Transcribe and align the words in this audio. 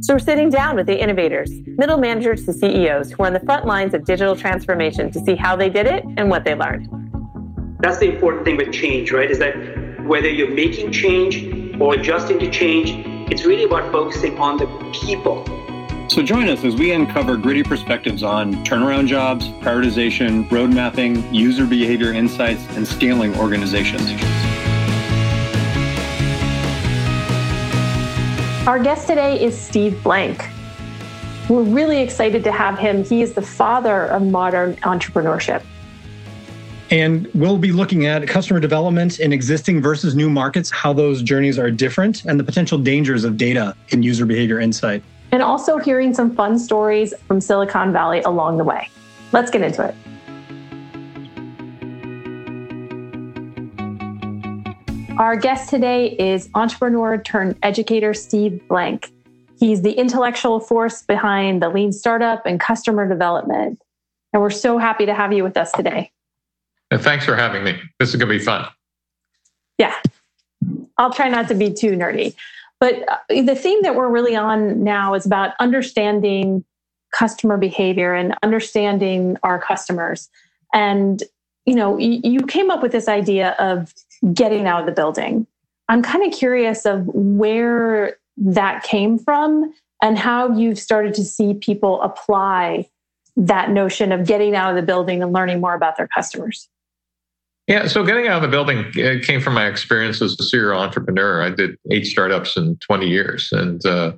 So 0.00 0.14
we're 0.14 0.18
sitting 0.18 0.50
down 0.50 0.76
with 0.76 0.86
the 0.86 1.00
innovators, 1.00 1.50
middle 1.66 1.98
managers 1.98 2.44
to 2.44 2.52
CEOs 2.52 3.12
who 3.12 3.22
are 3.22 3.26
on 3.26 3.32
the 3.32 3.40
front 3.40 3.64
lines 3.64 3.94
of 3.94 4.04
digital 4.04 4.36
transformation 4.36 5.10
to 5.12 5.20
see 5.20 5.34
how 5.34 5.56
they 5.56 5.70
did 5.70 5.86
it 5.86 6.04
and 6.16 6.28
what 6.28 6.44
they 6.44 6.54
learned. 6.54 6.88
That's 7.80 7.98
the 7.98 8.14
important 8.14 8.44
thing 8.44 8.56
with 8.56 8.72
change, 8.72 9.12
right? 9.12 9.30
Is 9.30 9.38
that 9.38 9.54
whether 10.04 10.28
you're 10.28 10.54
making 10.54 10.92
change 10.92 11.80
or 11.80 11.94
adjusting 11.94 12.38
to 12.40 12.50
change, 12.50 12.92
it's 13.32 13.44
really 13.44 13.64
about 13.64 13.90
focusing 13.90 14.38
on 14.38 14.58
the 14.58 14.66
people. 14.92 15.44
So 16.08 16.22
join 16.22 16.48
us 16.48 16.62
as 16.64 16.76
we 16.76 16.92
uncover 16.92 17.36
gritty 17.36 17.62
perspectives 17.62 18.22
on 18.22 18.62
turnaround 18.64 19.06
jobs, 19.06 19.48
prioritization, 19.48 20.50
road 20.50 20.72
mapping, 20.72 21.32
user 21.34 21.66
behavior 21.66 22.12
insights, 22.12 22.62
and 22.76 22.86
scaling 22.86 23.34
organizations. 23.36 24.33
Our 28.66 28.78
guest 28.78 29.06
today 29.06 29.44
is 29.44 29.60
Steve 29.60 30.02
Blank. 30.02 30.42
We're 31.50 31.64
really 31.64 32.00
excited 32.00 32.42
to 32.44 32.50
have 32.50 32.78
him. 32.78 33.04
He 33.04 33.20
is 33.20 33.34
the 33.34 33.42
father 33.42 34.06
of 34.06 34.22
modern 34.22 34.76
entrepreneurship. 34.76 35.62
And 36.90 37.28
we'll 37.34 37.58
be 37.58 37.72
looking 37.72 38.06
at 38.06 38.26
customer 38.26 38.60
development 38.60 39.20
in 39.20 39.34
existing 39.34 39.82
versus 39.82 40.14
new 40.14 40.30
markets, 40.30 40.70
how 40.70 40.94
those 40.94 41.22
journeys 41.22 41.58
are 41.58 41.70
different, 41.70 42.24
and 42.24 42.40
the 42.40 42.44
potential 42.44 42.78
dangers 42.78 43.22
of 43.24 43.36
data 43.36 43.76
in 43.90 44.02
user 44.02 44.24
behavior 44.24 44.58
insight. 44.58 45.02
And 45.30 45.42
also 45.42 45.76
hearing 45.76 46.14
some 46.14 46.34
fun 46.34 46.58
stories 46.58 47.12
from 47.28 47.42
Silicon 47.42 47.92
Valley 47.92 48.22
along 48.22 48.56
the 48.56 48.64
way. 48.64 48.88
Let's 49.32 49.50
get 49.50 49.60
into 49.60 49.86
it. 49.86 49.94
Our 55.18 55.36
guest 55.36 55.70
today 55.70 56.08
is 56.18 56.50
entrepreneur 56.56 57.18
turned 57.18 57.56
educator 57.62 58.14
Steve 58.14 58.60
Blank. 58.66 59.12
He's 59.60 59.82
the 59.82 59.92
intellectual 59.92 60.58
force 60.58 61.02
behind 61.02 61.62
the 61.62 61.68
lean 61.68 61.92
startup 61.92 62.44
and 62.46 62.58
customer 62.58 63.08
development. 63.08 63.80
And 64.32 64.42
we're 64.42 64.50
so 64.50 64.76
happy 64.76 65.06
to 65.06 65.14
have 65.14 65.32
you 65.32 65.44
with 65.44 65.56
us 65.56 65.70
today. 65.70 66.10
And 66.90 67.00
thanks 67.00 67.24
for 67.24 67.36
having 67.36 67.62
me. 67.62 67.80
This 68.00 68.08
is 68.08 68.16
going 68.16 68.28
to 68.28 68.38
be 68.38 68.44
fun. 68.44 68.66
Yeah. 69.78 69.94
I'll 70.98 71.12
try 71.12 71.28
not 71.28 71.46
to 71.46 71.54
be 71.54 71.72
too 71.72 71.92
nerdy. 71.92 72.34
But 72.80 73.08
uh, 73.08 73.18
the 73.28 73.54
theme 73.54 73.82
that 73.82 73.94
we're 73.94 74.10
really 74.10 74.34
on 74.34 74.82
now 74.82 75.14
is 75.14 75.24
about 75.24 75.54
understanding 75.60 76.64
customer 77.12 77.56
behavior 77.56 78.14
and 78.14 78.34
understanding 78.42 79.36
our 79.44 79.60
customers. 79.60 80.28
And 80.72 81.22
you 81.66 81.74
know, 81.74 81.96
you 81.96 82.40
came 82.40 82.70
up 82.70 82.82
with 82.82 82.92
this 82.92 83.08
idea 83.08 83.52
of 83.58 83.94
getting 84.32 84.66
out 84.66 84.80
of 84.80 84.86
the 84.86 84.92
building. 84.92 85.46
I'm 85.88 86.02
kind 86.02 86.24
of 86.26 86.36
curious 86.36 86.86
of 86.86 87.06
where 87.06 88.16
that 88.36 88.82
came 88.82 89.18
from 89.18 89.72
and 90.02 90.18
how 90.18 90.56
you've 90.56 90.78
started 90.78 91.14
to 91.14 91.24
see 91.24 91.54
people 91.54 92.00
apply 92.02 92.88
that 93.36 93.70
notion 93.70 94.12
of 94.12 94.26
getting 94.26 94.54
out 94.54 94.70
of 94.70 94.76
the 94.76 94.82
building 94.82 95.22
and 95.22 95.32
learning 95.32 95.60
more 95.60 95.74
about 95.74 95.96
their 95.96 96.08
customers. 96.08 96.68
Yeah, 97.66 97.86
so 97.86 98.04
getting 98.04 98.28
out 98.28 98.36
of 98.36 98.42
the 98.42 98.48
building 98.48 98.90
came 99.22 99.40
from 99.40 99.54
my 99.54 99.66
experience 99.66 100.20
as 100.20 100.38
a 100.38 100.42
serial 100.42 100.78
entrepreneur. 100.78 101.42
I 101.42 101.50
did 101.50 101.78
eight 101.90 102.06
startups 102.06 102.56
in 102.56 102.76
20 102.76 103.08
years, 103.08 103.50
and 103.52 103.84
uh, 103.86 104.12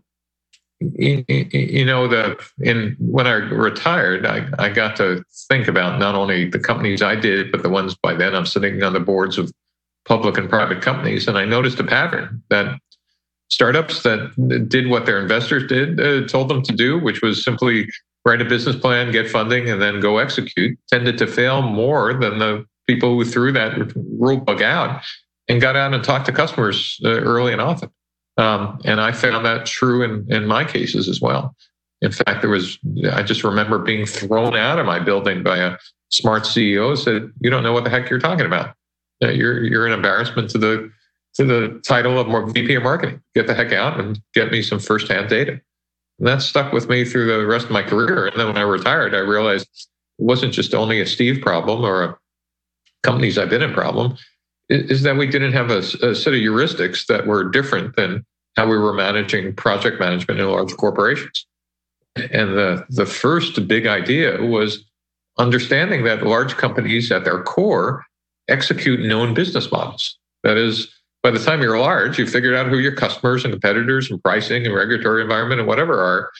you, 0.80 1.24
you, 1.28 1.84
know 1.84 2.08
that 2.08 2.40
in 2.58 2.96
when 2.98 3.28
I 3.28 3.34
retired, 3.34 4.26
I, 4.26 4.48
I 4.58 4.68
got 4.68 4.96
to 4.96 5.22
think 5.48 5.68
about 5.68 6.00
not 6.00 6.16
only 6.16 6.50
the 6.50 6.58
companies 6.58 7.02
I 7.02 7.14
did, 7.14 7.52
but 7.52 7.62
the 7.62 7.68
ones 7.68 7.94
by 7.94 8.14
then 8.14 8.34
I'm 8.34 8.46
sitting 8.46 8.82
on 8.82 8.92
the 8.92 9.00
boards 9.00 9.38
of 9.38 9.52
public 10.06 10.38
and 10.38 10.48
private 10.48 10.82
companies, 10.82 11.28
and 11.28 11.36
I 11.36 11.44
noticed 11.44 11.80
a 11.80 11.84
pattern 11.84 12.42
that 12.50 12.78
startups 13.48 14.02
that 14.02 14.66
did 14.68 14.88
what 14.88 15.06
their 15.06 15.20
investors 15.20 15.66
did 15.68 16.00
uh, 16.00 16.26
told 16.26 16.48
them 16.48 16.62
to 16.62 16.72
do, 16.72 16.98
which 16.98 17.22
was 17.22 17.44
simply 17.44 17.88
write 18.24 18.40
a 18.40 18.44
business 18.44 18.76
plan, 18.76 19.12
get 19.12 19.30
funding, 19.30 19.70
and 19.70 19.80
then 19.80 20.00
go 20.00 20.18
execute, 20.18 20.78
tended 20.88 21.16
to 21.18 21.26
fail 21.26 21.62
more 21.62 22.12
than 22.14 22.38
the 22.38 22.64
people 22.86 23.14
who 23.14 23.24
threw 23.24 23.52
that 23.52 23.92
rule 23.94 24.38
book 24.38 24.60
out 24.60 25.02
and 25.48 25.60
got 25.60 25.76
out 25.76 25.94
and 25.94 26.02
talked 26.02 26.26
to 26.26 26.32
customers 26.32 27.00
uh, 27.04 27.08
early 27.08 27.52
and 27.52 27.60
often. 27.60 27.90
Um, 28.36 28.80
and 28.84 29.00
I 29.00 29.12
found 29.12 29.46
that 29.46 29.64
true 29.64 30.02
in, 30.02 30.26
in 30.28 30.46
my 30.46 30.64
cases 30.64 31.08
as 31.08 31.20
well. 31.20 31.54
In 32.02 32.12
fact, 32.12 32.42
there 32.42 32.50
was, 32.50 32.78
I 33.12 33.22
just 33.22 33.42
remember 33.44 33.78
being 33.78 34.06
thrown 34.06 34.54
out 34.56 34.78
of 34.78 34.86
my 34.86 34.98
building 34.98 35.42
by 35.42 35.58
a 35.58 35.78
smart 36.10 36.42
CEO 36.42 36.96
said, 36.98 37.30
you 37.40 37.48
don't 37.48 37.62
know 37.62 37.72
what 37.72 37.84
the 37.84 37.90
heck 37.90 38.10
you're 38.10 38.18
talking 38.18 38.44
about. 38.44 38.74
You're, 39.20 39.64
you're 39.64 39.86
an 39.86 39.92
embarrassment 39.92 40.50
to 40.50 40.58
the, 40.58 40.90
to 41.34 41.44
the 41.44 41.80
title 41.86 42.18
of 42.18 42.52
VP 42.52 42.74
of 42.74 42.82
marketing. 42.82 43.22
Get 43.34 43.46
the 43.46 43.54
heck 43.54 43.72
out 43.72 43.98
and 43.98 44.20
get 44.34 44.50
me 44.50 44.62
some 44.62 44.78
firsthand 44.78 45.28
data. 45.28 45.60
And 46.18 46.28
that 46.28 46.42
stuck 46.42 46.72
with 46.72 46.88
me 46.88 47.04
through 47.04 47.26
the 47.26 47.46
rest 47.46 47.66
of 47.66 47.72
my 47.72 47.82
career. 47.82 48.26
And 48.26 48.38
then 48.38 48.46
when 48.46 48.58
I 48.58 48.62
retired, 48.62 49.14
I 49.14 49.18
realized 49.18 49.68
it 50.18 50.24
wasn't 50.24 50.52
just 50.52 50.74
only 50.74 51.00
a 51.00 51.06
Steve 51.06 51.42
problem 51.42 51.84
or 51.84 52.02
a 52.02 52.18
companies 53.06 53.38
I've 53.38 53.50
been 53.50 53.62
in 53.62 53.72
problem 53.72 54.16
is 54.68 55.02
that 55.02 55.16
we 55.16 55.28
didn't 55.28 55.52
have 55.52 55.70
a, 55.70 55.78
a, 55.78 56.14
set 56.14 56.34
of 56.34 56.40
heuristics 56.40 57.06
that 57.06 57.26
were 57.26 57.48
different 57.48 57.94
than 57.94 58.26
how 58.56 58.66
we 58.66 58.76
were 58.76 58.92
managing 58.92 59.54
project 59.54 60.00
management 60.00 60.40
in 60.40 60.50
large 60.50 60.76
corporations. 60.76 61.46
And 62.16 62.56
the, 62.56 62.84
the 62.88 63.06
first 63.06 63.68
big 63.68 63.86
idea 63.86 64.42
was 64.42 64.84
understanding 65.38 66.02
that 66.04 66.26
large 66.26 66.56
companies 66.56 67.12
at 67.12 67.24
their 67.24 67.42
core 67.44 68.04
execute 68.48 69.00
known 69.00 69.34
business 69.34 69.70
models. 69.70 70.18
That 70.42 70.56
is, 70.56 70.88
by 71.22 71.30
the 71.30 71.38
time 71.38 71.60
you're 71.60 71.78
large, 71.78 72.18
you've 72.18 72.30
figured 72.30 72.54
out 72.54 72.66
who 72.66 72.78
your 72.78 72.94
customers 72.94 73.44
and 73.44 73.52
competitors 73.52 74.10
and 74.10 74.22
pricing 74.22 74.64
and 74.64 74.74
regulatory 74.74 75.22
environment 75.22 75.60
and 75.60 75.68
whatever 75.68 76.00
are. 76.00 76.30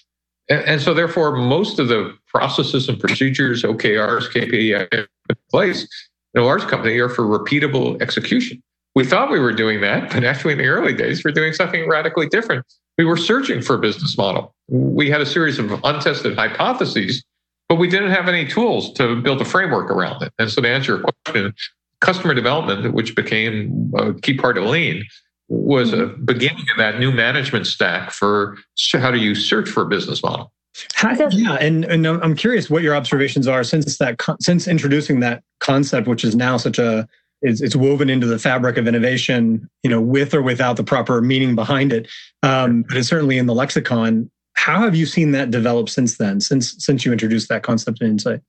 And, 0.48 0.62
and 0.62 0.80
so, 0.80 0.94
therefore, 0.94 1.36
most 1.36 1.78
of 1.78 1.88
the 1.88 2.16
processes 2.28 2.88
and 2.88 2.98
procedures, 3.00 3.62
OKRs, 3.62 4.30
KPI 4.30 4.88
in 4.92 5.36
place 5.50 5.88
in 6.34 6.42
a 6.42 6.44
large 6.44 6.62
company 6.62 6.98
are 6.98 7.08
for 7.08 7.24
repeatable 7.24 8.00
execution. 8.00 8.62
We 8.94 9.04
thought 9.04 9.30
we 9.30 9.40
were 9.40 9.52
doing 9.52 9.80
that, 9.80 10.12
but 10.12 10.24
actually, 10.24 10.52
in 10.52 10.58
the 10.58 10.66
early 10.66 10.94
days, 10.94 11.24
we're 11.24 11.32
doing 11.32 11.52
something 11.52 11.88
radically 11.88 12.28
different. 12.28 12.64
We 12.96 13.04
were 13.04 13.16
searching 13.16 13.60
for 13.60 13.74
a 13.74 13.78
business 13.78 14.16
model. 14.16 14.54
We 14.68 15.10
had 15.10 15.20
a 15.20 15.26
series 15.26 15.58
of 15.58 15.70
untested 15.84 16.36
hypotheses, 16.38 17.22
but 17.68 17.76
we 17.76 17.88
didn't 17.88 18.10
have 18.10 18.28
any 18.28 18.46
tools 18.46 18.92
to 18.94 19.20
build 19.20 19.40
a 19.40 19.44
framework 19.44 19.90
around 19.90 20.22
it. 20.22 20.32
And 20.38 20.50
so, 20.50 20.62
to 20.62 20.68
answer 20.68 20.96
your 20.96 21.04
question, 21.24 21.52
customer 22.00 22.34
development, 22.34 22.92
which 22.94 23.14
became 23.14 23.92
a 23.96 24.14
key 24.14 24.36
part 24.36 24.58
of 24.58 24.64
Lean, 24.64 25.04
was 25.48 25.92
a 25.92 25.96
mm-hmm. 25.96 26.24
beginning 26.24 26.64
of 26.70 26.76
that 26.78 26.98
new 26.98 27.12
management 27.12 27.66
stack 27.66 28.10
for 28.10 28.56
how 28.92 29.10
do 29.10 29.18
you 29.18 29.34
search 29.34 29.68
for 29.68 29.82
a 29.82 29.86
business 29.86 30.22
model. 30.22 30.52
How, 30.94 31.12
yeah, 31.30 31.54
and, 31.54 31.86
and 31.86 32.06
I'm 32.06 32.36
curious 32.36 32.68
what 32.68 32.82
your 32.82 32.94
observations 32.94 33.48
are 33.48 33.64
since 33.64 33.96
that 33.96 34.20
since 34.40 34.68
introducing 34.68 35.20
that 35.20 35.42
concept, 35.60 36.06
which 36.06 36.22
is 36.22 36.36
now 36.36 36.58
such 36.58 36.78
a 36.78 37.08
it's, 37.42 37.60
it's 37.60 37.76
woven 37.76 38.10
into 38.10 38.26
the 38.26 38.38
fabric 38.38 38.76
of 38.76 38.86
innovation, 38.86 39.68
you 39.82 39.90
know, 39.90 40.00
with 40.00 40.34
or 40.34 40.42
without 40.42 40.76
the 40.76 40.84
proper 40.84 41.20
meaning 41.22 41.54
behind 41.54 41.92
it. 41.92 42.08
Um, 42.42 42.82
but 42.82 42.96
it's 42.96 43.08
certainly 43.08 43.38
in 43.38 43.46
the 43.46 43.54
lexicon. 43.54 44.30
How 44.54 44.80
have 44.80 44.94
you 44.94 45.06
seen 45.06 45.30
that 45.32 45.50
develop 45.50 45.88
since 45.88 46.16
then? 46.16 46.40
Since 46.40 46.84
since 46.84 47.06
you 47.06 47.12
introduced 47.12 47.48
that 47.48 47.62
concept 47.62 48.02
in 48.02 48.08
Insight? 48.08 48.40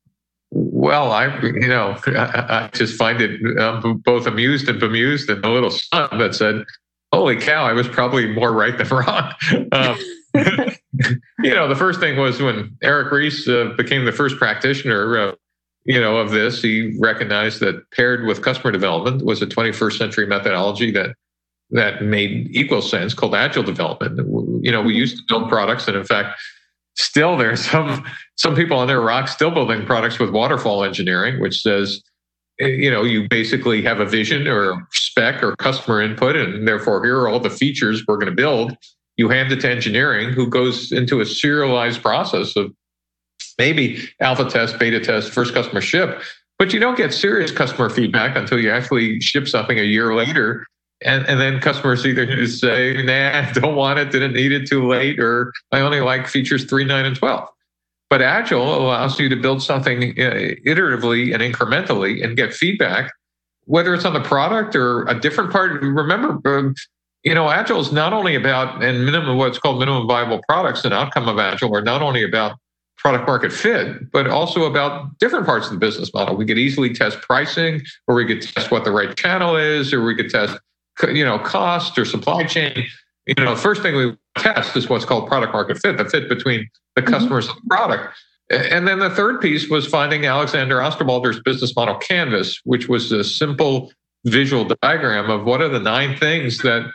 Well, 0.51 1.11
I 1.11 1.39
you 1.41 1.67
know 1.67 1.97
I, 2.07 2.45
I 2.49 2.69
just 2.73 2.97
find 2.97 3.21
it 3.21 3.59
um, 3.59 4.01
both 4.05 4.27
amused 4.27 4.69
and 4.69 4.79
bemused, 4.79 5.29
and 5.29 5.43
a 5.43 5.49
little 5.49 5.71
son 5.71 6.17
that 6.17 6.35
said, 6.35 6.63
"Holy 7.11 7.35
cow! 7.35 7.65
I 7.65 7.73
was 7.73 7.87
probably 7.87 8.27
more 8.27 8.53
right 8.53 8.77
than 8.77 8.87
wrong." 8.91 9.33
Um, 9.71 9.97
you 11.43 11.53
know, 11.53 11.67
the 11.67 11.75
first 11.75 11.99
thing 11.99 12.17
was 12.17 12.41
when 12.41 12.77
Eric 12.81 13.11
Ries 13.11 13.47
uh, 13.47 13.73
became 13.75 14.05
the 14.05 14.11
first 14.11 14.37
practitioner, 14.37 15.17
uh, 15.17 15.35
you 15.85 15.99
know, 15.99 16.17
of 16.17 16.31
this, 16.31 16.61
he 16.61 16.97
recognized 16.99 17.59
that 17.61 17.89
paired 17.91 18.25
with 18.25 18.41
customer 18.41 18.71
development 18.71 19.23
was 19.23 19.41
a 19.41 19.47
21st 19.47 19.97
century 19.97 20.27
methodology 20.27 20.91
that 20.91 21.15
that 21.71 22.01
made 22.01 22.47
equal 22.51 22.81
sense 22.81 23.13
called 23.13 23.35
agile 23.35 23.63
development. 23.63 24.17
You 24.63 24.71
know, 24.71 24.81
we 24.81 24.93
mm-hmm. 24.93 24.99
used 24.99 25.17
to 25.17 25.23
build 25.27 25.49
products, 25.49 25.87
and 25.87 25.97
in 25.97 26.05
fact, 26.05 26.39
still 26.97 27.37
there's 27.37 27.63
some 27.69 28.05
some 28.35 28.55
people 28.55 28.77
on 28.77 28.87
their 28.87 29.01
rock 29.01 29.27
still 29.27 29.51
building 29.51 29.85
products 29.85 30.19
with 30.19 30.29
waterfall 30.29 30.83
engineering, 30.83 31.39
which 31.39 31.61
says, 31.61 32.01
eh, 32.59 32.67
you 32.67 32.91
know, 32.91 33.03
you 33.03 33.27
basically 33.29 33.81
have 33.81 33.99
a 33.99 34.05
vision 34.05 34.47
or 34.47 34.87
spec 34.91 35.41
or 35.41 35.55
customer 35.55 36.01
input, 36.01 36.35
and 36.35 36.67
therefore 36.67 37.03
here 37.03 37.17
are 37.17 37.27
all 37.27 37.39
the 37.39 37.49
features 37.49 38.03
we're 38.07 38.17
going 38.17 38.29
to 38.29 38.35
build 38.35 38.77
you 39.17 39.29
hand 39.29 39.51
it 39.51 39.59
to 39.61 39.69
engineering 39.69 40.31
who 40.31 40.47
goes 40.47 40.91
into 40.91 41.19
a 41.19 41.25
serialized 41.25 42.01
process 42.01 42.55
of 42.55 42.71
maybe 43.57 44.07
alpha 44.21 44.45
test, 44.45 44.79
beta 44.79 44.99
test, 44.99 45.31
first 45.31 45.53
customer 45.53 45.81
ship, 45.81 46.21
but 46.59 46.71
you 46.71 46.79
don't 46.79 46.97
get 46.97 47.13
serious 47.13 47.51
customer 47.51 47.89
feedback 47.89 48.37
until 48.37 48.59
you 48.59 48.71
actually 48.71 49.19
ship 49.19 49.47
something 49.47 49.79
a 49.79 49.83
year 49.83 50.13
later. 50.13 50.65
And, 51.05 51.27
and 51.27 51.39
then 51.39 51.59
customers 51.59 52.05
either 52.05 52.47
say, 52.47 53.01
nah, 53.03 53.51
don't 53.53 53.75
want 53.75 53.99
it, 53.99 54.11
didn't 54.11 54.33
need 54.33 54.51
it 54.51 54.67
too 54.67 54.87
late, 54.87 55.19
or 55.19 55.53
I 55.71 55.81
only 55.81 56.01
like 56.01 56.27
features 56.27 56.65
three, 56.65 56.85
nine, 56.85 57.05
and 57.05 57.15
12. 57.15 57.47
But 58.09 58.21
Agile 58.21 58.75
allows 58.75 59.19
you 59.19 59.27
to 59.29 59.35
build 59.35 59.61
something 59.61 60.11
uh, 60.11 60.55
iteratively 60.65 61.33
and 61.33 61.43
incrementally 61.43 62.23
and 62.23 62.37
get 62.37 62.53
feedback, 62.53 63.11
whether 63.65 63.93
it's 63.93 64.05
on 64.05 64.13
the 64.13 64.21
product 64.21 64.75
or 64.75 65.03
a 65.07 65.19
different 65.19 65.51
part. 65.51 65.81
Remember, 65.81 66.39
um, 66.57 66.73
you 67.23 67.35
know, 67.35 67.49
Agile 67.49 67.81
is 67.81 67.91
not 67.91 68.13
only 68.13 68.35
about 68.35 68.81
and 68.81 69.05
minimum 69.05 69.37
what's 69.37 69.59
called 69.59 69.79
minimum 69.79 70.07
viable 70.07 70.41
products 70.47 70.85
and 70.85 70.93
outcome 70.93 71.27
of 71.27 71.37
Agile 71.37 71.75
are 71.75 71.81
not 71.81 72.01
only 72.01 72.23
about 72.23 72.57
product 72.97 73.27
market 73.27 73.51
fit, 73.51 74.11
but 74.11 74.27
also 74.27 74.63
about 74.63 75.17
different 75.19 75.45
parts 75.45 75.67
of 75.67 75.73
the 75.73 75.79
business 75.79 76.13
model. 76.13 76.35
We 76.35 76.45
could 76.45 76.57
easily 76.57 76.93
test 76.93 77.21
pricing, 77.21 77.81
or 78.07 78.15
we 78.15 78.25
could 78.25 78.41
test 78.41 78.71
what 78.71 78.85
the 78.85 78.91
right 78.91 79.15
channel 79.15 79.55
is, 79.55 79.93
or 79.93 80.03
we 80.03 80.15
could 80.15 80.29
test, 80.29 80.57
you 81.03 81.25
know, 81.25 81.39
cost 81.39 81.97
or 81.97 82.05
supply 82.05 82.43
chain. 82.43 82.85
You 83.25 83.35
know, 83.43 83.55
the 83.55 83.61
first 83.61 83.81
thing 83.81 83.95
we 83.95 84.15
test 84.37 84.75
is 84.77 84.89
what's 84.89 85.05
called 85.05 85.27
product 85.27 85.53
market 85.53 85.77
fit, 85.79 85.97
the 85.97 86.05
fit 86.05 86.29
between 86.29 86.69
the 86.95 87.01
mm-hmm. 87.01 87.13
customers 87.13 87.47
mm-hmm. 87.47 87.57
and 87.57 87.63
the 87.63 87.75
product. 87.75 88.17
And 88.49 88.87
then 88.87 88.99
the 88.99 89.09
third 89.09 89.41
piece 89.41 89.69
was 89.69 89.85
finding 89.85 90.25
Alexander 90.25 90.77
Osterwalder's 90.77 91.41
business 91.41 91.75
model 91.75 91.95
canvas, 91.95 92.61
which 92.63 92.87
was 92.87 93.11
a 93.11 93.23
simple 93.23 93.91
visual 94.25 94.65
diagram 94.81 95.29
of 95.29 95.45
what 95.45 95.61
are 95.61 95.67
the 95.67 95.79
nine 95.79 96.15
things 96.17 96.59
that 96.59 96.89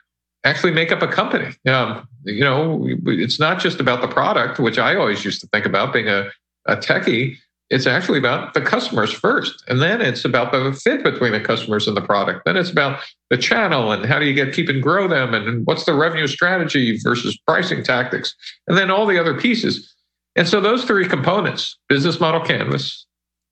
actually 0.45 0.73
make 0.73 0.91
up 0.91 1.03
a 1.03 1.07
company. 1.07 1.55
Um, 1.67 2.09
you 2.25 2.43
know, 2.43 2.87
it's 3.07 3.39
not 3.39 3.61
just 3.61 3.81
about 3.81 4.01
the 4.01 4.09
product, 4.09 4.59
which 4.59 4.79
I 4.79 4.97
always 4.97 5.25
used 5.25 5.41
to 5.43 5.47
think 5.49 5.67
about 5.67 5.93
being 5.93 6.09
a, 6.09 6.31
a 6.67 6.77
techie. 6.77 7.37
It's 7.73 7.87
actually 7.87 8.19
about 8.19 8.53
the 8.53 8.61
customers 8.61 9.11
first. 9.11 9.65
And 9.67 9.81
then 9.81 10.03
it's 10.03 10.25
about 10.27 10.53
the 10.53 10.79
fit 10.85 11.03
between 11.03 11.33
the 11.33 11.41
customers 11.41 11.89
and 11.89 11.97
the 11.97 12.03
product. 12.03 12.45
Then 12.45 12.59
it's 12.59 12.71
about 12.71 13.01
the 13.31 13.39
channel 13.39 13.91
and 13.93 14.05
how 14.05 14.19
do 14.19 14.27
you 14.27 14.35
get 14.35 14.55
keep 14.55 14.69
and 14.69 14.83
grow 14.83 15.09
them 15.09 15.33
and 15.33 15.67
what's 15.67 15.85
the 15.85 15.95
revenue 15.95 16.27
strategy 16.27 16.99
versus 17.03 17.37
pricing 17.47 17.83
tactics. 17.83 18.35
And 18.69 18.77
then 18.77 18.91
all 18.91 19.07
the 19.07 19.19
other 19.19 19.39
pieces. 19.39 19.95
And 20.37 20.47
so 20.47 20.61
those 20.61 20.85
three 20.85 21.09
components, 21.09 21.79
business 21.89 22.21
model 22.21 22.43
canvas, 22.43 23.07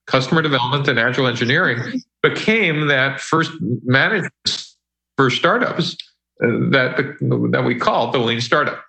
customer 0.06 0.42
development, 0.42 0.86
and 0.88 0.98
agile 0.98 1.26
engineering 1.26 2.02
became 2.22 2.88
that 2.88 3.20
first 3.20 3.52
management 3.84 4.32
for 5.16 5.30
startups 5.30 5.96
uh, 6.42 6.46
that 6.70 7.16
that 7.52 7.64
we 7.64 7.74
call 7.74 8.10
the 8.10 8.18
lean 8.18 8.40
startup. 8.40 8.84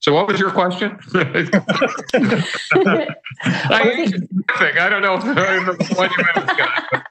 So, 0.00 0.14
what 0.14 0.28
was 0.28 0.38
your 0.38 0.50
question? 0.50 0.96
I, 1.14 1.54
I 4.60 4.88
don't 4.88 5.02
know 5.02 5.18
what 5.96 6.10
you 6.16 6.24
meant. 6.24 7.04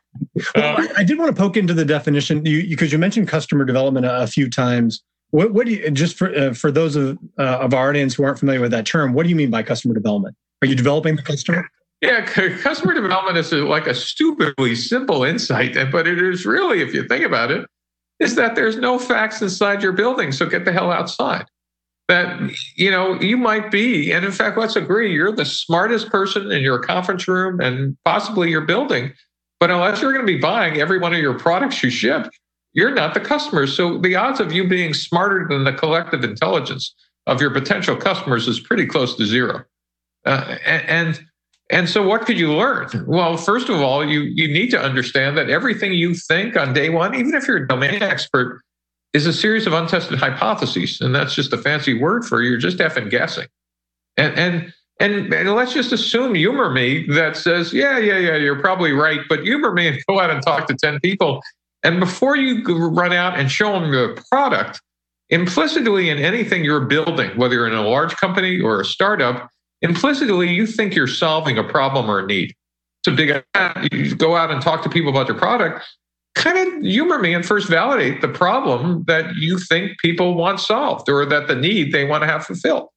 Well, 0.55 0.87
I 0.95 1.03
did 1.03 1.17
want 1.17 1.35
to 1.35 1.39
poke 1.39 1.57
into 1.57 1.73
the 1.73 1.83
definition 1.85 2.45
you 2.45 2.67
because 2.67 2.91
you, 2.91 2.97
mentioned 2.97 3.27
customer 3.27 3.65
development 3.65 4.05
a, 4.05 4.21
a, 4.23 4.27
few 4.27 4.49
times. 4.49 5.03
What, 5.31 5.53
what 5.53 5.65
do 5.65 5.73
you 5.73 5.91
just 5.91 6.15
for 6.15 6.33
uh, 6.33 6.53
for 6.53 6.71
those 6.71 6.95
of 6.95 7.17
uh, 7.37 7.57
of 7.59 7.73
our 7.73 7.89
audience 7.89 8.13
who 8.13 8.23
aren't 8.23 8.39
familiar 8.39 8.61
with 8.61 8.71
that 8.71 8.85
term? 8.85 9.13
What 9.13 9.23
do 9.23 9.29
you 9.29 9.35
mean 9.35 9.49
by 9.49 9.63
customer 9.63 9.93
development? 9.93 10.35
Are 10.61 10.67
you 10.67 10.75
developing 10.75 11.15
the 11.15 11.23
customer? 11.23 11.69
Yeah, 12.01 12.25
customer 12.25 12.93
development 12.93 13.37
is 13.37 13.51
like 13.51 13.87
a 13.87 13.95
stupidly 13.95 14.75
simple 14.75 15.23
insight, 15.23 15.75
but 15.91 16.07
it 16.07 16.21
is 16.21 16.45
really, 16.45 16.81
if 16.81 16.93
you 16.93 17.07
think 17.07 17.25
about 17.25 17.49
it, 17.49 17.67
is 18.19 18.35
that 18.35 18.55
there's 18.55 18.77
no 18.77 18.99
facts 18.99 19.41
inside 19.41 19.81
your 19.81 19.93
building. 19.93 20.31
So 20.31 20.45
get 20.45 20.63
the 20.63 20.71
hell 20.71 20.91
outside. 20.91 21.45
That, 22.07 22.39
you 22.75 22.89
know, 22.89 23.19
you 23.19 23.35
might 23.35 23.69
be, 23.69 24.13
and 24.13 24.23
in 24.23 24.31
fact, 24.31 24.57
let's 24.57 24.77
agree, 24.77 25.13
you're 25.13 25.31
the 25.31 25.43
smartest 25.43 26.09
person 26.09 26.51
in 26.51 26.61
your 26.61 26.79
conference 26.79 27.27
room 27.27 27.59
and 27.59 27.97
possibly 28.05 28.49
your 28.49 28.61
building. 28.61 29.11
But 29.59 29.71
unless 29.71 30.01
you're 30.01 30.13
going 30.13 30.25
to 30.25 30.33
be 30.33 30.39
buying 30.39 30.79
every 30.79 30.99
one 30.99 31.13
of 31.13 31.19
your 31.19 31.37
products 31.37 31.83
you 31.83 31.89
ship, 31.89 32.29
you're 32.71 32.93
not 32.93 33.13
the 33.13 33.19
customer. 33.19 33.67
So 33.67 33.97
the 33.97 34.15
odds 34.15 34.39
of 34.39 34.53
you 34.53 34.67
being 34.67 34.93
smarter 34.93 35.47
than 35.49 35.65
the 35.65 35.73
collective 35.73 36.23
intelligence 36.23 36.95
of 37.25 37.41
your 37.41 37.51
potential 37.51 37.97
customers 37.97 38.47
is 38.47 38.59
pretty 38.59 38.85
close 38.85 39.15
to 39.17 39.25
zero. 39.25 39.65
Uh, 40.25 40.57
and, 40.65 41.19
and 41.69 41.89
so 41.89 42.07
what 42.07 42.25
could 42.25 42.39
you 42.39 42.53
learn? 42.53 42.87
Well, 43.05 43.35
first 43.35 43.67
of 43.67 43.81
all, 43.81 44.07
you 44.07 44.21
you 44.21 44.47
need 44.47 44.69
to 44.71 44.79
understand 44.79 45.37
that 45.37 45.49
everything 45.49 45.91
you 45.93 46.13
think 46.13 46.55
on 46.55 46.73
day 46.73 46.89
one, 46.89 47.15
even 47.15 47.33
if 47.33 47.47
you're 47.47 47.57
a 47.57 47.67
domain 47.67 48.01
expert, 48.01 48.61
is 49.13 49.25
a 49.25 49.33
series 49.33 49.65
of 49.65 49.73
untested 49.73 50.19
hypotheses. 50.19 51.01
And 51.01 51.15
that's 51.15 51.33
just 51.33 51.53
a 51.53 51.57
fancy 51.57 51.93
word 51.93 52.25
for 52.25 52.41
you're 52.41 52.57
just 52.57 52.77
effing 52.77 53.09
guessing. 53.09 53.47
And 54.17 54.37
and 54.37 54.73
and, 54.99 55.31
and 55.31 55.53
let's 55.53 55.73
just 55.73 55.91
assume 55.91 56.33
humor 56.33 56.71
me 56.71 57.05
that 57.09 57.37
says, 57.37 57.71
yeah, 57.71 57.99
yeah, 57.99 58.17
yeah, 58.17 58.35
you're 58.35 58.59
probably 58.59 58.93
right, 58.93 59.19
but 59.29 59.43
humor 59.43 59.71
me 59.71 59.87
and 59.87 59.99
go 60.09 60.19
out 60.19 60.31
and 60.31 60.41
talk 60.41 60.67
to 60.67 60.73
10 60.73 60.99
people. 61.01 61.41
And 61.83 61.99
before 61.99 62.35
you 62.35 62.63
run 62.89 63.13
out 63.13 63.39
and 63.39 63.51
show 63.51 63.73
them 63.73 63.91
the 63.91 64.21
product, 64.31 64.81
implicitly 65.29 66.09
in 66.09 66.17
anything 66.17 66.65
you're 66.65 66.85
building, 66.85 67.29
whether 67.37 67.55
you're 67.55 67.67
in 67.67 67.73
a 67.73 67.87
large 67.87 68.15
company 68.15 68.59
or 68.59 68.81
a 68.81 68.85
startup, 68.85 69.49
implicitly 69.81 70.49
you 70.49 70.65
think 70.65 70.95
you're 70.95 71.05
solving 71.05 71.57
a 71.57 71.63
problem 71.63 72.09
or 72.09 72.19
a 72.19 72.25
need. 72.25 72.55
So 73.05 73.15
big 73.15 73.43
you 73.91 74.15
go 74.15 74.35
out 74.35 74.51
and 74.51 74.61
talk 74.61 74.81
to 74.83 74.89
people 74.89 75.11
about 75.11 75.27
your 75.27 75.37
product, 75.37 75.85
kind 76.37 76.57
of 76.57 76.83
humor 76.83 77.19
me 77.19 77.33
and 77.33 77.45
first 77.45 77.67
validate 77.67 78.21
the 78.21 78.27
problem 78.27 79.03
that 79.07 79.35
you 79.35 79.57
think 79.59 79.99
people 79.99 80.35
want 80.35 80.59
solved 80.59 81.09
or 81.09 81.25
that 81.25 81.47
the 81.47 81.55
need 81.55 81.91
they 81.91 82.05
want 82.05 82.23
to 82.23 82.27
have 82.27 82.45
fulfilled. 82.45 82.89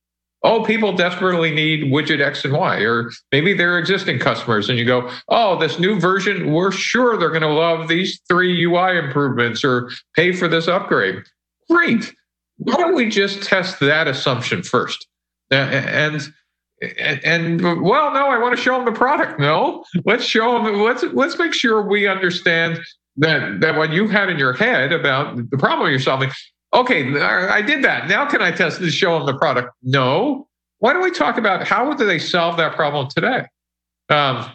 Oh, 0.42 0.64
people 0.64 0.94
desperately 0.94 1.50
need 1.50 1.92
widget 1.92 2.20
X 2.20 2.44
and 2.46 2.54
Y, 2.54 2.78
or 2.78 3.10
maybe 3.30 3.52
they're 3.52 3.78
existing 3.78 4.18
customers, 4.18 4.70
and 4.70 4.78
you 4.78 4.86
go, 4.86 5.10
oh, 5.28 5.58
this 5.58 5.78
new 5.78 6.00
version, 6.00 6.52
we're 6.52 6.72
sure 6.72 7.18
they're 7.18 7.28
going 7.28 7.42
to 7.42 7.48
love 7.48 7.88
these 7.88 8.20
three 8.26 8.64
UI 8.64 8.96
improvements 8.96 9.62
or 9.62 9.90
pay 10.14 10.32
for 10.32 10.48
this 10.48 10.66
upgrade. 10.66 11.22
Great. 11.68 12.14
Why 12.56 12.74
don't 12.76 12.94
we 12.94 13.10
just 13.10 13.42
test 13.42 13.80
that 13.80 14.08
assumption 14.08 14.62
first? 14.62 15.06
And 15.50 16.32
and, 16.98 17.22
and, 17.24 17.62
well, 17.82 18.10
no, 18.14 18.28
I 18.28 18.38
want 18.38 18.56
to 18.56 18.62
show 18.62 18.74
them 18.76 18.86
the 18.86 18.98
product. 18.98 19.38
No, 19.38 19.84
let's 20.06 20.24
show 20.24 20.52
them. 20.52 20.80
Let's 20.80 21.02
let's 21.12 21.38
make 21.38 21.52
sure 21.52 21.82
we 21.82 22.06
understand 22.06 22.80
that 23.20 23.60
that 23.60 23.76
what 23.76 23.92
you 23.92 24.08
had 24.08 24.28
in 24.28 24.38
your 24.38 24.52
head 24.52 24.92
about 24.92 25.50
the 25.50 25.56
problem 25.56 25.88
you're 25.90 25.98
solving. 25.98 26.30
Okay, 26.72 27.20
I 27.20 27.62
did 27.62 27.82
that. 27.84 28.08
Now 28.08 28.26
can 28.26 28.42
I 28.42 28.50
test 28.50 28.78
to 28.78 28.90
show 28.90 29.16
them 29.18 29.26
the 29.26 29.38
product? 29.38 29.70
No. 29.82 30.48
Why 30.78 30.92
don't 30.92 31.02
we 31.02 31.10
talk 31.10 31.36
about 31.36 31.66
how 31.66 31.92
do 31.92 32.06
they 32.06 32.18
solve 32.18 32.56
that 32.56 32.74
problem 32.74 33.08
today? 33.08 33.44
Um, 34.08 34.50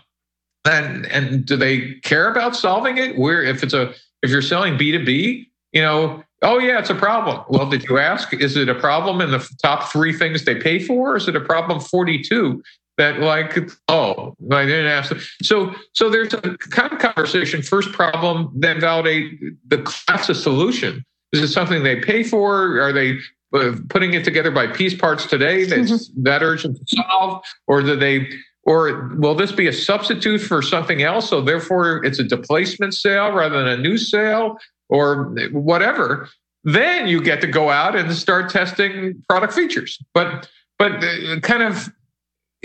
and 0.66 1.06
and 1.08 1.46
do 1.46 1.56
they 1.56 1.94
care 2.04 2.30
about 2.30 2.56
solving 2.56 2.98
it? 2.98 3.18
Where 3.18 3.44
if 3.44 3.64
it's 3.64 3.74
a 3.74 3.94
if 4.22 4.30
you're 4.32 4.42
selling 4.42 4.78
B 4.78 4.92
two 4.92 5.06
B, 5.06 5.50
you 5.72 5.82
know, 5.82 6.24
Oh, 6.42 6.60
yeah, 6.60 6.80
it's 6.80 6.90
a 6.92 6.96
problem. 6.96 7.44
Well, 7.50 7.68
did 7.70 7.86
you 7.86 7.98
ask? 7.98 8.34
Is 8.34 8.56
it 8.56 8.70
a 8.70 8.76
problem 8.76 9.20
in 9.20 9.32
the 9.32 9.48
top 9.64 9.92
three 9.92 10.14
things 10.14 10.46
they 10.46 10.56
pay 10.56 10.80
for? 10.80 11.14
Or 11.14 11.16
is 11.16 11.28
it 11.28 11.36
a 11.36 11.40
problem 11.40 11.80
42 11.80 12.62
that, 12.98 13.20
like, 13.20 13.70
oh, 13.88 14.36
I 14.52 14.66
didn't 14.66 14.88
ask 14.88 15.10
them. 15.10 15.20
So, 15.42 15.74
so 15.94 16.10
there's 16.10 16.34
a 16.34 16.42
kind 16.42 16.92
of 16.92 17.00
conversation 17.00 17.62
first 17.62 17.92
problem, 17.92 18.52
then 18.56 18.80
validate 18.80 19.40
the 19.68 19.80
class 19.80 20.30
of 20.30 20.38
solution. 20.38 21.04
Is 21.34 21.42
it 21.42 21.48
something 21.50 21.84
they 21.84 22.00
pay 22.00 22.24
for? 22.24 22.80
Are 22.80 22.94
they 22.94 23.20
uh, 23.54 23.74
putting 23.90 24.14
it 24.14 24.24
together 24.24 24.52
by 24.52 24.68
piece 24.68 24.96
parts 24.96 25.26
today 25.26 25.66
that's 25.66 25.92
mm-hmm. 25.92 26.24
that 26.24 26.42
urgent 26.42 26.78
to 26.78 26.96
solve? 26.96 27.44
Or 27.68 27.82
do 27.82 27.96
they 27.96 28.30
or 28.66 29.10
will 29.18 29.36
this 29.36 29.52
be 29.52 29.68
a 29.68 29.74
substitute 29.74 30.40
for 30.40 30.62
something 30.62 31.04
else? 31.04 31.30
So 31.30 31.40
therefore, 31.40 32.04
it's 32.04 32.18
a 32.18 32.24
displacement 32.24 32.96
sale 32.96 33.32
rather 33.32 33.60
than 33.60 33.68
a 33.68 33.78
new 33.78 33.98
sale 33.98 34.58
or 34.90 35.36
whatever, 35.52 36.30
then 36.64 37.08
you 37.08 37.22
get 37.22 37.42
to 37.42 37.48
go 37.48 37.70
out 37.70 37.96
and 37.96 38.12
start 38.14 38.50
testing 38.50 39.24
product 39.30 39.54
features. 39.54 40.00
But 40.14 40.50
but 40.78 41.04
uh, 41.04 41.40
kind 41.42 41.64
of 41.64 41.90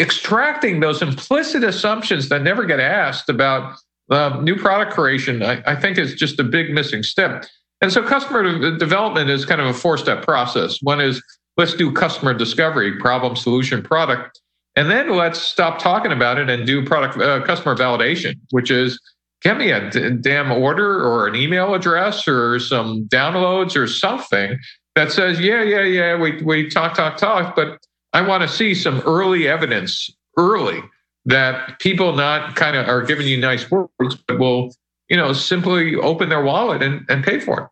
extracting 0.00 0.80
those 0.80 1.02
implicit 1.02 1.62
assumptions 1.62 2.28
that 2.30 2.42
never 2.42 2.64
get 2.64 2.80
asked 2.80 3.28
about 3.28 3.78
uh, 4.10 4.40
new 4.42 4.56
product 4.56 4.92
creation, 4.92 5.42
I, 5.42 5.62
I, 5.66 5.76
think 5.76 5.98
is 5.98 6.14
just 6.14 6.40
a 6.40 6.44
big 6.44 6.70
missing 6.70 7.02
step. 7.02 7.44
And 7.80 7.92
so 7.92 8.02
customer 8.02 8.76
development 8.76 9.30
is 9.30 9.44
kind 9.44 9.60
of 9.60 9.68
a 9.68 9.74
four-step 9.74 10.24
process. 10.24 10.78
One 10.82 11.00
is 11.00 11.22
let's 11.56 11.74
do 11.74 11.92
customer 11.92 12.34
discovery, 12.34 12.98
problem, 12.98 13.36
solution, 13.36 13.82
product, 13.82 14.40
and 14.76 14.90
then 14.90 15.10
let's 15.10 15.40
stop 15.40 15.78
talking 15.78 16.12
about 16.12 16.38
it 16.38 16.50
and 16.50 16.66
do 16.66 16.84
product 16.84 17.18
uh, 17.18 17.44
customer 17.44 17.76
validation, 17.76 18.34
which 18.50 18.70
is 18.70 19.00
get 19.42 19.56
me 19.56 19.70
a 19.70 19.90
d- 19.90 20.10
damn 20.20 20.50
order 20.50 21.00
or 21.02 21.26
an 21.26 21.36
email 21.36 21.74
address 21.74 22.26
or 22.26 22.58
some 22.58 23.06
downloads 23.08 23.76
or 23.76 23.86
something 23.86 24.58
that 24.96 25.12
says, 25.12 25.40
yeah, 25.40 25.62
yeah, 25.62 25.82
yeah, 25.82 26.18
we, 26.18 26.42
we 26.42 26.68
talk, 26.68 26.94
talk, 26.94 27.16
talk, 27.16 27.54
but 27.54 27.78
I 28.12 28.22
want 28.22 28.42
to 28.42 28.48
see 28.48 28.74
some 28.74 29.00
early 29.00 29.48
evidence 29.48 30.10
early 30.36 30.80
that 31.26 31.78
people 31.78 32.14
not 32.14 32.56
kind 32.56 32.76
of 32.76 32.88
are 32.88 33.02
giving 33.02 33.26
you 33.26 33.38
nice 33.38 33.70
words, 33.70 34.16
but 34.26 34.38
will, 34.38 34.74
you 35.08 35.16
know, 35.16 35.32
simply 35.32 35.94
open 35.96 36.28
their 36.28 36.42
wallet 36.42 36.82
and, 36.82 37.04
and 37.08 37.22
pay 37.22 37.40
for 37.40 37.60
it. 37.60 37.68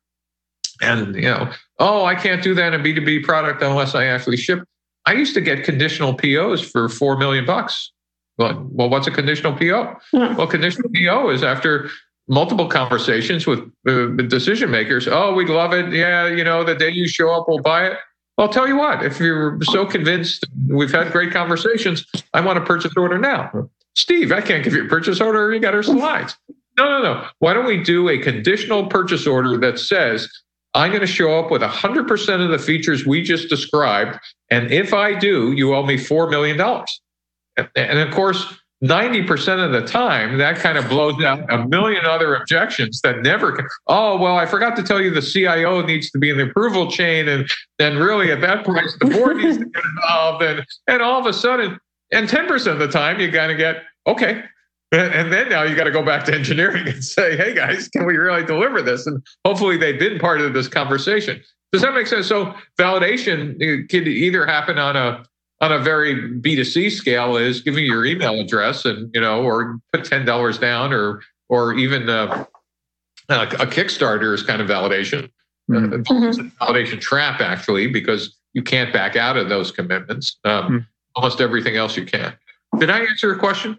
And, 0.81 1.15
you 1.17 1.23
know, 1.23 1.51
oh, 1.79 2.05
I 2.05 2.15
can't 2.15 2.43
do 2.43 2.55
that 2.55 2.73
in 2.73 2.81
a 2.81 2.85
B2B 2.85 3.25
product 3.25 3.63
unless 3.63 3.95
I 3.95 4.05
actually 4.05 4.37
ship. 4.37 4.63
I 5.07 5.13
used 5.13 5.35
to 5.35 5.41
get 5.41 5.65
conditional 5.65 6.15
POs 6.15 6.61
for 6.61 6.89
4 6.89 7.17
million 7.17 7.45
bucks 7.45 7.91
well, 8.39 8.67
well 8.71 8.89
what's 8.89 9.07
a 9.07 9.11
conditional 9.11 9.53
PO? 9.53 9.97
Yeah. 10.13 10.37
Well, 10.37 10.47
conditional 10.47 10.89
PO 10.95 11.31
is 11.31 11.43
after 11.43 11.91
multiple 12.29 12.69
conversations 12.69 13.47
with 13.47 13.61
uh, 13.87 14.07
decision 14.29 14.71
makers. 14.71 15.09
Oh, 15.09 15.35
we'd 15.35 15.49
love 15.49 15.73
it. 15.73 15.93
Yeah, 15.93 16.29
you 16.29 16.45
know, 16.45 16.65
the 16.65 16.75
day 16.75 16.91
you 16.91 17.09
show 17.09 17.31
up, 17.31 17.47
we'll 17.49 17.59
buy 17.59 17.89
it. 17.89 17.99
I'll 18.39 18.49
tell 18.49 18.69
you 18.69 18.77
what, 18.77 19.05
if 19.05 19.19
you're 19.19 19.59
so 19.63 19.85
convinced, 19.85 20.47
we've 20.69 20.93
had 20.93 21.11
great 21.11 21.33
conversations, 21.33 22.07
I 22.33 22.41
want 22.41 22.59
a 22.59 22.65
purchase 22.65 22.93
order 22.97 23.19
now. 23.19 23.69
Steve, 23.97 24.31
I 24.31 24.41
can't 24.41 24.63
give 24.63 24.75
you 24.75 24.85
a 24.85 24.89
purchase 24.89 25.21
order. 25.21 25.53
You 25.53 25.59
got 25.59 25.75
our 25.75 25.83
slides. 25.83 26.37
No, 26.79 26.89
no, 26.89 27.03
no. 27.03 27.27
Why 27.41 27.53
don't 27.53 27.67
we 27.67 27.83
do 27.83 28.09
a 28.09 28.19
conditional 28.19 28.87
purchase 28.87 29.27
order 29.27 29.59
that 29.59 29.81
says, 29.81 30.31
I'm 30.75 30.91
going 30.91 31.01
to 31.01 31.07
show 31.09 31.37
up 31.37 31.51
with 31.51 31.63
100% 31.63 32.45
of 32.45 32.51
the 32.51 32.59
features 32.59 33.05
we 33.05 33.23
just 33.23 33.49
described. 33.49 34.21
And 34.51 34.71
if 34.71 34.95
I 34.95 35.19
do, 35.19 35.51
you 35.53 35.75
owe 35.75 35.85
me 35.85 35.97
$4 35.97 36.31
million. 36.31 36.61
And 37.75 37.99
of 37.99 38.15
course, 38.15 38.45
90% 38.85 39.65
of 39.65 39.73
the 39.73 39.87
time, 39.87 40.39
that 40.39 40.57
kind 40.57 40.79
of 40.79 40.89
blows 40.89 41.23
out 41.25 41.45
a 41.53 41.67
million 41.67 42.05
other 42.05 42.37
objections 42.37 43.01
that 43.03 43.23
never 43.23 43.53
can. 43.53 43.67
Oh, 43.89 44.17
well, 44.17 44.37
I 44.37 44.47
forgot 44.47 44.77
to 44.77 44.83
tell 44.83 45.01
you 45.01 45.11
the 45.11 45.23
CIO 45.23 45.83
needs 45.83 46.11
to 46.13 46.19
be 46.19 46.31
in 46.31 46.39
the 46.39 46.45
approval 46.45 46.91
chain. 46.91 47.29
And 47.29 47.51
then 47.79 47.97
really 47.97 48.31
at 48.31 48.41
that 48.43 48.65
point, 48.65 48.87
the 49.01 49.07
board 49.07 49.39
needs 49.39 49.59
to 49.59 49.65
get 49.65 49.83
involved. 49.85 50.45
And, 50.45 50.65
and 50.87 51.03
all 51.03 51.19
of 51.19 51.27
a 51.27 51.33
sudden, 51.33 51.79
and 52.13 52.29
10% 52.29 52.67
of 52.69 52.79
the 52.79 52.89
time, 52.89 53.19
you 53.21 53.33
kind 53.33 53.51
of 53.51 53.59
get, 53.59 53.83
okay. 54.07 54.45
And 54.91 55.31
then 55.31 55.51
now 55.51 55.65
you 55.65 55.77
got 55.77 55.85
to 55.85 55.91
go 55.91 56.03
back 56.03 56.25
to 56.25 56.35
engineering 56.35 56.89
and 56.89 57.05
say, 57.05 57.37
hey 57.37 57.55
guys, 57.55 57.89
can 57.89 58.07
we 58.07 58.17
really 58.17 58.45
deliver 58.45 58.81
this? 58.81 59.07
And 59.07 59.23
hopefully 59.45 59.77
they've 59.77 59.99
been 59.99 60.19
part 60.19 60.41
of 60.41 60.55
this 60.55 60.69
conversation. 60.69 61.43
Does 61.73 61.83
that 61.83 61.93
make 61.93 62.07
sense? 62.07 62.27
So 62.27 62.55
validation 62.81 63.59
could 63.91 64.09
either 64.09 64.47
happen 64.47 64.79
on 64.79 64.97
a 64.97 65.25
on 65.61 65.73
a 65.73 65.79
very 65.79 66.15
B2C 66.41 66.91
scale 66.93 67.37
is 67.37 67.61
giving 67.61 67.85
your 67.85 68.05
email 68.07 68.41
address 68.41 68.85
and, 68.85 69.11
you 69.15 69.21
know, 69.21 69.43
or 69.43 69.79
put 69.93 70.03
$10 70.03 70.61
down 70.61 70.93
or, 70.93 71.21
or 71.49 71.75
even 71.75 72.09
uh, 72.09 72.45
a, 73.29 73.43
a 73.43 73.67
Kickstarter 73.67 74.33
is 74.33 74.43
kind 74.43 74.63
of 74.63 74.69
validation. 74.69 75.31
Mm-hmm. 75.71 75.95
Uh, 76.61 76.65
validation 76.65 77.01
trap, 77.01 77.41
actually, 77.41 77.89
because 77.89 78.37
you 78.55 78.63
can't 78.63 78.93
back 78.93 79.17
out 79.17 79.37
of 79.37 79.49
those 79.49 79.71
commitments. 79.71 80.39
Um, 80.45 80.65
mm-hmm. 80.65 80.79
Almost 81.17 81.41
everything 81.41 81.77
else 81.77 81.97
you 81.97 82.05
can. 82.05 82.35
Did 82.79 82.91
I 82.91 83.01
answer 83.01 83.29
your 83.29 83.39
question? 83.39 83.79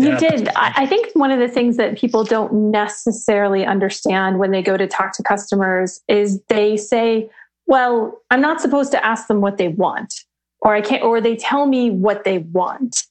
You 0.00 0.10
yeah. 0.10 0.18
did. 0.18 0.48
I 0.56 0.86
think 0.86 1.10
one 1.14 1.30
of 1.30 1.38
the 1.38 1.48
things 1.48 1.76
that 1.76 1.98
people 1.98 2.24
don't 2.24 2.70
necessarily 2.70 3.66
understand 3.66 4.38
when 4.38 4.50
they 4.50 4.62
go 4.62 4.78
to 4.78 4.86
talk 4.86 5.12
to 5.16 5.22
customers 5.22 6.00
is 6.08 6.40
they 6.48 6.78
say, 6.78 7.28
well, 7.66 8.18
I'm 8.30 8.40
not 8.40 8.60
supposed 8.60 8.90
to 8.92 9.04
ask 9.04 9.28
them 9.28 9.42
what 9.42 9.58
they 9.58 9.68
want 9.68 10.24
or 10.62 10.74
I 10.74 10.80
can't, 10.80 11.02
or 11.02 11.20
they 11.20 11.36
tell 11.36 11.66
me 11.66 11.90
what 11.90 12.24
they 12.24 12.38
want. 12.38 13.04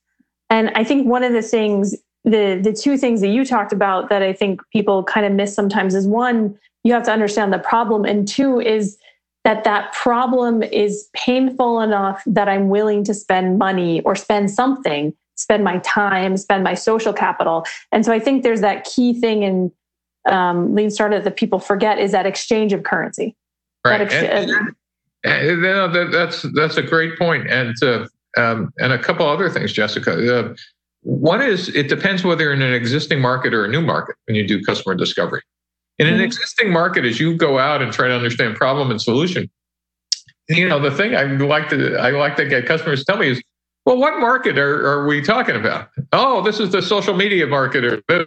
And 0.49 0.71
I 0.75 0.83
think 0.83 1.07
one 1.07 1.23
of 1.23 1.33
the 1.33 1.41
things, 1.41 1.95
the 2.23 2.59
the 2.61 2.73
two 2.73 2.97
things 2.97 3.21
that 3.21 3.29
you 3.29 3.45
talked 3.45 3.73
about 3.73 4.09
that 4.09 4.21
I 4.21 4.33
think 4.33 4.61
people 4.71 5.03
kind 5.03 5.25
of 5.25 5.31
miss 5.33 5.53
sometimes 5.53 5.95
is 5.95 6.07
one, 6.07 6.57
you 6.83 6.93
have 6.93 7.03
to 7.03 7.11
understand 7.11 7.53
the 7.53 7.59
problem, 7.59 8.05
and 8.05 8.27
two 8.27 8.59
is 8.59 8.97
that 9.43 9.63
that 9.63 9.91
problem 9.93 10.61
is 10.61 11.09
painful 11.13 11.81
enough 11.81 12.21
that 12.25 12.47
I'm 12.47 12.69
willing 12.69 13.03
to 13.05 13.13
spend 13.13 13.57
money 13.57 14.01
or 14.01 14.15
spend 14.15 14.51
something, 14.51 15.13
spend 15.35 15.63
my 15.63 15.79
time, 15.79 16.37
spend 16.37 16.63
my 16.63 16.75
social 16.75 17.11
capital. 17.11 17.65
And 17.91 18.05
so 18.05 18.13
I 18.13 18.19
think 18.19 18.43
there's 18.43 18.61
that 18.61 18.83
key 18.85 19.19
thing 19.19 19.41
in 19.41 19.71
um, 20.29 20.75
lean 20.75 20.91
startup 20.91 21.23
that 21.23 21.35
people 21.37 21.59
forget 21.59 21.97
is 21.97 22.11
that 22.11 22.27
exchange 22.27 22.71
of 22.71 22.83
currency. 22.83 23.35
Right. 23.83 24.01
Ex- 24.01 24.13
and, 24.13 24.75
and, 25.23 25.63
that, 25.63 26.09
that's 26.11 26.45
that's 26.53 26.77
a 26.77 26.81
great 26.81 27.17
point, 27.17 27.49
and 27.49 27.75
uh, 27.83 28.07
um, 28.37 28.71
and 28.79 28.93
a 28.93 28.99
couple 28.99 29.27
other 29.27 29.49
things, 29.49 29.71
Jessica. 29.71 30.39
Uh, 30.39 30.55
one 31.01 31.41
is 31.41 31.69
it 31.69 31.89
depends 31.89 32.23
whether 32.23 32.43
you're 32.43 32.53
in 32.53 32.61
an 32.61 32.73
existing 32.73 33.21
market 33.21 33.53
or 33.53 33.65
a 33.65 33.67
new 33.67 33.81
market 33.81 34.15
when 34.25 34.35
you 34.35 34.47
do 34.47 34.63
customer 34.63 34.95
discovery. 34.95 35.41
In 35.99 36.07
an 36.07 36.15
mm-hmm. 36.15 36.23
existing 36.23 36.71
market, 36.71 37.05
as 37.05 37.19
you 37.19 37.35
go 37.35 37.59
out 37.59 37.81
and 37.81 37.91
try 37.91 38.07
to 38.07 38.13
understand 38.13 38.55
problem 38.55 38.89
and 38.89 39.01
solution, 39.01 39.49
you 40.49 40.67
know 40.67 40.79
the 40.79 40.91
thing 40.91 41.15
I 41.15 41.23
like 41.23 41.69
to 41.69 41.97
I 41.97 42.11
like 42.11 42.35
to 42.37 42.45
get 42.45 42.65
customers 42.65 42.99
to 42.99 43.05
tell 43.05 43.17
me 43.17 43.29
is, 43.29 43.41
well, 43.85 43.97
what 43.97 44.19
market 44.19 44.57
are, 44.57 44.87
are 44.87 45.07
we 45.07 45.21
talking 45.21 45.55
about? 45.55 45.89
Oh, 46.11 46.41
this 46.41 46.59
is 46.59 46.71
the 46.71 46.81
social 46.81 47.15
media 47.15 47.47
market 47.47 47.83
or 47.85 48.25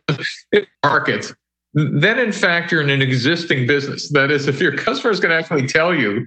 market. 0.85 1.33
Then, 1.75 2.19
in 2.19 2.33
fact, 2.33 2.71
you're 2.71 2.83
in 2.83 2.91
an 2.91 3.03
existing 3.03 3.67
business. 3.67 4.11
That 4.11 4.31
is, 4.31 4.47
if 4.47 4.61
your 4.61 4.77
customer 4.77 5.11
is 5.11 5.21
going 5.21 5.31
to 5.31 5.37
actually 5.37 5.67
tell 5.67 5.95
you. 5.95 6.25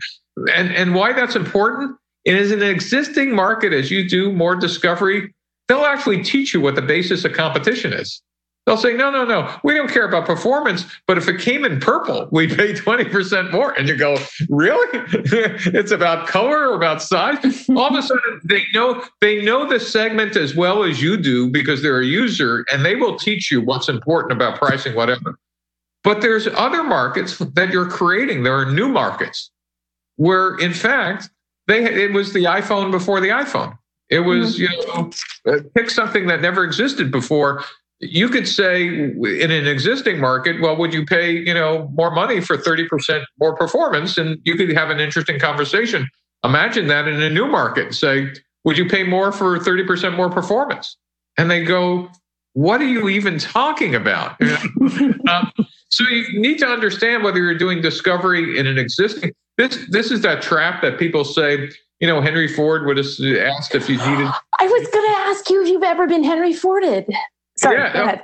And, 0.53 0.73
and 0.75 0.93
why 0.93 1.13
that's 1.13 1.35
important? 1.35 1.97
It 2.25 2.35
is 2.35 2.51
an 2.51 2.61
existing 2.61 3.33
market. 3.33 3.73
As 3.73 3.89
you 3.89 4.07
do 4.07 4.31
more 4.31 4.55
discovery 4.55 5.33
they'll 5.67 5.85
actually 5.85 6.23
teach 6.23 6.53
you 6.53 6.61
what 6.61 6.75
the 6.75 6.81
basis 6.81 7.25
of 7.25 7.33
competition 7.33 7.93
is 7.93 8.21
they'll 8.67 8.77
say 8.77 8.93
no 8.93 9.09
no 9.09 9.25
no 9.25 9.51
we 9.63 9.74
don't 9.74 9.89
care 9.89 10.07
about 10.07 10.25
performance 10.25 10.86
but 11.07 11.17
if 11.17 11.27
it 11.27 11.41
came 11.41 11.65
in 11.65 11.79
purple 11.79 12.27
we 12.31 12.47
pay 12.47 12.74
20% 12.74 13.51
more 13.51 13.71
and 13.71 13.88
you 13.88 13.97
go 13.97 14.15
really 14.50 14.88
it's 15.74 15.91
about 15.91 16.27
color 16.27 16.69
or 16.69 16.75
about 16.75 17.01
size 17.01 17.67
all 17.69 17.88
of 17.88 17.95
a 17.95 18.01
sudden 18.03 18.39
they 18.43 18.63
know 18.75 19.03
they 19.21 19.43
know 19.43 19.67
the 19.67 19.79
segment 19.79 20.36
as 20.36 20.55
well 20.55 20.83
as 20.83 21.01
you 21.01 21.17
do 21.17 21.50
because 21.50 21.81
they're 21.81 22.01
a 22.01 22.05
user 22.05 22.63
and 22.71 22.86
they 22.86 22.93
will 22.93 23.17
teach 23.17 23.50
you 23.51 23.62
what's 23.62 23.89
important 23.89 24.31
about 24.31 24.59
pricing 24.59 24.93
whatever 24.93 25.39
but 26.03 26.21
there's 26.21 26.47
other 26.47 26.83
markets 26.83 27.39
that 27.39 27.71
you're 27.71 27.89
creating 27.89 28.43
there 28.43 28.55
are 28.55 28.71
new 28.71 28.88
markets 28.88 29.50
where 30.17 30.57
in 30.57 30.74
fact 30.74 31.31
they 31.67 31.83
it 31.83 32.13
was 32.13 32.33
the 32.33 32.45
iPhone 32.45 32.91
before 32.91 33.19
the 33.21 33.29
iPhone. 33.29 33.77
It 34.09 34.21
was 34.21 34.57
mm-hmm. 34.57 34.74
you 35.43 35.53
know 35.53 35.62
pick 35.75 35.89
something 35.89 36.27
that 36.27 36.41
never 36.41 36.63
existed 36.63 37.12
before. 37.12 37.63
You 37.99 38.29
could 38.29 38.47
say 38.47 38.85
in 38.85 39.51
an 39.51 39.67
existing 39.67 40.19
market, 40.19 40.61
well, 40.61 40.77
would 40.77 40.93
you 40.93 41.05
pay 41.05 41.31
you 41.31 41.53
know 41.53 41.89
more 41.93 42.11
money 42.11 42.41
for 42.41 42.57
thirty 42.57 42.87
percent 42.87 43.23
more 43.39 43.55
performance, 43.55 44.17
and 44.17 44.39
you 44.43 44.55
could 44.55 44.71
have 44.73 44.89
an 44.89 44.99
interesting 44.99 45.39
conversation. 45.39 46.07
Imagine 46.43 46.87
that 46.87 47.07
in 47.07 47.21
a 47.21 47.29
new 47.29 47.47
market. 47.47 47.95
Say, 47.95 48.31
would 48.63 48.77
you 48.77 48.87
pay 48.87 49.03
more 49.03 49.31
for 49.31 49.59
thirty 49.59 49.83
percent 49.83 50.15
more 50.15 50.29
performance? 50.29 50.97
And 51.37 51.49
they 51.49 51.63
go, 51.63 52.09
what 52.53 52.81
are 52.81 52.87
you 52.87 53.09
even 53.09 53.39
talking 53.39 53.95
about? 53.95 54.39
um, 55.29 55.51
so 55.89 56.03
you 56.07 56.39
need 56.39 56.57
to 56.59 56.67
understand 56.67 57.23
whether 57.23 57.39
you're 57.39 57.57
doing 57.57 57.81
discovery 57.81 58.59
in 58.59 58.67
an 58.67 58.77
existing 58.77 59.31
this 59.57 59.85
this 59.89 60.11
is 60.11 60.21
that 60.21 60.41
trap 60.41 60.81
that 60.81 60.97
people 60.97 61.25
say. 61.25 61.69
You 61.99 62.07
know, 62.07 62.21
Henry 62.21 62.47
Ford 62.47 62.85
would 62.85 62.97
have 62.97 63.07
asked 63.07 63.73
if 63.73 63.89
you 63.89 63.97
needed. 63.97 64.27
I 64.59 64.67
was 64.67 64.87
going 64.89 65.09
to 65.09 65.17
ask 65.17 65.49
you 65.49 65.63
if 65.63 65.67
you've 65.67 65.81
ever 65.81 66.05
been 66.05 66.23
Henry 66.23 66.53
Forded. 66.53 67.11
Sorry, 67.59 67.77
yeah, 67.77 67.93
go 67.93 68.03
ahead. 68.03 68.21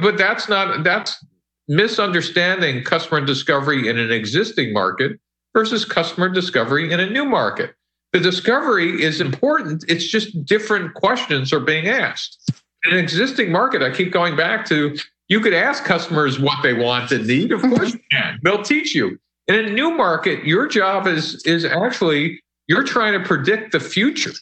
But 0.00 0.16
that's 0.16 0.48
not 0.48 0.84
that's 0.84 1.24
misunderstanding 1.68 2.82
customer 2.84 3.20
discovery 3.20 3.88
in 3.88 3.98
an 3.98 4.10
existing 4.10 4.72
market 4.72 5.18
versus 5.54 5.84
customer 5.84 6.28
discovery 6.28 6.92
in 6.92 7.00
a 7.00 7.08
new 7.08 7.24
market. 7.24 7.74
The 8.12 8.20
discovery 8.20 9.02
is 9.02 9.20
important. 9.20 9.84
It's 9.88 10.06
just 10.06 10.44
different 10.44 10.94
questions 10.94 11.52
are 11.52 11.60
being 11.60 11.88
asked. 11.88 12.50
In 12.84 12.92
an 12.92 12.98
existing 12.98 13.50
market, 13.50 13.82
I 13.82 13.90
keep 13.90 14.12
going 14.12 14.36
back 14.36 14.66
to 14.66 14.96
you 15.28 15.40
could 15.40 15.54
ask 15.54 15.84
customers 15.84 16.38
what 16.38 16.62
they 16.62 16.74
want 16.74 17.10
and 17.10 17.26
need. 17.26 17.52
Of 17.52 17.62
course 17.62 17.92
mm-hmm. 17.92 17.96
you 17.96 18.00
can. 18.10 18.38
They'll 18.42 18.62
teach 18.62 18.94
you. 18.94 19.18
In 19.48 19.54
a 19.56 19.70
new 19.70 19.90
market, 19.90 20.44
your 20.44 20.66
job 20.66 21.06
is 21.06 21.42
is 21.44 21.64
actually 21.64 22.42
you're 22.68 22.84
trying 22.84 23.18
to 23.18 23.26
predict 23.26 23.72
the 23.72 23.80
future. 23.80 24.32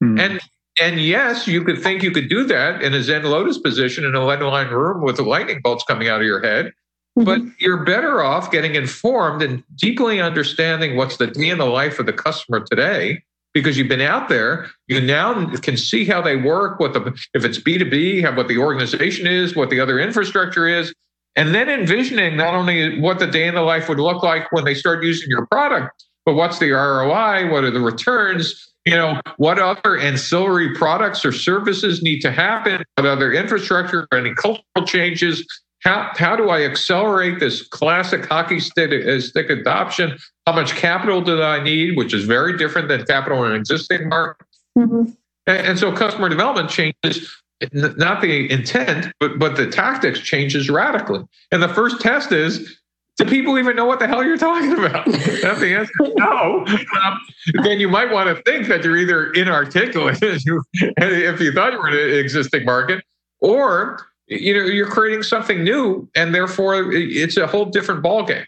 Hmm. 0.00 0.18
And 0.18 0.40
and 0.80 1.00
yes, 1.00 1.46
you 1.46 1.62
could 1.64 1.82
think 1.82 2.02
you 2.02 2.10
could 2.10 2.28
do 2.28 2.44
that 2.44 2.82
in 2.82 2.94
a 2.94 3.02
Zen 3.02 3.24
Lotus 3.24 3.58
position 3.58 4.04
in 4.04 4.14
a 4.14 4.24
lead 4.24 4.40
line 4.40 4.68
room 4.68 5.02
with 5.02 5.16
the 5.16 5.22
lightning 5.22 5.60
bolts 5.62 5.84
coming 5.84 6.08
out 6.08 6.20
of 6.20 6.26
your 6.26 6.40
head. 6.40 6.72
Mm-hmm. 7.18 7.24
But 7.24 7.42
you're 7.60 7.84
better 7.84 8.22
off 8.22 8.50
getting 8.50 8.74
informed 8.74 9.42
and 9.42 9.62
deeply 9.76 10.20
understanding 10.20 10.96
what's 10.96 11.18
the 11.18 11.26
day 11.26 11.50
in 11.50 11.58
the 11.58 11.66
life 11.66 11.98
of 11.98 12.06
the 12.06 12.12
customer 12.12 12.60
today 12.60 13.22
because 13.52 13.76
you've 13.76 13.88
been 13.88 14.00
out 14.00 14.30
there. 14.30 14.70
You 14.88 15.00
now 15.02 15.46
can 15.56 15.76
see 15.76 16.06
how 16.06 16.22
they 16.22 16.36
work, 16.36 16.80
what 16.80 16.94
the 16.94 17.12
if 17.34 17.44
it's 17.44 17.58
B2B, 17.58 18.22
have 18.22 18.38
what 18.38 18.48
the 18.48 18.56
organization 18.56 19.26
is, 19.26 19.54
what 19.54 19.68
the 19.68 19.78
other 19.78 19.98
infrastructure 19.98 20.66
is, 20.66 20.94
and 21.36 21.54
then 21.54 21.68
envisioning 21.68 22.36
not 22.36 22.54
only 22.54 22.98
what 22.98 23.18
the 23.18 23.26
day 23.26 23.46
in 23.46 23.54
the 23.54 23.62
life 23.62 23.90
would 23.90 24.00
look 24.00 24.22
like 24.22 24.50
when 24.52 24.64
they 24.64 24.74
start 24.74 25.04
using 25.04 25.28
your 25.28 25.46
product, 25.46 26.04
but 26.24 26.34
what's 26.34 26.58
the 26.58 26.70
ROI? 26.70 27.50
What 27.50 27.64
are 27.64 27.70
the 27.70 27.80
returns? 27.80 28.71
You 28.84 28.96
know, 28.96 29.20
what 29.36 29.58
other 29.58 29.96
ancillary 29.96 30.74
products 30.74 31.24
or 31.24 31.32
services 31.32 32.02
need 32.02 32.20
to 32.20 32.32
happen? 32.32 32.82
What 32.96 33.06
other 33.06 33.32
infrastructure, 33.32 34.08
any 34.12 34.34
cultural 34.34 34.86
changes? 34.86 35.46
How, 35.84 36.10
how 36.14 36.36
do 36.36 36.50
I 36.50 36.62
accelerate 36.64 37.40
this 37.40 37.66
classic 37.66 38.26
hockey 38.26 38.60
stick, 38.60 38.90
uh, 39.06 39.20
stick 39.20 39.50
adoption? 39.50 40.18
How 40.46 40.54
much 40.54 40.74
capital 40.74 41.20
do 41.20 41.42
I 41.42 41.62
need, 41.62 41.96
which 41.96 42.12
is 42.12 42.24
very 42.24 42.56
different 42.56 42.88
than 42.88 43.04
capital 43.04 43.44
in 43.44 43.52
an 43.52 43.56
existing 43.56 44.08
market? 44.08 44.46
Mm-hmm. 44.76 45.12
And, 45.46 45.66
and 45.66 45.78
so 45.78 45.92
customer 45.92 46.28
development 46.28 46.70
changes 46.70 47.28
not 47.72 48.20
the 48.20 48.50
intent, 48.50 49.12
but 49.20 49.38
but 49.38 49.56
the 49.56 49.66
tactics 49.66 50.20
changes 50.20 50.68
radically. 50.68 51.20
And 51.50 51.62
the 51.62 51.68
first 51.68 52.00
test 52.00 52.32
is 52.32 52.80
do 53.18 53.24
people 53.26 53.58
even 53.58 53.76
know 53.76 53.84
what 53.84 53.98
the 53.98 54.06
hell 54.06 54.24
you're 54.24 54.38
talking 54.38 54.72
about? 54.72 55.06
If 55.42 55.58
the 55.58 55.74
answer 55.74 55.92
no, 56.16 56.64
um, 57.04 57.20
then 57.62 57.78
you 57.78 57.88
might 57.88 58.10
want 58.10 58.34
to 58.34 58.42
think 58.44 58.68
that 58.68 58.84
you're 58.84 58.96
either 58.96 59.32
inarticulate 59.32 60.18
if 60.22 61.40
you 61.40 61.52
thought 61.52 61.72
you 61.72 61.78
were 61.78 61.88
in 61.88 61.94
an 61.94 62.18
existing 62.18 62.64
market, 62.64 63.04
or 63.40 64.06
you 64.28 64.54
know 64.54 64.64
you're 64.64 64.88
creating 64.88 65.22
something 65.22 65.62
new, 65.62 66.08
and 66.14 66.34
therefore 66.34 66.92
it's 66.92 67.36
a 67.36 67.46
whole 67.46 67.66
different 67.66 68.02
ballgame. 68.02 68.46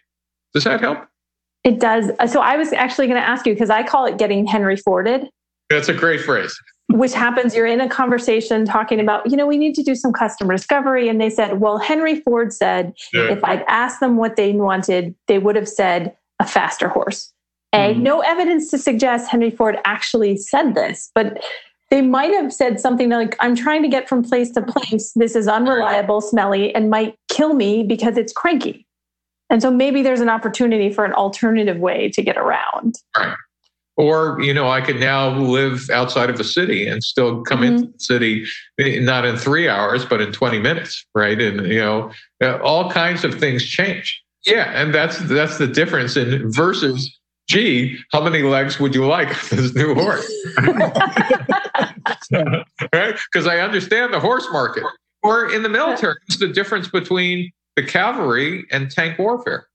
Does 0.55 0.65
that 0.65 0.81
help? 0.81 1.07
It 1.65 1.81
does. 1.81 2.11
So 2.31 2.41
I 2.41 2.57
was 2.57 2.73
actually 2.73 3.07
going 3.07 3.21
to 3.21 3.27
ask 3.27 3.47
you 3.47 3.55
because 3.55 3.71
I 3.71 3.83
call 3.83 4.07
it 4.07 4.19
getting 4.19 4.47
Henry 4.47 4.77
Forded. 4.77 5.29
That's 5.71 5.89
a 5.89 5.95
great 5.95 6.21
phrase. 6.21 6.55
Which 6.91 7.13
happens 7.13 7.55
you're 7.55 7.67
in 7.67 7.81
a 7.81 7.89
conversation 7.89 8.65
talking 8.65 9.01
about 9.01 9.29
you 9.31 9.37
know 9.37 9.47
we 9.47 9.57
need 9.57 9.75
to 9.75 9.83
do 9.83 9.95
some 9.95 10.13
customer 10.13 10.55
discovery. 10.55 11.09
And 11.09 11.21
they 11.21 11.31
said 11.31 11.61
well 11.61 11.79
henry 11.79 12.21
ford 12.21 12.53
said 12.53 12.95
yeah. 13.13 13.33
if 13.33 13.43
i'd 13.45 13.65
asked 13.69 14.01
them 14.01 14.17
what 14.17 14.37
they 14.37 14.53
wanted 14.53 15.15
they 15.27 15.39
would 15.39 15.57
have 15.57 15.69
said 15.69 16.17
a 16.41 16.47
faster 16.47 16.89
horse. 16.89 17.33
A 17.73 17.95
mm. 17.95 18.01
no 18.01 18.21
evidence 18.21 18.71
to 18.71 18.79
suggest 18.79 19.31
henry 19.31 19.51
ford 19.51 19.79
actually 19.85 20.37
said 20.37 20.75
this 20.75 21.11
but 21.15 21.43
they 21.91 22.01
might 22.01 22.33
have 22.33 22.53
said 22.53 22.81
something 22.81 23.09
like 23.09 23.37
i'm 23.41 23.57
trying 23.57 23.83
to 23.83 23.89
get 23.89 24.09
from 24.09 24.23
place 24.23 24.51
to 24.53 24.63
place. 24.63 25.13
This 25.15 25.35
is 25.35 25.49
unreliable 25.49 26.21
smelly 26.21 26.75
and 26.75 26.91
might 26.91 27.17
kill 27.29 27.55
me 27.55 27.83
because 27.83 28.17
it's 28.17 28.33
cranky. 28.33 28.87
And 29.51 29.61
so 29.61 29.71
maybe 29.71 30.03
there's 30.03 30.21
an 30.21 30.31
opportunity 30.31 30.91
for 30.91 31.05
an 31.05 31.13
alternative 31.13 31.79
way 31.79 32.09
to 32.11 32.23
get 32.23 32.37
around. 32.37 32.95
Right 33.17 33.37
or, 33.97 34.41
you 34.41 34.53
know, 34.53 34.69
I 34.69 34.81
could 34.81 34.99
now 34.99 35.31
live 35.39 35.89
outside 35.91 36.29
of 36.29 36.41
a 36.41 36.45
city 36.45 36.87
and 36.87 37.03
still 37.03 37.43
come 37.43 37.61
mm-hmm. 37.61 37.75
into 37.75 37.93
the 37.93 37.99
city, 37.99 38.45
eh, 38.81 38.99
not 39.01 39.25
in 39.25 39.37
three 39.37 39.69
hours, 39.69 40.05
but 40.05 40.21
in 40.21 40.33
20 40.33 40.59
minutes, 40.59 41.07
right? 41.15 41.41
And, 41.41 41.67
you 41.67 41.79
know, 41.79 42.11
uh, 42.43 42.59
all 42.59 42.91
kinds 42.91 43.25
of 43.25 43.39
things 43.39 43.65
change. 43.65 44.21
Yeah. 44.45 44.71
And 44.75 44.93
that's, 44.93 45.19
that's 45.21 45.59
the 45.59 45.69
difference 45.69 46.17
in 46.17 46.51
versus, 46.51 47.17
gee, 47.49 47.99
how 48.13 48.23
many 48.23 48.43
legs 48.43 48.81
would 48.81 48.95
you 48.95 49.07
like 49.07 49.29
this 49.49 49.75
new 49.75 49.95
horse? 49.95 50.31
right? 52.33 53.17
Because 53.33 53.47
I 53.47 53.61
understand 53.61 54.13
the 54.13 54.21
horse 54.21 54.47
market. 54.53 54.85
Or 55.23 55.51
in 55.51 55.63
the 55.63 55.71
military, 55.71 56.17
it's 56.27 56.39
the 56.39 56.49
difference 56.49 56.89
between 56.89 57.51
the 57.77 57.83
cavalry 57.83 58.67
and 58.71 58.91
tank 58.91 59.19
warfare 59.19 59.69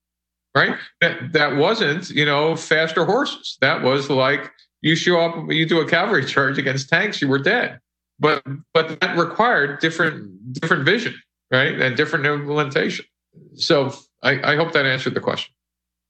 right? 0.54 0.76
That 1.00 1.32
that 1.32 1.56
wasn't 1.56 2.10
you 2.10 2.24
know 2.24 2.56
faster 2.56 3.04
horses. 3.04 3.58
That 3.60 3.82
was 3.82 4.10
like 4.10 4.50
you 4.82 4.96
show 4.96 5.20
up, 5.20 5.50
you 5.50 5.66
do 5.66 5.80
a 5.80 5.88
cavalry 5.88 6.24
charge 6.26 6.58
against 6.58 6.88
tanks, 6.88 7.20
you 7.20 7.28
were 7.28 7.38
dead. 7.38 7.80
But 8.18 8.42
but 8.74 9.00
that 9.00 9.16
required 9.16 9.80
different 9.80 10.52
different 10.54 10.84
vision, 10.84 11.14
right, 11.50 11.78
and 11.80 11.96
different 11.96 12.26
implementation. 12.26 13.06
So 13.54 13.94
I, 14.22 14.52
I 14.52 14.56
hope 14.56 14.72
that 14.72 14.86
answered 14.86 15.14
the 15.14 15.20
question. 15.20 15.52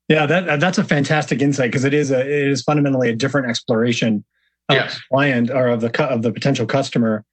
Yeah, 0.09 0.27
that 0.27 0.59
that's 0.59 0.79
a 0.79 0.85
fantastic 0.85 1.41
insight 1.41 1.71
because 1.71 1.85
it 1.85 1.95
is 1.95 2.11
a 2.11 2.21
it 2.21 2.49
is 2.49 2.63
fundamentally 2.63 3.11
a 3.11 3.15
different 3.15 3.49
exploration 3.49 4.25
of 4.69 4.75
yes. 4.75 4.95
the 4.95 5.01
client 5.09 5.51
or 5.51 5.69
of 5.69 5.81
the 5.81 6.05
of 6.05 6.23
the 6.23 6.33
potential 6.33 6.67
customer 6.67 7.25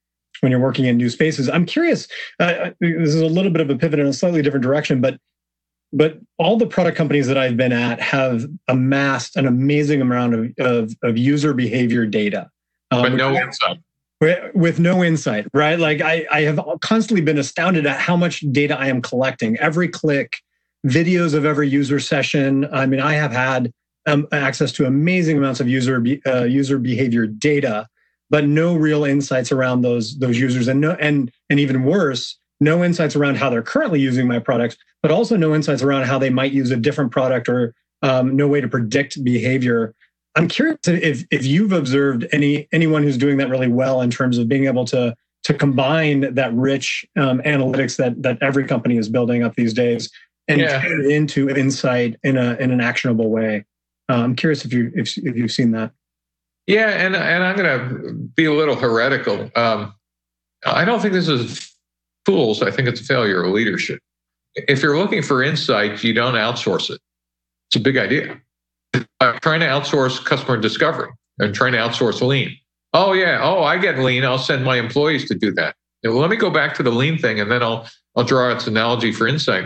when 0.42 0.52
you're 0.52 0.62
working 0.62 0.86
in 0.86 0.98
new 0.98 1.10
spaces. 1.10 1.50
I'm 1.50 1.66
curious. 1.66 2.08
Uh, 2.40 2.72
this 2.80 3.16
is 3.16 3.22
a 3.22 3.26
little 3.26 3.52
bit 3.52 3.62
of 3.62 3.72
a 3.72 3.76
pivot 3.76 4.00
in 4.00 4.06
a 4.06 4.14
slightly 4.14 4.44
different 4.44 4.64
direction, 4.64 5.02
but 5.02 5.20
but 5.94 6.20
all 6.38 6.58
the 6.58 6.68
product 6.68 6.98
companies 6.98 7.28
that 7.28 7.38
I've 7.38 7.58
been 7.58 7.72
at 7.72 8.00
have 8.02 8.46
amassed 8.68 9.36
an 9.36 9.46
amazing 9.46 10.02
amount 10.02 10.34
of, 10.34 10.54
of, 10.60 10.96
of 11.04 11.18
user 11.18 11.54
behavior 11.54 12.06
data. 12.06 12.50
Um, 12.92 13.02
but 13.02 13.14
no 13.14 13.34
insight. 13.34 13.80
With, 14.20 14.56
with 14.56 14.80
no 14.80 15.04
insight, 15.04 15.46
right? 15.54 15.78
Like 15.78 16.02
I, 16.02 16.26
I 16.32 16.42
have 16.42 16.60
constantly 16.82 17.22
been 17.22 17.38
astounded 17.38 17.86
at 17.86 18.00
how 18.00 18.16
much 18.16 18.40
data 18.52 18.78
I 18.78 18.88
am 18.88 19.02
collecting. 19.02 19.58
Every 19.58 19.88
click, 19.88 20.38
videos 20.88 21.34
of 21.34 21.46
every 21.46 21.70
user 21.70 22.00
session. 22.00 22.68
I 22.74 22.86
mean, 22.88 23.00
I 23.00 23.14
have 23.14 23.32
had 23.32 23.72
um, 24.08 24.28
access 24.32 24.72
to 24.74 24.86
amazing 24.86 25.38
amounts 25.38 25.60
of 25.60 25.68
user 25.68 26.00
be, 26.00 26.24
uh, 26.26 26.46
user 26.46 26.80
behavior 26.80 27.28
data, 27.28 27.88
but 28.30 28.46
no 28.46 28.76
real 28.76 29.04
insights 29.04 29.52
around 29.52 29.82
those 29.82 30.18
those 30.18 30.40
users, 30.40 30.68
and 30.68 30.82
no, 30.82 30.92
and 30.94 31.32
and 31.50 31.60
even 31.60 31.84
worse, 31.84 32.38
no 32.60 32.84
insights 32.84 33.16
around 33.16 33.38
how 33.38 33.50
they're 33.50 33.62
currently 33.62 34.00
using 34.00 34.28
my 34.28 34.40
products, 34.40 34.78
but 35.02 35.12
also 35.12 35.38
no 35.38 35.54
insights 35.54 35.82
around 35.82 36.06
how 36.06 36.18
they 36.18 36.30
might 36.30 36.52
use 36.52 36.72
a 36.72 36.78
different 36.78 37.12
product 37.12 37.48
or 37.48 37.74
um, 38.02 38.36
no 38.36 38.48
way 38.48 38.62
to 38.62 38.68
predict 38.68 39.24
behavior. 39.24 39.94
I'm 40.36 40.48
curious 40.48 40.80
if 40.86 41.26
if 41.32 41.46
you've 41.46 41.72
observed 41.72 42.28
any 42.32 42.68
anyone 42.72 43.04
who's 43.04 43.18
doing 43.18 43.38
that 43.38 43.50
really 43.50 43.68
well 43.68 44.02
in 44.02 44.12
terms 44.12 44.38
of 44.38 44.48
being 44.48 44.66
able 44.66 44.86
to 44.86 45.16
to 45.44 45.54
combine 45.54 46.34
that 46.36 46.54
rich 46.54 47.06
um, 47.16 47.40
analytics 47.40 47.98
that 47.98 48.22
that 48.22 48.38
every 48.42 48.66
company 48.66 48.98
is 48.98 49.10
building 49.10 49.44
up 49.44 49.56
these 49.56 49.74
days 49.74 50.12
and 50.48 50.62
yeah. 50.62 50.82
turn 50.82 51.06
it 51.06 51.12
into 51.12 51.50
insight 51.50 52.16
in 52.24 52.38
a 52.38 52.56
in 52.56 52.72
an 52.72 52.82
actionable 52.82 53.30
way. 53.30 53.66
Uh, 54.10 54.16
I'm 54.16 54.36
curious 54.36 54.64
if 54.64 54.74
you 54.74 54.92
if, 54.96 55.18
if 55.18 55.36
you've 55.36 55.52
seen 55.52 55.72
that. 55.72 55.92
Yeah, 56.68 56.90
and 56.90 57.16
and 57.16 57.44
I'm 57.44 57.56
going 57.56 57.90
to 57.90 58.14
be 58.14 58.46
a 58.46 58.54
little 58.54 58.76
heretical. 58.76 59.50
Um, 59.56 59.94
I 60.66 60.86
don't 60.86 61.02
think 61.02 61.14
this 61.14 61.28
is 61.28 61.74
tools, 62.28 62.62
I 62.62 62.72
think 62.72 62.88
it's 62.88 63.02
a 63.02 63.06
failure 63.06 63.44
of 63.44 63.52
leadership. 63.52 64.00
If 64.56 64.82
you're 64.82 64.98
looking 64.98 65.22
for 65.22 65.42
insight, 65.42 66.04
you 66.04 66.14
don't 66.14 66.34
outsource 66.34 66.90
it. 66.90 67.00
It's 67.70 67.78
a 67.78 67.80
big 67.80 67.98
idea. 67.98 68.40
I'm 69.20 69.40
trying 69.40 69.62
to 69.62 69.66
outsource 69.66 70.24
customer 70.24 70.58
discovery 70.58 71.10
and 71.40 71.56
trying 71.56 71.74
to 71.74 71.78
outsource 71.78 72.26
lean. 72.26 72.56
Oh 72.94 73.14
yeah, 73.14 73.40
oh 73.42 73.64
I 73.64 73.78
get 73.78 74.00
lean. 74.00 74.26
I'll 74.26 74.38
send 74.38 74.66
my 74.66 74.78
employees 74.78 75.28
to 75.30 75.36
do 75.36 75.52
that. 75.54 75.76
Now, 76.04 76.12
let 76.12 76.30
me 76.30 76.36
go 76.36 76.50
back 76.50 76.74
to 76.76 76.84
the 76.84 76.92
lean 76.92 77.18
thing, 77.18 77.40
and 77.40 77.52
then 77.52 77.62
I'll 77.62 77.88
I'll 78.16 78.24
draw 78.24 78.52
its 78.52 78.68
analogy 78.68 79.12
for 79.12 79.28
insight. 79.28 79.66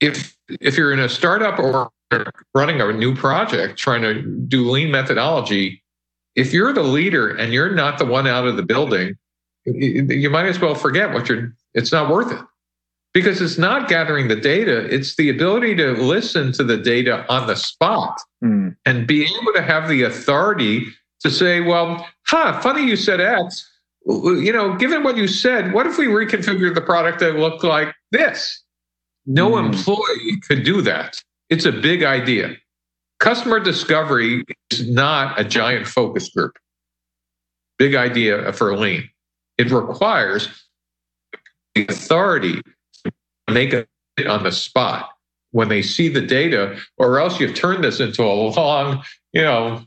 If 0.00 0.36
if 0.48 0.76
you're 0.76 0.92
in 0.92 1.00
a 1.00 1.08
startup 1.08 1.58
or 1.58 1.90
running 2.54 2.80
a 2.80 2.92
new 2.92 3.14
project, 3.14 3.78
trying 3.78 4.02
to 4.02 4.22
do 4.22 4.70
lean 4.70 4.90
methodology, 4.90 5.82
if 6.36 6.52
you're 6.52 6.72
the 6.72 6.82
leader 6.82 7.30
and 7.30 7.52
you're 7.52 7.74
not 7.74 7.98
the 7.98 8.04
one 8.04 8.26
out 8.26 8.46
of 8.46 8.56
the 8.56 8.62
building, 8.62 9.16
you 9.64 10.30
might 10.30 10.46
as 10.46 10.60
well 10.60 10.74
forget 10.74 11.12
what 11.12 11.28
you're 11.28 11.54
it's 11.74 11.92
not 11.92 12.10
worth 12.10 12.32
it. 12.32 12.40
Because 13.12 13.40
it's 13.40 13.58
not 13.58 13.88
gathering 13.88 14.26
the 14.26 14.36
data 14.36 14.92
it's 14.92 15.14
the 15.16 15.30
ability 15.30 15.76
to 15.76 15.92
listen 15.92 16.52
to 16.52 16.64
the 16.64 16.76
data 16.76 17.24
on 17.28 17.46
the 17.46 17.54
spot 17.54 18.18
mm. 18.42 18.74
and 18.84 19.06
be 19.06 19.22
able 19.22 19.52
to 19.54 19.62
have 19.62 19.88
the 19.88 20.02
authority 20.02 20.86
to 21.20 21.30
say 21.30 21.60
well 21.60 22.04
huh 22.26 22.60
funny 22.60 22.84
you 22.84 22.96
said 22.96 23.20
x. 23.20 23.70
You 24.06 24.52
know 24.52 24.74
given 24.74 25.04
what 25.04 25.16
you 25.16 25.28
said 25.28 25.72
what 25.72 25.86
if 25.86 25.96
we 25.96 26.06
reconfigure 26.06 26.74
the 26.74 26.80
product 26.80 27.20
that 27.20 27.36
looked 27.36 27.62
like 27.62 27.94
this? 28.10 28.62
No 29.26 29.52
mm. 29.52 29.66
employee 29.66 30.40
could 30.46 30.64
do 30.64 30.82
that. 30.82 31.22
It's 31.50 31.66
a 31.66 31.72
big 31.72 32.02
idea. 32.02 32.56
Customer 33.20 33.60
discovery 33.60 34.44
is 34.70 34.88
not 34.88 35.38
a 35.38 35.44
giant 35.44 35.86
focus 35.86 36.28
group. 36.30 36.58
Big 37.78 37.94
idea 37.94 38.52
for 38.52 38.76
lean. 38.76 39.08
It 39.56 39.70
requires 39.70 40.48
authority 41.76 42.60
to 43.04 43.12
make 43.52 43.72
it 43.72 43.88
on 44.26 44.42
the 44.42 44.52
spot 44.52 45.10
when 45.50 45.68
they 45.68 45.82
see 45.82 46.08
the 46.08 46.20
data, 46.20 46.76
or 46.98 47.20
else 47.20 47.38
you've 47.38 47.54
turned 47.54 47.84
this 47.84 48.00
into 48.00 48.22
a 48.22 48.26
long, 48.26 49.04
you 49.32 49.42
know, 49.42 49.84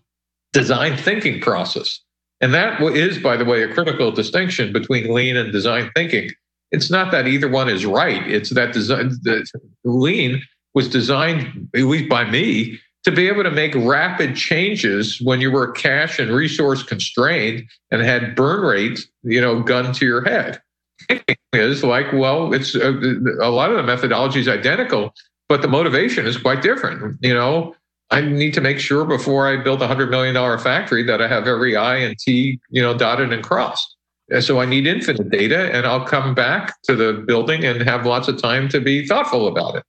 design 0.53 0.95
thinking 0.95 1.41
process. 1.41 1.99
And 2.39 2.53
that 2.53 2.81
is, 2.81 3.17
by 3.17 3.35
the 3.35 3.45
way, 3.45 3.63
a 3.63 3.73
critical 3.73 4.11
distinction 4.11 4.71
between 4.71 5.13
lean 5.13 5.35
and 5.35 5.51
design 5.51 5.91
thinking. 5.95 6.29
It's 6.71 6.89
not 6.89 7.11
that 7.11 7.27
either 7.27 7.49
one 7.49 7.67
is 7.67 7.85
right. 7.85 8.25
It's 8.29 8.51
that 8.51 8.73
design, 8.73 9.09
the 9.23 9.45
lean 9.83 10.41
was 10.73 10.87
designed, 10.87 11.69
at 11.75 11.81
least 11.81 12.07
by 12.09 12.29
me, 12.29 12.79
to 13.03 13.11
be 13.11 13.27
able 13.27 13.43
to 13.43 13.51
make 13.51 13.73
rapid 13.75 14.35
changes 14.35 15.19
when 15.21 15.41
you 15.41 15.49
were 15.51 15.71
cash 15.71 16.19
and 16.19 16.31
resource 16.31 16.83
constrained 16.83 17.63
and 17.91 18.01
had 18.01 18.35
burn 18.35 18.61
rate, 18.61 19.07
you 19.23 19.41
know, 19.41 19.61
gun 19.61 19.93
to 19.93 20.05
your 20.05 20.23
head 20.23 20.61
is 21.53 21.83
like, 21.83 22.11
well, 22.13 22.53
it's 22.53 22.75
a, 22.75 22.89
uh, 22.89 23.47
a 23.47 23.51
lot 23.51 23.71
of 23.71 23.77
the 23.77 23.83
methodology 23.83 24.39
is 24.39 24.47
identical, 24.47 25.13
but 25.49 25.61
the 25.61 25.67
motivation 25.67 26.25
is 26.25 26.37
quite 26.37 26.61
different. 26.61 27.17
You 27.21 27.33
know, 27.33 27.75
I 28.09 28.21
need 28.21 28.53
to 28.53 28.61
make 28.61 28.79
sure 28.79 29.05
before 29.05 29.47
I 29.47 29.61
build 29.61 29.81
a 29.81 29.87
hundred 29.87 30.09
million 30.09 30.35
dollar 30.35 30.57
factory 30.57 31.03
that 31.03 31.21
I 31.21 31.27
have 31.27 31.47
every 31.47 31.75
I 31.75 31.97
and 31.97 32.17
T, 32.17 32.59
you 32.69 32.81
know, 32.81 32.97
dotted 32.97 33.33
and 33.33 33.43
crossed. 33.43 33.95
And 34.29 34.43
so 34.43 34.59
I 34.59 34.65
need 34.65 34.87
infinite 34.87 35.29
data, 35.29 35.73
and 35.73 35.85
I'll 35.85 36.05
come 36.05 36.35
back 36.35 36.81
to 36.83 36.95
the 36.95 37.13
building 37.13 37.63
and 37.63 37.81
have 37.83 38.05
lots 38.05 38.27
of 38.27 38.41
time 38.41 38.67
to 38.69 38.81
be 38.81 39.07
thoughtful 39.07 39.47
about 39.47 39.75
it. 39.75 39.83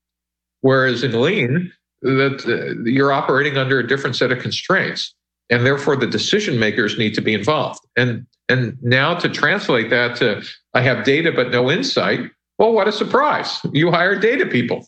Whereas 0.60 1.02
in 1.02 1.20
lean, 1.20 1.72
that 2.02 2.44
uh, 2.46 2.80
you're 2.88 3.12
operating 3.12 3.56
under 3.56 3.80
a 3.80 3.86
different 3.86 4.14
set 4.14 4.30
of 4.30 4.38
constraints, 4.38 5.14
and 5.50 5.66
therefore 5.66 5.96
the 5.96 6.06
decision 6.06 6.58
makers 6.58 6.96
need 6.98 7.14
to 7.14 7.20
be 7.20 7.34
involved. 7.34 7.80
And 7.96 8.26
and 8.48 8.76
now 8.82 9.14
to 9.14 9.28
translate 9.28 9.90
that 9.90 10.16
to 10.16 10.42
I 10.74 10.80
have 10.82 11.04
data 11.04 11.32
but 11.32 11.50
no 11.50 11.70
insight. 11.70 12.30
Well, 12.58 12.72
what 12.72 12.88
a 12.88 12.92
surprise. 12.92 13.60
You 13.72 13.90
hire 13.90 14.18
data 14.18 14.46
people. 14.46 14.86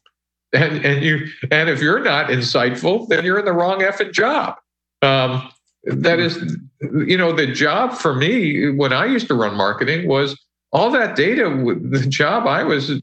And 0.53 0.85
and 0.85 1.05
you 1.05 1.29
and 1.51 1.68
if 1.68 1.81
you're 1.81 2.03
not 2.03 2.27
insightful, 2.27 3.09
then 3.09 3.25
you're 3.25 3.38
in 3.38 3.44
the 3.44 3.53
wrong 3.53 3.81
effing 3.81 4.12
job. 4.12 4.57
Um, 5.03 5.49
that 5.85 6.18
is, 6.18 6.57
you 6.81 7.16
know, 7.16 7.33
the 7.33 7.46
job 7.46 7.94
for 7.94 8.14
me 8.14 8.70
when 8.70 8.92
I 8.92 9.07
used 9.07 9.29
to 9.29 9.35
run 9.35 9.55
marketing 9.57 10.09
was 10.09 10.38
all 10.73 10.90
that 10.90 11.16
data. 11.16 11.44
The 11.83 12.05
job 12.07 12.46
I 12.46 12.64
was 12.64 13.01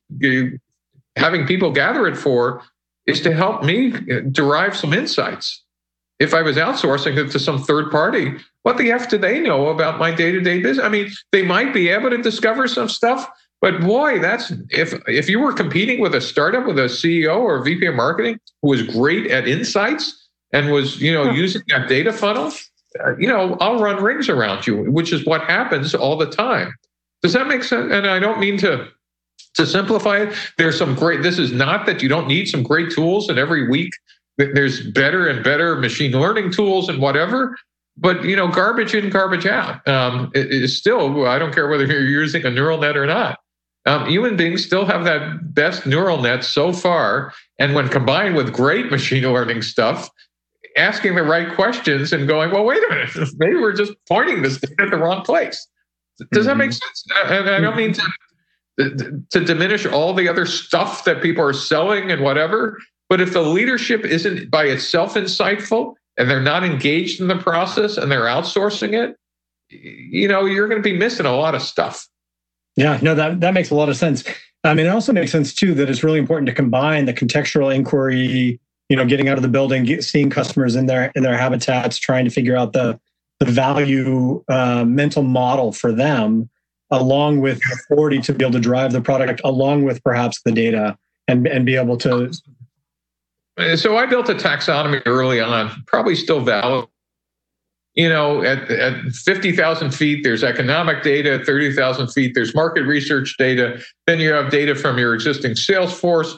having 1.15 1.47
people 1.47 1.71
gather 1.71 2.05
it 2.07 2.17
for 2.17 2.61
is 3.07 3.21
to 3.21 3.33
help 3.33 3.63
me 3.63 3.93
derive 4.31 4.75
some 4.75 4.93
insights. 4.93 5.63
If 6.19 6.33
I 6.33 6.41
was 6.41 6.57
outsourcing 6.57 7.17
it 7.17 7.31
to 7.31 7.39
some 7.39 7.61
third 7.61 7.91
party, 7.91 8.33
what 8.63 8.77
the 8.77 8.91
F 8.91 9.09
do 9.09 9.17
they 9.17 9.39
know 9.39 9.67
about 9.67 9.99
my 9.99 10.11
day 10.11 10.31
to 10.31 10.41
day 10.41 10.61
business? 10.61 10.83
I 10.83 10.89
mean, 10.89 11.11
they 11.31 11.43
might 11.43 11.73
be 11.73 11.89
able 11.89 12.09
to 12.09 12.17
discover 12.17 12.67
some 12.67 12.89
stuff, 12.89 13.29
but 13.61 13.81
boy, 13.81 14.19
that's 14.19 14.51
if 14.69 14.93
if 15.07 15.29
you 15.29 15.39
were 15.39 15.53
competing 15.53 15.99
with 15.99 16.13
a 16.15 16.21
startup 16.21 16.65
with 16.65 16.77
a 16.79 16.83
CEO 16.83 17.37
or 17.37 17.57
a 17.57 17.63
VP 17.63 17.85
of 17.85 17.95
marketing 17.95 18.39
who 18.61 18.69
was 18.69 18.83
great 18.83 19.31
at 19.31 19.47
insights 19.47 20.27
and 20.53 20.71
was 20.71 21.01
you 21.01 21.13
know 21.13 21.31
using 21.31 21.61
that 21.67 21.87
data 21.87 22.13
funnel, 22.13 22.51
uh, 23.03 23.15
you 23.17 23.27
know, 23.27 23.57
I'll 23.59 23.79
run 23.79 24.01
rings 24.01 24.29
around 24.29 24.67
you, 24.67 24.91
which 24.91 25.11
is 25.11 25.25
what 25.25 25.41
happens 25.43 25.95
all 25.95 26.17
the 26.17 26.29
time. 26.29 26.73
Does 27.23 27.33
that 27.33 27.47
make 27.47 27.63
sense? 27.63 27.91
And 27.91 28.07
I 28.07 28.19
don't 28.19 28.39
mean 28.39 28.57
to 28.59 28.87
to 29.55 29.65
simplify 29.65 30.17
it. 30.17 30.35
There's 30.57 30.77
some 30.77 30.93
great. 30.93 31.23
This 31.23 31.39
is 31.39 31.51
not 31.51 31.85
that 31.87 32.03
you 32.03 32.09
don't 32.09 32.27
need 32.27 32.47
some 32.47 32.63
great 32.63 32.91
tools, 32.91 33.27
and 33.29 33.39
every 33.39 33.67
week 33.67 33.91
there's 34.37 34.81
better 34.81 35.27
and 35.27 35.43
better 35.43 35.75
machine 35.75 36.11
learning 36.11 36.51
tools 36.51 36.89
and 36.89 36.99
whatever. 36.99 37.57
But 37.97 38.23
you 38.23 38.35
know, 38.35 38.47
garbage 38.47 38.93
in, 38.93 39.09
garbage 39.09 39.45
out 39.45 39.85
um, 39.87 40.31
is 40.35 40.77
still. 40.77 41.25
I 41.27 41.39
don't 41.39 41.53
care 41.53 41.67
whether 41.67 41.85
you're 41.85 42.01
using 42.01 42.45
a 42.45 42.51
neural 42.51 42.79
net 42.79 42.95
or 42.95 43.07
not. 43.07 43.39
Um, 43.87 44.05
human 44.07 44.35
beings 44.35 44.63
still 44.63 44.85
have 44.85 45.05
that 45.05 45.53
best 45.55 45.85
neural 45.85 46.21
net 46.21 46.43
so 46.43 46.73
far, 46.73 47.33
and 47.57 47.73
when 47.73 47.87
combined 47.89 48.35
with 48.35 48.53
great 48.53 48.91
machine 48.91 49.23
learning 49.23 49.61
stuff, 49.61 50.09
asking 50.77 51.15
the 51.15 51.23
right 51.23 51.53
questions 51.55 52.13
and 52.13 52.27
going, 52.27 52.51
well, 52.51 52.63
wait 52.63 52.83
a 52.83 52.89
minute, 52.89 53.29
maybe 53.37 53.55
we're 53.55 53.73
just 53.73 53.93
pointing 54.07 54.41
this 54.43 54.61
at 54.79 54.91
the 54.91 54.97
wrong 54.97 55.23
place. 55.23 55.67
Does 56.31 56.45
that 56.45 56.57
make 56.57 56.71
mm-hmm. 56.71 56.73
sense? 56.73 57.31
And 57.31 57.49
I 57.49 57.59
don't 57.59 57.75
mean 57.75 57.93
to, 58.77 59.23
to 59.31 59.43
diminish 59.43 59.85
all 59.85 60.13
the 60.13 60.27
other 60.29 60.45
stuff 60.45 61.03
that 61.05 61.21
people 61.21 61.43
are 61.43 61.53
selling 61.53 62.11
and 62.11 62.21
whatever, 62.21 62.79
but 63.09 63.21
if 63.21 63.33
the 63.33 63.41
leadership 63.41 64.03
isn't 64.05 64.49
by 64.49 64.65
itself 64.65 65.15
insightful 65.15 65.95
and 66.17 66.29
they're 66.29 66.41
not 66.41 66.63
engaged 66.63 67.21
in 67.21 67.27
the 67.27 67.37
process 67.37 67.97
and 67.97 68.11
they're 68.11 68.25
outsourcing 68.25 68.93
it, 68.93 69.15
you 69.69 70.27
know, 70.27 70.45
you're 70.45 70.67
going 70.67 70.81
to 70.81 70.89
be 70.89 70.97
missing 70.97 71.25
a 71.25 71.35
lot 71.35 71.55
of 71.55 71.61
stuff. 71.61 72.07
Yeah, 72.75 72.99
no, 73.01 73.15
that, 73.15 73.41
that 73.41 73.53
makes 73.53 73.69
a 73.69 73.75
lot 73.75 73.89
of 73.89 73.97
sense. 73.97 74.23
I 74.63 74.73
mean, 74.73 74.85
it 74.85 74.89
also 74.89 75.13
makes 75.13 75.31
sense 75.31 75.53
too 75.53 75.73
that 75.75 75.89
it's 75.89 76.03
really 76.03 76.19
important 76.19 76.47
to 76.47 76.53
combine 76.53 77.05
the 77.05 77.13
contextual 77.13 77.73
inquiry 77.73 78.59
you 78.89 78.95
know 78.95 79.05
getting 79.05 79.29
out 79.29 79.37
of 79.37 79.41
the 79.41 79.49
building 79.49 79.83
get, 79.83 80.03
seeing 80.03 80.29
customers 80.29 80.75
in 80.75 80.85
their 80.85 81.11
in 81.15 81.23
their 81.23 81.37
habitats 81.37 81.97
trying 81.97 82.25
to 82.25 82.31
figure 82.31 82.55
out 82.55 82.73
the 82.73 82.99
the 83.39 83.45
value 83.45 84.43
uh, 84.49 84.83
mental 84.83 85.23
model 85.23 85.71
for 85.71 85.91
them 85.91 86.49
along 86.89 87.41
with 87.41 87.59
authority 87.73 88.19
to 88.19 88.33
be 88.33 88.43
able 88.43 88.53
to 88.53 88.59
drive 88.59 88.93
the 88.93 89.01
product 89.01 89.41
along 89.43 89.83
with 89.83 90.03
perhaps 90.03 90.41
the 90.43 90.51
data 90.51 90.97
and 91.27 91.47
and 91.47 91.65
be 91.65 91.75
able 91.75 91.97
to 91.97 92.31
so 93.75 93.97
i 93.97 94.05
built 94.05 94.29
a 94.29 94.33
taxonomy 94.33 95.01
early 95.05 95.39
on 95.39 95.83
probably 95.87 96.15
still 96.15 96.41
valid. 96.41 96.87
You 97.95 98.09
know 98.09 98.43
at, 98.43 98.69
at 98.69 99.11
50000 99.11 99.91
feet 99.91 100.23
there's 100.23 100.43
economic 100.43 101.03
data 101.03 101.33
at 101.33 101.45
30000 101.45 102.07
feet 102.09 102.33
there's 102.35 102.53
market 102.53 102.83
research 102.83 103.35
data 103.37 103.81
then 104.05 104.19
you 104.19 104.31
have 104.31 104.51
data 104.51 104.75
from 104.75 104.97
your 104.97 105.13
existing 105.13 105.55
sales 105.55 105.97
force. 105.97 106.37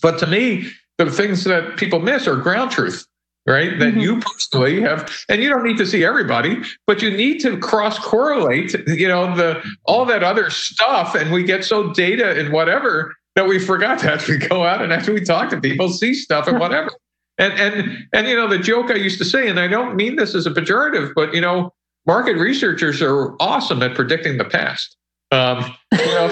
But 0.00 0.18
to 0.20 0.26
me 0.26 0.70
the 0.98 1.10
things 1.10 1.44
that 1.44 1.76
people 1.76 1.98
miss 1.98 2.26
are 2.26 2.36
ground 2.36 2.70
truth 2.70 3.06
right? 3.46 3.76
That 3.78 3.94
mm-hmm. 3.94 4.00
you 4.00 4.20
personally 4.20 4.80
have 4.82 5.12
and 5.28 5.42
you 5.42 5.48
don't 5.48 5.64
need 5.64 5.78
to 5.78 5.86
see 5.86 6.04
everybody 6.04 6.62
but 6.86 7.02
you 7.02 7.10
need 7.10 7.40
to 7.40 7.58
cross 7.58 7.98
correlate 7.98 8.74
you 8.86 9.08
know 9.08 9.34
the 9.34 9.60
all 9.84 10.04
that 10.06 10.22
other 10.22 10.50
stuff 10.50 11.14
and 11.14 11.32
we 11.32 11.42
get 11.42 11.64
so 11.64 11.92
data 11.92 12.38
and 12.38 12.52
whatever 12.52 13.16
that 13.34 13.46
we 13.46 13.58
forgot 13.58 13.98
to 14.00 14.12
actually 14.12 14.38
go 14.38 14.64
out 14.64 14.82
and 14.82 14.92
actually 14.92 15.24
talk 15.24 15.50
to 15.50 15.60
people 15.60 15.88
see 15.88 16.14
stuff 16.14 16.46
and 16.46 16.58
whatever 16.58 16.90
and 17.38 17.52
and 17.54 18.06
and 18.12 18.26
you 18.26 18.36
know 18.36 18.46
the 18.46 18.58
joke 18.58 18.90
i 18.90 18.94
used 18.94 19.18
to 19.18 19.24
say 19.24 19.48
and 19.48 19.58
i 19.58 19.66
don't 19.66 19.96
mean 19.96 20.16
this 20.16 20.34
as 20.34 20.46
a 20.46 20.50
pejorative 20.50 21.12
but 21.14 21.32
you 21.34 21.40
know 21.40 21.72
market 22.06 22.36
researchers 22.36 23.00
are 23.00 23.34
awesome 23.40 23.82
at 23.82 23.94
predicting 23.94 24.36
the 24.36 24.44
past 24.44 24.96
um, 25.32 25.74
you 25.92 26.06
know, 26.06 26.28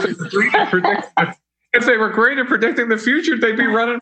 predict, 0.69 1.07
if 1.73 1.87
they 1.87 1.97
were 1.97 2.11
great 2.11 2.39
at 2.39 2.47
predicting 2.47 2.89
the 2.89 2.99
future, 2.99 3.39
they'd 3.39 3.57
be 3.57 3.67
running 3.67 3.99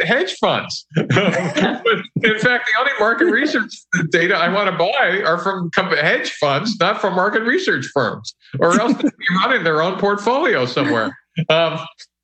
hedge 0.00 0.34
funds. 0.40 0.86
in 0.96 1.06
fact, 1.06 2.06
the 2.16 2.72
only 2.78 2.92
market 2.98 3.26
research 3.26 3.74
data 4.10 4.34
I 4.36 4.48
want 4.48 4.70
to 4.70 4.76
buy 4.76 5.22
are 5.24 5.38
from 5.38 5.70
hedge 5.74 6.32
funds, 6.32 6.78
not 6.80 7.00
from 7.00 7.14
market 7.14 7.42
research 7.42 7.86
firms, 7.92 8.34
or 8.58 8.80
else 8.80 8.94
they'd 8.94 9.16
be 9.16 9.26
running 9.44 9.64
their 9.64 9.82
own 9.82 9.98
portfolio 9.98 10.64
somewhere. 10.64 11.16
Um, 11.50 11.78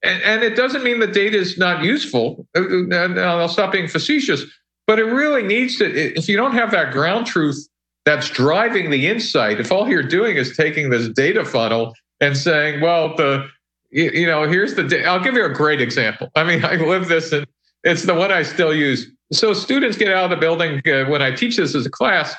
and, 0.04 0.22
and, 0.22 0.42
it 0.42 0.56
doesn't 0.56 0.84
mean 0.84 1.00
the 1.00 1.06
data 1.06 1.36
is 1.36 1.58
not 1.58 1.82
useful. 1.82 2.46
Uh, 2.56 2.60
uh, 2.60 3.04
and 3.04 3.18
I'll 3.18 3.48
stop 3.48 3.72
being 3.72 3.88
facetious, 3.88 4.44
but 4.86 4.98
it 4.98 5.04
really 5.04 5.42
needs 5.42 5.78
to. 5.78 5.84
If 6.16 6.28
you 6.28 6.36
don't 6.36 6.52
have 6.52 6.70
that 6.72 6.92
ground 6.92 7.26
truth 7.26 7.68
that's 8.04 8.28
driving 8.28 8.90
the 8.90 9.06
insight, 9.08 9.60
if 9.60 9.72
all 9.72 9.88
you're 9.88 10.02
doing 10.02 10.36
is 10.36 10.56
taking 10.56 10.90
this 10.90 11.08
data 11.08 11.44
funnel 11.44 11.94
and 12.20 12.36
saying, 12.36 12.80
well, 12.80 13.16
the 13.16 13.48
you, 13.94 14.26
know, 14.26 14.48
here's 14.48 14.74
the, 14.74 15.04
I'll 15.06 15.22
give 15.22 15.34
you 15.34 15.44
a 15.44 15.52
great 15.52 15.80
example. 15.80 16.28
I 16.34 16.42
mean, 16.44 16.64
I 16.64 16.74
live 16.76 17.08
this 17.08 17.32
and 17.32 17.46
it's 17.84 18.02
the 18.02 18.14
one 18.14 18.32
I 18.32 18.42
still 18.42 18.74
use. 18.74 19.10
So 19.32 19.52
students 19.52 19.96
get 19.96 20.12
out 20.12 20.24
of 20.24 20.30
the 20.30 20.36
building 20.36 20.82
uh, 20.86 21.04
when 21.04 21.22
I 21.22 21.30
teach 21.30 21.56
this 21.56 21.74
as 21.74 21.86
a 21.86 21.90
class, 21.90 22.34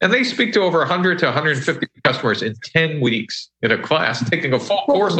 and 0.00 0.12
they 0.12 0.24
speak 0.24 0.52
to 0.54 0.60
over 0.60 0.78
100 0.78 1.18
to 1.20 1.26
150 1.26 1.86
customers 2.04 2.42
in 2.42 2.54
10 2.64 3.00
weeks 3.00 3.50
in 3.62 3.72
a 3.72 3.78
class, 3.80 4.28
taking 4.28 4.52
a 4.52 4.58
full 4.58 4.82
course. 4.86 5.16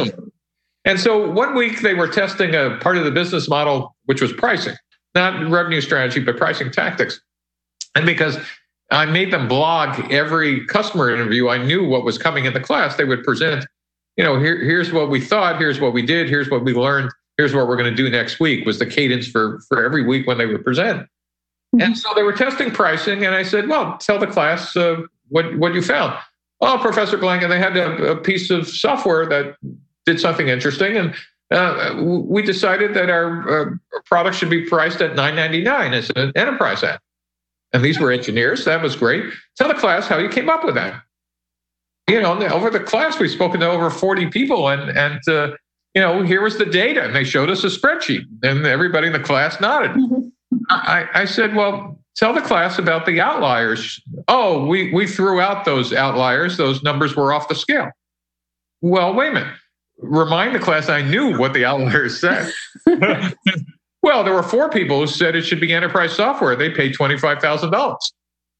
And 0.87 0.99
so 0.99 1.29
one 1.29 1.53
week 1.53 1.81
they 1.81 1.93
were 1.93 2.07
testing 2.07 2.55
a 2.55 2.77
part 2.81 2.97
of 2.97 3.03
the 3.03 3.11
business 3.11 3.47
model, 3.47 3.95
which 4.05 4.21
was 4.21 4.33
pricing, 4.33 4.75
not 5.13 5.49
revenue 5.49 5.81
strategy, 5.81 6.21
but 6.21 6.37
pricing 6.37 6.71
tactics. 6.71 7.21
And 7.93 8.05
because 8.05 8.37
I 8.89 9.05
made 9.05 9.31
them 9.31 9.47
blog 9.47 10.11
every 10.11 10.65
customer 10.65 11.13
interview, 11.13 11.49
I 11.49 11.57
knew 11.63 11.85
what 11.85 12.03
was 12.03 12.17
coming 12.17 12.45
in 12.45 12.53
the 12.53 12.59
class. 12.59 12.95
They 12.95 13.03
would 13.03 13.23
present 13.23 13.65
you 14.17 14.23
know, 14.23 14.39
here, 14.39 14.57
here's 14.57 14.91
what 14.91 15.09
we 15.09 15.21
thought, 15.21 15.59
here's 15.59 15.79
what 15.79 15.93
we 15.93 16.01
did, 16.01 16.27
here's 16.27 16.49
what 16.49 16.63
we 16.63 16.73
learned, 16.73 17.11
here's 17.37 17.53
what 17.53 17.67
we're 17.67 17.77
going 17.77 17.89
to 17.89 17.95
do 17.95 18.09
next 18.09 18.39
week 18.39 18.65
was 18.65 18.79
the 18.79 18.85
cadence 18.85 19.27
for 19.27 19.59
for 19.69 19.85
every 19.85 20.03
week 20.03 20.27
when 20.27 20.39
they 20.39 20.47
would 20.47 20.63
present. 20.63 21.03
Mm-hmm. 21.03 21.81
And 21.81 21.97
so 21.97 22.09
they 22.15 22.23
were 22.23 22.33
testing 22.33 22.71
pricing, 22.71 23.25
and 23.25 23.35
I 23.35 23.43
said, 23.43 23.69
"Well, 23.69 23.97
tell 23.99 24.17
the 24.17 24.27
class 24.27 24.75
uh, 24.75 25.03
what 25.29 25.55
what 25.57 25.73
you 25.75 25.83
found." 25.83 26.17
Oh, 26.59 26.79
Professor 26.81 27.17
Blank, 27.17 27.43
and 27.43 27.51
they 27.51 27.59
had 27.59 27.77
a, 27.77 28.13
a 28.13 28.15
piece 28.15 28.49
of 28.49 28.67
software 28.67 29.27
that 29.27 29.55
did 30.07 30.19
something 30.19 30.47
interesting, 30.47 30.97
and 30.97 31.13
uh, 31.51 32.01
we 32.01 32.41
decided 32.41 32.95
that 32.95 33.11
our 33.11 33.67
uh, 33.67 33.71
product 34.05 34.35
should 34.35 34.49
be 34.49 34.65
priced 34.65 35.01
at 35.01 35.15
nine 35.15 35.35
ninety 35.35 35.61
nine 35.61 35.93
as 35.93 36.09
an 36.15 36.31
enterprise 36.35 36.83
app. 36.83 36.99
And 37.73 37.83
these 37.83 37.99
were 37.99 38.11
engineers. 38.11 38.65
That 38.65 38.81
was 38.81 38.95
great. 38.95 39.25
Tell 39.57 39.67
the 39.67 39.75
class 39.75 40.07
how 40.07 40.17
you 40.17 40.29
came 40.29 40.49
up 40.49 40.63
with 40.63 40.75
that 40.75 41.03
you 42.07 42.21
know, 42.21 42.39
over 42.47 42.69
the 42.69 42.79
class, 42.79 43.19
we've 43.19 43.29
spoken 43.29 43.59
to 43.59 43.69
over 43.69 43.89
40 43.89 44.27
people, 44.27 44.69
and 44.69 44.97
and 44.97 45.19
uh, 45.27 45.51
you 45.93 46.01
know, 46.01 46.23
here 46.23 46.41
was 46.41 46.57
the 46.57 46.65
data, 46.65 47.03
and 47.03 47.15
they 47.15 47.23
showed 47.23 47.49
us 47.49 47.63
a 47.63 47.67
spreadsheet, 47.67 48.25
and 48.43 48.65
everybody 48.65 49.07
in 49.07 49.13
the 49.13 49.19
class 49.19 49.59
nodded. 49.59 49.91
Mm-hmm. 49.91 50.27
I, 50.69 51.07
I 51.13 51.25
said, 51.25 51.55
well, 51.55 51.99
tell 52.15 52.33
the 52.33 52.41
class 52.41 52.77
about 52.79 53.05
the 53.05 53.19
outliers. 53.19 54.01
Oh, 54.27 54.65
we 54.65 54.93
we 54.93 55.05
threw 55.05 55.41
out 55.41 55.65
those 55.65 55.93
outliers; 55.93 56.55
those 56.55 56.81
numbers 56.81 57.15
were 57.15 57.33
off 57.33 57.49
the 57.49 57.55
scale. 57.55 57.91
Well, 58.81 59.13
wait 59.13 59.29
a 59.29 59.33
minute. 59.33 59.53
Remind 59.99 60.53
the 60.53 60.59
class 60.59 60.89
I 60.89 61.01
knew 61.01 61.37
what 61.37 61.53
the 61.53 61.65
outliers 61.65 62.19
said. 62.21 62.51
well, 64.03 64.23
there 64.23 64.33
were 64.33 64.43
four 64.43 64.69
people 64.69 64.99
who 64.99 65.07
said 65.07 65.35
it 65.35 65.43
should 65.43 65.59
be 65.59 65.73
enterprise 65.73 66.13
software. 66.13 66.55
They 66.55 66.69
paid 66.69 66.93
twenty 66.93 67.17
five 67.17 67.39
thousand 67.39 67.71
dollars. 67.71 68.13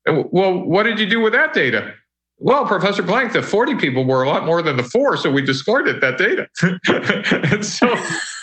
Well, 0.08 0.58
what 0.58 0.84
did 0.84 1.00
you 1.00 1.06
do 1.06 1.20
with 1.20 1.34
that 1.34 1.54
data? 1.54 1.94
Well, 2.40 2.66
Professor 2.66 3.02
Blank, 3.02 3.34
the 3.34 3.42
40 3.42 3.76
people 3.76 4.06
were 4.06 4.22
a 4.22 4.30
lot 4.30 4.46
more 4.46 4.62
than 4.62 4.78
the 4.78 4.84
four, 4.84 5.18
so 5.18 5.32
we 5.32 5.42
discarded 5.42 6.02
that 6.02 6.18
data. 6.20 6.48
and 7.52 7.66
so, 7.66 7.88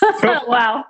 wow. 0.48 0.84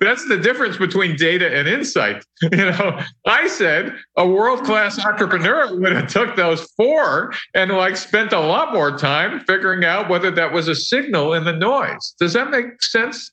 That's 0.00 0.26
the 0.28 0.36
difference 0.36 0.76
between 0.76 1.16
data 1.16 1.56
and 1.56 1.68
insight. 1.68 2.24
You 2.52 2.70
know, 2.70 2.98
I 3.26 3.46
said 3.48 3.94
a 4.16 4.26
world-class 4.26 5.04
entrepreneur 5.04 5.78
would 5.78 5.92
have 5.92 6.08
took 6.08 6.36
those 6.36 6.62
four 6.76 7.32
and 7.54 7.70
like 7.70 7.96
spent 7.96 8.32
a 8.32 8.40
lot 8.40 8.72
more 8.72 8.96
time 8.96 9.40
figuring 9.40 9.84
out 9.84 10.08
whether 10.08 10.30
that 10.30 10.52
was 10.52 10.66
a 10.66 10.74
signal 10.74 11.34
in 11.34 11.44
the 11.44 11.52
noise. 11.52 12.14
Does 12.18 12.32
that 12.32 12.50
make 12.50 12.82
sense? 12.82 13.30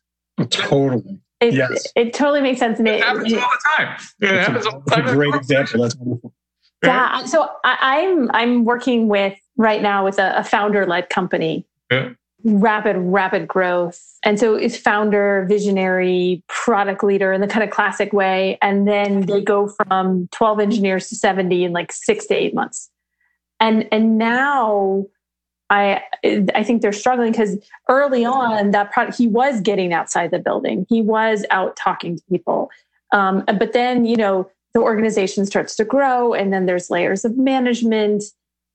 Totally. 0.50 1.19
It, 1.39 1.54
yes. 1.54 1.88
it 1.95 2.13
totally 2.13 2.41
makes 2.41 2.60
sense. 2.60 2.80
it 2.80 3.02
happens 3.02 3.34
all 3.34 3.39
the 3.39 3.69
time. 3.78 3.97
It 4.21 4.30
happens 4.30 4.65
a, 4.65 4.71
all 4.71 4.84
the 4.86 4.91
time. 4.91 5.08
A 5.08 5.13
great 5.13 5.34
example. 5.36 5.84
That's 5.84 5.95
wonderful. 5.95 6.34
Yeah. 6.84 7.26
So 7.26 7.50
I, 7.63 7.97
am 7.97 8.23
I'm, 8.23 8.32
I'm 8.36 8.65
working 8.65 9.08
with 9.08 9.38
right 9.56 9.82
now 9.82 10.04
with 10.04 10.19
a, 10.19 10.38
a 10.38 10.43
founder 10.43 10.86
led 10.86 11.10
company. 11.10 11.65
Yeah. 11.91 12.10
Rapid, 12.43 12.97
rapid 12.97 13.47
growth. 13.47 14.00
And 14.23 14.39
so 14.39 14.56
it's 14.56 14.78
founder, 14.78 15.45
visionary, 15.50 16.43
product 16.47 17.04
leader 17.04 17.34
in 17.34 17.41
the 17.41 17.47
kind 17.47 17.63
of 17.63 17.71
classic 17.71 18.13
way. 18.13 18.58
And 18.62 18.88
then 18.88 19.21
they 19.21 19.41
go 19.41 19.67
from 19.67 20.28
12 20.32 20.60
engineers 20.60 21.10
to 21.10 21.15
70 21.15 21.63
in 21.63 21.73
like 21.73 21.91
six 21.91 22.28
to 22.28 22.36
eight 22.36 22.54
months. 22.54 22.89
And 23.60 23.88
and 23.91 24.19
now 24.19 25.08
I 25.71 26.02
I 26.23 26.63
think 26.63 26.84
they're 26.84 26.93
struggling 26.93 27.32
because 27.32 27.58
early 27.89 28.23
on 28.23 28.71
that 28.71 28.91
product 28.91 29.17
he 29.17 29.28
was 29.28 29.60
getting 29.62 29.93
outside 29.93 30.30
the 30.30 30.39
building. 30.39 30.86
He 30.89 31.02
was 31.02 31.43
out 31.50 31.76
talking 31.76 32.17
to 32.17 32.23
people. 32.30 32.69
Um, 33.12 33.43
but 33.47 33.73
then, 33.73 34.06
you 34.06 34.15
know, 34.15 34.50
the 34.73 34.82
organization 34.82 35.45
starts 35.45 35.76
to 35.78 35.86
grow 35.86 36.34
and 36.34 36.54
then 36.54 36.67
there's 36.67 36.91
layers 36.91 37.26
of 37.26 37.36
management 37.36 38.23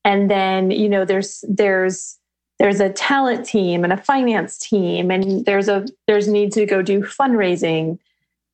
and 0.05 0.31
then 0.31 0.71
you 0.71 0.89
know 0.89 1.05
there's 1.05 1.45
there's 1.49 2.19
there's 2.63 2.79
a 2.79 2.91
talent 2.91 3.45
team 3.45 3.83
and 3.83 3.93
a 3.93 3.97
finance 3.97 4.57
team 4.57 5.11
and 5.11 5.45
there's 5.45 5.69
a 5.69 5.85
there's 6.07 6.29
need 6.29 6.53
to 6.53 6.65
go 6.65 6.81
do 6.81 7.01
fundraising 7.01 7.99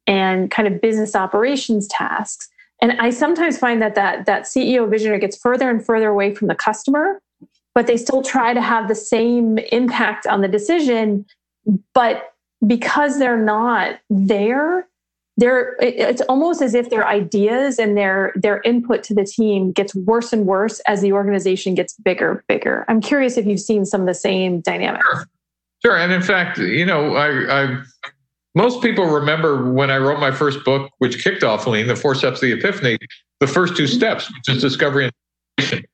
and 0.06 0.50
kind 0.50 0.66
of 0.66 0.80
business 0.80 1.14
operations 1.14 1.86
tasks 1.88 2.48
And 2.80 2.92
I 2.92 3.10
sometimes 3.10 3.58
find 3.58 3.82
that 3.82 3.94
that, 3.96 4.26
that 4.26 4.44
CEO 4.44 4.88
visionary 4.88 5.18
gets 5.18 5.36
further 5.36 5.68
and 5.68 5.84
further 5.84 6.08
away 6.08 6.34
from 6.34 6.48
the 6.48 6.54
customer, 6.54 7.20
but 7.74 7.86
they 7.86 7.96
still 7.96 8.22
try 8.22 8.54
to 8.54 8.60
have 8.62 8.88
the 8.88 8.94
same 8.94 9.58
impact 9.72 10.26
on 10.26 10.40
the 10.40 10.48
decision. 10.48 11.26
But 11.92 12.32
because 12.66 13.18
they're 13.18 13.36
not 13.36 13.98
there, 14.08 14.88
they're, 15.38 15.76
it's 15.80 16.20
almost 16.22 16.60
as 16.60 16.74
if 16.74 16.90
their 16.90 17.06
ideas 17.06 17.78
and 17.78 17.96
their 17.96 18.32
their 18.34 18.60
input 18.62 19.02
to 19.04 19.14
the 19.14 19.24
team 19.24 19.72
gets 19.72 19.94
worse 19.94 20.32
and 20.32 20.46
worse 20.46 20.80
as 20.80 21.00
the 21.00 21.12
organization 21.12 21.74
gets 21.74 21.94
bigger 21.94 22.44
bigger 22.48 22.84
i'm 22.88 23.00
curious 23.00 23.36
if 23.36 23.46
you've 23.46 23.60
seen 23.60 23.84
some 23.86 24.00
of 24.02 24.06
the 24.06 24.14
same 24.14 24.60
dynamics 24.60 25.06
sure, 25.10 25.26
sure. 25.84 25.96
and 25.96 26.12
in 26.12 26.22
fact 26.22 26.58
you 26.58 26.84
know 26.84 27.14
I, 27.14 27.62
I 27.62 27.82
most 28.54 28.82
people 28.82 29.04
remember 29.04 29.70
when 29.70 29.88
I 29.88 29.98
wrote 29.98 30.18
my 30.18 30.32
first 30.32 30.64
book, 30.64 30.90
which 30.98 31.22
kicked 31.22 31.44
off 31.44 31.64
Lean, 31.68 31.86
The 31.86 31.94
Four 31.94 32.16
Steps 32.16 32.42
of 32.42 32.48
the 32.48 32.52
Epiphany, 32.54 32.98
the 33.38 33.46
first 33.46 33.76
two 33.76 33.86
steps, 33.86 34.28
which 34.28 34.56
is 34.56 34.60
discovery 34.60 35.04
and. 35.04 35.86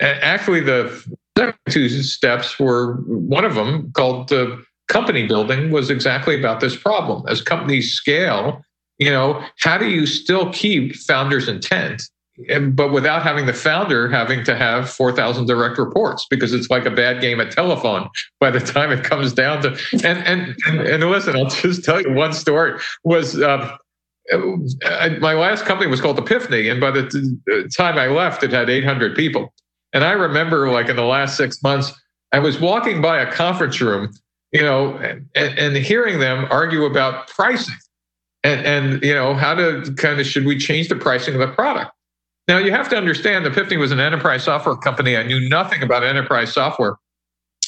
Actually, 0.00 0.60
the 0.60 1.02
two 1.68 1.88
steps 1.88 2.58
were 2.58 2.96
one 3.02 3.44
of 3.44 3.54
them 3.54 3.92
called 3.92 4.28
the 4.28 4.62
company 4.88 5.26
building 5.26 5.70
was 5.70 5.90
exactly 5.90 6.38
about 6.38 6.60
this 6.60 6.74
problem. 6.74 7.22
As 7.28 7.42
companies 7.42 7.92
scale, 7.92 8.62
you 9.00 9.10
know, 9.10 9.44
how 9.58 9.76
do 9.76 9.88
you 9.88 10.06
still 10.06 10.52
keep 10.52 10.94
founders' 10.94 11.48
intent 11.48 12.02
but 12.72 12.92
without 12.92 13.22
having 13.22 13.46
the 13.46 13.52
founder 13.52 14.08
having 14.08 14.44
to 14.44 14.56
have 14.56 14.88
4,000 14.90 15.46
direct 15.46 15.78
reports 15.78 16.26
because 16.30 16.52
it's 16.52 16.70
like 16.70 16.86
a 16.86 16.90
bad 16.90 17.20
game 17.20 17.40
at 17.40 17.50
telephone 17.50 18.08
by 18.38 18.50
the 18.50 18.60
time 18.60 18.90
it 18.90 19.04
comes 19.04 19.32
down 19.32 19.62
to. 19.62 19.68
And 20.04 20.18
and 20.26 20.56
and, 20.66 20.80
and 20.80 21.10
listen, 21.10 21.36
I'll 21.36 21.50
just 21.50 21.84
tell 21.84 22.00
you 22.00 22.12
one 22.12 22.32
story. 22.32 22.80
Was 23.04 23.40
um, 23.42 23.76
my 24.32 25.34
last 25.34 25.64
company 25.64 25.90
was 25.90 26.00
called 26.00 26.18
Epiphany, 26.18 26.68
and 26.68 26.80
by 26.80 26.90
the 26.90 27.70
time 27.76 27.98
I 27.98 28.06
left, 28.06 28.42
it 28.42 28.52
had 28.52 28.70
800 28.70 29.16
people. 29.16 29.52
And 29.92 30.04
I 30.04 30.12
remember, 30.12 30.70
like 30.70 30.88
in 30.88 30.96
the 30.96 31.02
last 31.02 31.36
six 31.36 31.62
months, 31.62 31.92
I 32.32 32.38
was 32.38 32.60
walking 32.60 33.02
by 33.02 33.20
a 33.20 33.30
conference 33.30 33.80
room, 33.80 34.12
you 34.52 34.62
know, 34.62 34.94
and, 34.96 35.28
and 35.34 35.76
hearing 35.76 36.20
them 36.20 36.46
argue 36.50 36.84
about 36.84 37.26
pricing. 37.28 37.74
And, 38.42 38.64
and 38.66 39.02
you 39.02 39.14
know 39.14 39.34
how 39.34 39.54
to 39.54 39.94
kind 39.96 40.18
of 40.18 40.26
should 40.26 40.46
we 40.46 40.58
change 40.58 40.88
the 40.88 40.96
pricing 40.96 41.34
of 41.34 41.40
the 41.40 41.54
product 41.54 41.92
now, 42.50 42.58
you 42.58 42.72
have 42.72 42.88
to 42.88 42.96
understand 42.96 43.46
Epiphany 43.46 43.76
was 43.76 43.92
an 43.92 44.00
enterprise 44.00 44.42
software 44.42 44.74
company. 44.74 45.16
I 45.16 45.22
knew 45.22 45.48
nothing 45.48 45.84
about 45.84 46.02
enterprise 46.02 46.52
software 46.52 46.96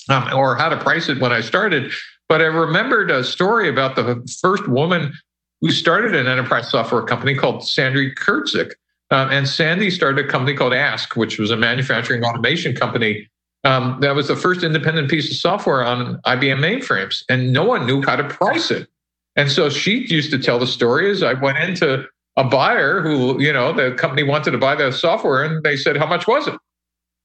um, 0.09 0.29
or 0.35 0.57
how 0.57 0.69
to 0.71 0.77
price 0.77 1.09
it 1.09 1.21
when 1.21 1.31
I 1.31 1.41
started. 1.41 1.93
But 2.29 2.41
I 2.41 2.47
remembered 2.47 3.09
a 3.09 3.23
story 3.23 3.69
about 3.69 3.95
the 3.95 4.29
first 4.41 4.67
woman 4.67 5.13
who 5.61 5.71
started 5.71 6.17
an 6.17 6.27
enterprise 6.27 6.69
software 6.69 7.03
company 7.03 7.37
called 7.37 7.65
Sandra 7.65 8.13
Kurtzig. 8.13 8.73
Um, 9.13 9.31
and 9.31 9.49
Sandy 9.49 9.89
started 9.89 10.27
a 10.27 10.29
company 10.29 10.57
called 10.57 10.73
ASK, 10.73 11.15
which 11.15 11.39
was 11.39 11.53
a 11.53 11.57
manufacturing 11.57 12.25
automation 12.25 12.75
company. 12.75 13.29
Um, 13.63 13.99
that 14.01 14.17
was 14.17 14.27
the 14.27 14.35
first 14.35 14.65
independent 14.65 15.09
piece 15.09 15.31
of 15.31 15.37
software 15.37 15.85
on 15.85 16.21
IBM 16.27 16.59
mainframes, 16.59 17.23
and 17.29 17.53
no 17.53 17.63
one 17.63 17.87
knew 17.87 18.03
how 18.03 18.17
to 18.17 18.25
price 18.25 18.73
it. 18.73 18.89
And 19.37 19.51
so 19.51 19.69
she 19.69 20.07
used 20.07 20.31
to 20.31 20.39
tell 20.39 20.59
the 20.59 20.67
story 20.67 21.11
as 21.11 21.23
I 21.23 21.35
went 21.35 21.59
into 21.59 22.05
a 22.37 22.45
buyer 22.45 23.01
who, 23.01 23.41
you 23.41 23.53
know, 23.53 23.73
the 23.73 23.95
company 23.95 24.23
wanted 24.23 24.53
to 24.53 24.59
buy 24.59 24.75
the 24.75 24.93
software 24.93 25.43
and 25.43 25.63
they 25.63 25.77
said, 25.77 25.97
How 25.97 26.07
much 26.07 26.27
was 26.27 26.49
it? 26.49 26.55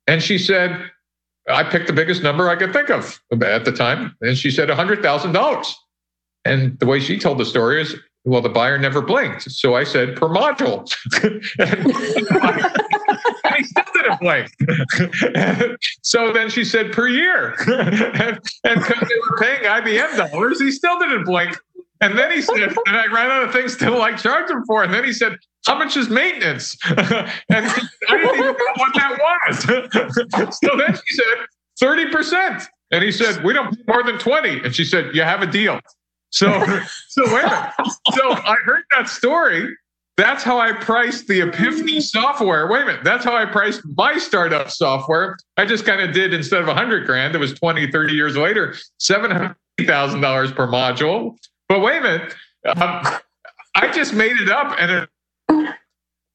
And 0.08 0.24
she 0.24 0.38
said, 0.38 0.90
I 1.50 1.64
picked 1.64 1.88
the 1.88 1.94
biggest 1.94 2.24
number 2.24 2.50
I 2.50 2.56
could 2.56 2.74
think 2.74 2.90
of 2.90 3.20
at 3.42 3.66
the 3.66 3.72
time. 3.72 4.16
And 4.22 4.38
she 4.38 4.52
said 4.52 4.70
$100,000. 4.70 5.74
And 6.46 6.80
the 6.80 6.86
way 6.86 7.00
she 7.00 7.18
told 7.18 7.38
the 7.38 7.46
story 7.46 7.82
is, 7.82 7.96
well, 8.26 8.42
the 8.42 8.50
buyer 8.50 8.78
never 8.78 9.02
blinked. 9.02 9.50
So 9.50 9.76
I 9.76 9.86
said, 9.86 10.18
per 10.18 10.28
module. 10.28 10.92
and 11.24 11.42
he 13.56 13.64
still 13.64 13.86
didn't 13.94 14.20
blink. 14.20 14.50
so 16.02 16.34
then 16.34 16.50
she 16.50 16.66
said, 16.66 16.92
per 16.92 17.08
year. 17.08 17.56
and 17.68 18.42
because 18.64 19.08
they 19.08 19.16
were 19.30 19.38
paying 19.40 19.64
IBM 19.64 20.30
dollars, 20.30 20.60
he 20.60 20.72
still 20.72 21.00
didn't 21.00 21.24
blink. 21.24 21.58
And 22.02 22.18
then 22.18 22.32
he 22.32 22.42
said, 22.42 22.76
and 22.86 22.96
I 22.96 23.06
ran 23.08 23.32
out 23.32 23.44
of 23.44 23.52
things 23.52 23.76
to 23.78 23.90
like 23.92 24.18
charge 24.18 24.50
him 24.50 24.64
for. 24.66 24.84
And 24.84 24.94
then 24.94 25.04
he 25.04 25.14
said, 25.14 25.38
How 25.66 25.78
much 25.78 25.98
is 25.98 26.10
maintenance? 26.10 26.78
and 26.88 27.00
I 27.00 27.68
didn't 28.10 28.36
even 28.36 28.46
know 28.46 28.56
what 28.76 28.94
that 28.96 29.20
was. 29.20 29.64
so 30.62 30.78
then 30.78 31.00
she 31.06 31.16
said, 31.16 31.48
30%. 31.82 32.66
And 32.92 33.04
he 33.04 33.12
said, 33.12 33.44
We 33.44 33.54
don't 33.54 33.76
pay 33.76 33.84
more 33.88 34.04
than 34.04 34.18
20. 34.18 34.64
And 34.64 34.76
she 34.76 34.86
said, 34.86 35.16
You 35.16 35.24
have 35.24 35.42
a 35.42 35.48
deal. 35.48 35.80
So, 36.30 36.48
so 37.08 37.34
wait 37.34 37.46
a 37.46 37.50
minute. 37.50 37.94
So 38.14 38.32
I 38.32 38.56
heard 38.64 38.84
that 38.96 39.08
story. 39.10 39.76
That's 40.18 40.44
how 40.44 40.60
I 40.60 40.74
priced 40.74 41.28
the 41.28 41.42
Epiphany 41.42 42.02
software. 42.02 42.68
Wait 42.68 42.82
a 42.82 42.86
minute. 42.86 43.04
That's 43.04 43.24
how 43.24 43.36
I 43.36 43.46
priced 43.46 43.82
my 43.96 44.18
startup 44.18 44.72
software. 44.72 45.38
I 45.58 45.66
just 45.66 45.86
kind 45.86 46.02
of 46.02 46.12
did 46.12 46.34
instead 46.34 46.60
of 46.60 46.68
100 46.68 47.06
grand, 47.06 47.36
it 47.36 47.38
was 47.38 47.54
20, 47.54 47.92
30 47.92 48.14
years 48.14 48.36
later, 48.36 48.76
$700,000 49.00 50.56
per 50.56 50.68
module. 50.68 51.38
But 51.70 51.82
wait 51.82 51.98
a 51.98 52.02
minute. 52.02 52.36
Um, 52.66 53.02
I 53.76 53.92
just 53.92 54.14
made 54.14 54.38
it 54.38 54.50
up. 54.50 54.76
And 54.80 54.92
it, 54.92 55.76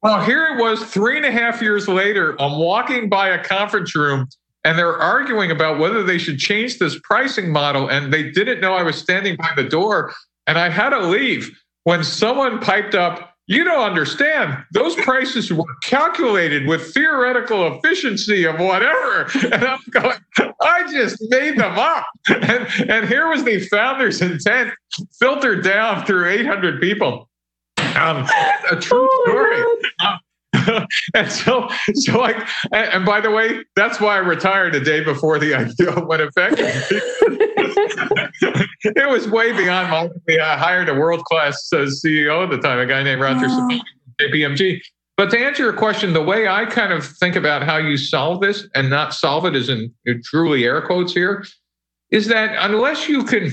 well, 0.03 0.23
here 0.25 0.47
it 0.49 0.61
was 0.61 0.85
three 0.85 1.16
and 1.16 1.27
a 1.27 1.33
half 1.33 1.62
years 1.62 1.88
later. 1.88 2.40
I'm 2.40 2.59
walking 2.59 3.09
by 3.09 3.29
a 3.29 3.42
conference 3.42 3.95
room 3.95 4.29
and 4.64 4.79
they're 4.79 4.99
arguing 4.99 5.51
about 5.51 5.79
whether 5.79 6.03
they 6.03 6.18
should 6.18 6.38
change 6.38 6.79
this 6.79 6.99
pricing 7.03 7.51
model. 7.51 7.88
And 7.88 8.12
they 8.12 8.31
didn't 8.31 8.61
know 8.61 8.75
I 8.75 8.83
was 8.83 8.97
standing 8.97 9.37
by 9.37 9.51
the 9.57 9.64
door. 9.64 10.12
And 10.47 10.59
I 10.59 10.68
had 10.68 10.90
to 10.90 11.01
leave 11.01 11.59
when 11.85 12.05
someone 12.05 12.61
piped 12.61 12.95
up, 12.95 13.32
you 13.47 13.65
don't 13.65 13.83
understand. 13.83 14.65
Those 14.73 14.95
prices 14.97 15.53
were 15.53 15.65
calculated 15.83 16.67
with 16.67 16.95
theoretical 16.95 17.77
efficiency 17.77 18.45
of 18.45 18.59
whatever. 18.59 19.29
And 19.53 19.65
I'm 19.65 19.81
going, 19.91 20.17
I 20.63 20.91
just 20.91 21.23
made 21.29 21.59
them 21.59 21.79
up. 21.79 22.07
And, 22.29 22.67
and 22.89 23.09
here 23.09 23.29
was 23.29 23.45
the 23.45 23.61
founder's 23.67 24.23
intent 24.23 24.73
filtered 25.19 25.63
down 25.63 26.07
through 26.07 26.29
800 26.29 26.81
people. 26.81 27.29
Um, 27.97 28.27
a 28.71 28.77
true 28.77 29.09
oh 29.11 29.25
story. 29.27 30.09
Um, 30.09 30.19
and 31.15 31.31
so, 31.31 31.69
so 31.95 32.19
like, 32.19 32.37
and, 32.73 33.05
by 33.05 33.21
the 33.21 33.31
way, 33.31 33.65
that's 33.75 34.01
why 34.01 34.17
I 34.17 34.19
retired 34.19 34.75
a 34.75 34.81
day 34.81 35.03
before 35.03 35.38
the 35.38 35.53
IPO 35.53 36.07
went 36.07 36.23
effective. 36.23 36.59
it 38.85 39.09
was 39.09 39.29
way 39.29 39.53
beyond 39.53 39.91
my. 39.91 40.09
I 40.38 40.57
hired 40.57 40.88
a 40.88 40.95
world 40.95 41.25
class 41.25 41.69
uh, 41.73 41.79
CEO 41.79 42.45
at 42.45 42.51
the 42.51 42.59
time, 42.59 42.79
a 42.79 42.87
guy 42.87 43.03
named 43.03 43.21
Roger 43.21 43.47
wow. 43.47 43.81
KPMG. 44.21 44.81
But 45.17 45.31
to 45.31 45.38
answer 45.38 45.62
your 45.62 45.73
question, 45.73 46.12
the 46.12 46.23
way 46.23 46.49
I 46.49 46.67
kind 46.67 46.93
of 46.93 47.07
think 47.07 47.37
about 47.37 47.62
how 47.62 47.77
you 47.77 47.97
solve 47.97 48.41
this 48.41 48.67
and 48.75 48.91
not 48.91 49.15
solve 49.15 49.47
it 49.47 49.55
is 49.55 49.69
in 49.69 49.93
truly 50.25 50.65
air 50.65 50.83
quotes 50.83 51.12
here, 51.12 51.45
is 52.11 52.27
that 52.29 52.57
unless 52.59 53.09
you 53.09 53.25
can 53.25 53.51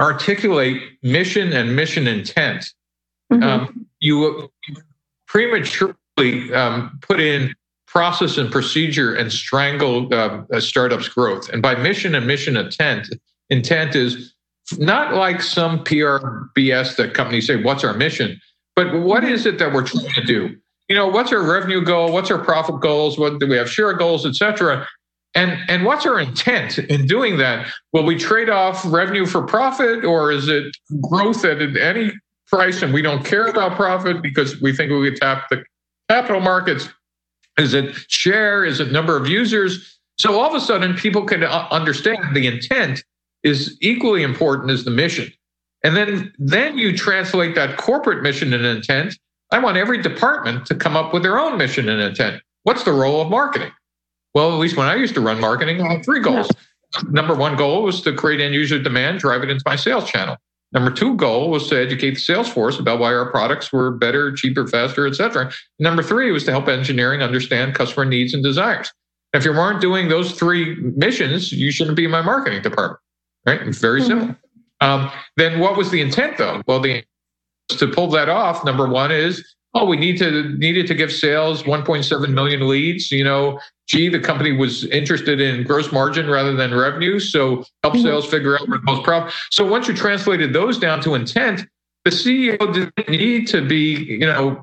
articulate 0.00 0.82
mission 1.02 1.52
and 1.52 1.76
mission 1.76 2.06
intent, 2.06 2.72
mm-hmm. 3.32 3.42
um, 3.42 3.86
you 4.00 4.50
prematurely 5.26 5.94
um, 6.18 6.98
put 7.02 7.20
in 7.20 7.54
process 7.86 8.38
and 8.38 8.50
procedure 8.52 9.14
and 9.14 9.32
strangle 9.32 10.12
uh, 10.14 10.42
a 10.52 10.60
startup's 10.60 11.08
growth. 11.08 11.48
And 11.48 11.60
by 11.60 11.74
mission 11.74 12.14
and 12.14 12.26
mission 12.26 12.56
intent, 12.56 13.08
intent 13.50 13.96
is 13.96 14.32
not 14.78 15.14
like 15.14 15.42
some 15.42 15.82
PR 15.82 16.46
BS 16.56 16.96
that 16.96 17.14
companies 17.14 17.46
say, 17.46 17.62
what's 17.62 17.82
our 17.82 17.94
mission? 17.94 18.40
But 18.76 19.00
what 19.00 19.24
is 19.24 19.44
it 19.44 19.58
that 19.58 19.72
we're 19.72 19.86
trying 19.86 20.12
to 20.14 20.24
do? 20.24 20.56
You 20.88 20.96
know, 20.96 21.08
what's 21.08 21.32
our 21.32 21.42
revenue 21.42 21.84
goal? 21.84 22.12
What's 22.12 22.30
our 22.30 22.38
profit 22.38 22.80
goals? 22.80 23.18
What 23.18 23.40
do 23.40 23.48
we 23.48 23.56
have 23.56 23.70
share 23.70 23.92
goals, 23.92 24.24
et 24.24 24.34
cetera? 24.34 24.86
And, 25.34 25.58
and 25.68 25.84
what's 25.84 26.06
our 26.06 26.18
intent 26.18 26.78
in 26.78 27.06
doing 27.06 27.38
that? 27.38 27.66
Will 27.92 28.04
we 28.04 28.16
trade 28.16 28.50
off 28.50 28.84
revenue 28.84 29.26
for 29.26 29.42
profit 29.42 30.04
or 30.04 30.32
is 30.32 30.48
it 30.48 30.76
growth 31.00 31.44
at 31.44 31.60
any 31.76 32.12
price 32.48 32.82
and 32.82 32.92
we 32.92 33.02
don't 33.02 33.24
care 33.24 33.46
about 33.46 33.76
profit 33.76 34.22
because 34.22 34.60
we 34.60 34.74
think 34.74 34.90
we 34.90 35.10
could 35.10 35.20
tap 35.20 35.46
the 35.50 35.62
capital 36.10 36.40
markets? 36.40 36.88
Is 37.56 37.72
it 37.72 37.94
share? 38.08 38.64
Is 38.64 38.80
it 38.80 38.90
number 38.90 39.16
of 39.16 39.28
users? 39.28 40.00
So 40.18 40.38
all 40.38 40.48
of 40.48 40.54
a 40.54 40.64
sudden, 40.64 40.94
people 40.94 41.24
can 41.24 41.44
uh, 41.44 41.68
understand 41.70 42.34
the 42.34 42.46
intent 42.46 43.04
is 43.42 43.78
equally 43.80 44.22
important 44.22 44.70
as 44.70 44.84
the 44.84 44.90
mission. 44.90 45.32
And 45.84 45.96
then, 45.96 46.32
then 46.38 46.76
you 46.76 46.96
translate 46.96 47.54
that 47.54 47.78
corporate 47.78 48.22
mission 48.22 48.52
and 48.52 48.64
intent. 48.64 49.18
I 49.52 49.58
want 49.60 49.76
every 49.76 50.02
department 50.02 50.66
to 50.66 50.74
come 50.74 50.96
up 50.96 51.14
with 51.14 51.22
their 51.22 51.38
own 51.38 51.56
mission 51.56 51.88
and 51.88 52.00
intent. 52.00 52.42
What's 52.64 52.84
the 52.84 52.92
role 52.92 53.22
of 53.22 53.30
marketing? 53.30 53.70
Well, 54.34 54.52
at 54.52 54.58
least 54.58 54.76
when 54.76 54.88
I 54.88 54.96
used 54.96 55.14
to 55.14 55.20
run 55.20 55.40
marketing, 55.40 55.80
I 55.80 55.94
had 55.94 56.04
three 56.04 56.20
goals. 56.20 56.50
Number 57.08 57.34
one 57.34 57.56
goal 57.56 57.84
was 57.84 58.02
to 58.02 58.12
create 58.12 58.40
end 58.40 58.54
user 58.54 58.78
demand, 58.80 59.20
drive 59.20 59.42
it 59.42 59.50
into 59.50 59.62
my 59.64 59.76
sales 59.76 60.10
channel. 60.10 60.36
Number 60.72 60.90
two 60.90 61.16
goal 61.16 61.50
was 61.50 61.68
to 61.68 61.80
educate 61.80 62.12
the 62.12 62.20
sales 62.20 62.48
force 62.48 62.78
about 62.78 63.00
why 63.00 63.12
our 63.12 63.30
products 63.30 63.72
were 63.72 63.90
better, 63.90 64.32
cheaper, 64.32 64.66
faster, 64.68 65.06
et 65.06 65.14
cetera. 65.14 65.52
Number 65.78 66.02
three 66.02 66.30
was 66.30 66.44
to 66.44 66.52
help 66.52 66.68
engineering 66.68 67.22
understand 67.22 67.74
customer 67.74 68.04
needs 68.04 68.34
and 68.34 68.42
desires. 68.42 68.92
If 69.32 69.44
you 69.44 69.52
weren't 69.52 69.80
doing 69.80 70.08
those 70.08 70.32
three 70.32 70.76
missions, 70.96 71.52
you 71.52 71.70
shouldn't 71.70 71.96
be 71.96 72.04
in 72.04 72.10
my 72.10 72.22
marketing 72.22 72.62
department 72.62 73.00
right? 73.46 73.60
It's 73.62 73.78
very 73.78 74.00
mm-hmm. 74.00 74.08
simple. 74.08 74.36
Um, 74.80 75.10
then 75.36 75.60
what 75.60 75.76
was 75.76 75.90
the 75.90 76.00
intent 76.00 76.38
though? 76.38 76.62
Well, 76.66 76.80
the 76.80 77.04
to 77.68 77.86
pull 77.86 78.08
that 78.08 78.28
off, 78.28 78.64
number 78.64 78.88
one 78.88 79.12
is 79.12 79.44
oh, 79.74 79.84
we 79.84 79.96
need 79.96 80.18
to 80.18 80.48
needed 80.58 80.86
to 80.88 80.94
give 80.94 81.12
sales 81.12 81.62
1.7 81.62 82.28
million 82.30 82.66
leads. 82.66 83.10
You 83.10 83.24
know, 83.24 83.60
gee, 83.90 84.08
the 84.08 84.20
company 84.20 84.52
was 84.52 84.84
interested 84.86 85.40
in 85.40 85.64
gross 85.64 85.90
margin 85.90 86.30
rather 86.30 86.54
than 86.54 86.72
revenue, 86.72 87.18
so 87.18 87.64
help 87.82 87.94
mm-hmm. 87.94 88.04
sales 88.04 88.24
figure 88.24 88.58
out 88.58 88.68
what 88.68 88.82
most 88.84 89.02
profit. 89.02 89.34
So 89.50 89.66
once 89.66 89.88
you 89.88 89.94
translated 89.94 90.52
those 90.52 90.78
down 90.78 91.02
to 91.02 91.16
intent, 91.16 91.66
the 92.04 92.12
CEO 92.12 92.72
didn't 92.72 93.08
need 93.08 93.48
to 93.48 93.66
be, 93.66 93.96
you 94.04 94.20
know, 94.20 94.62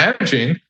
managing. 0.00 0.60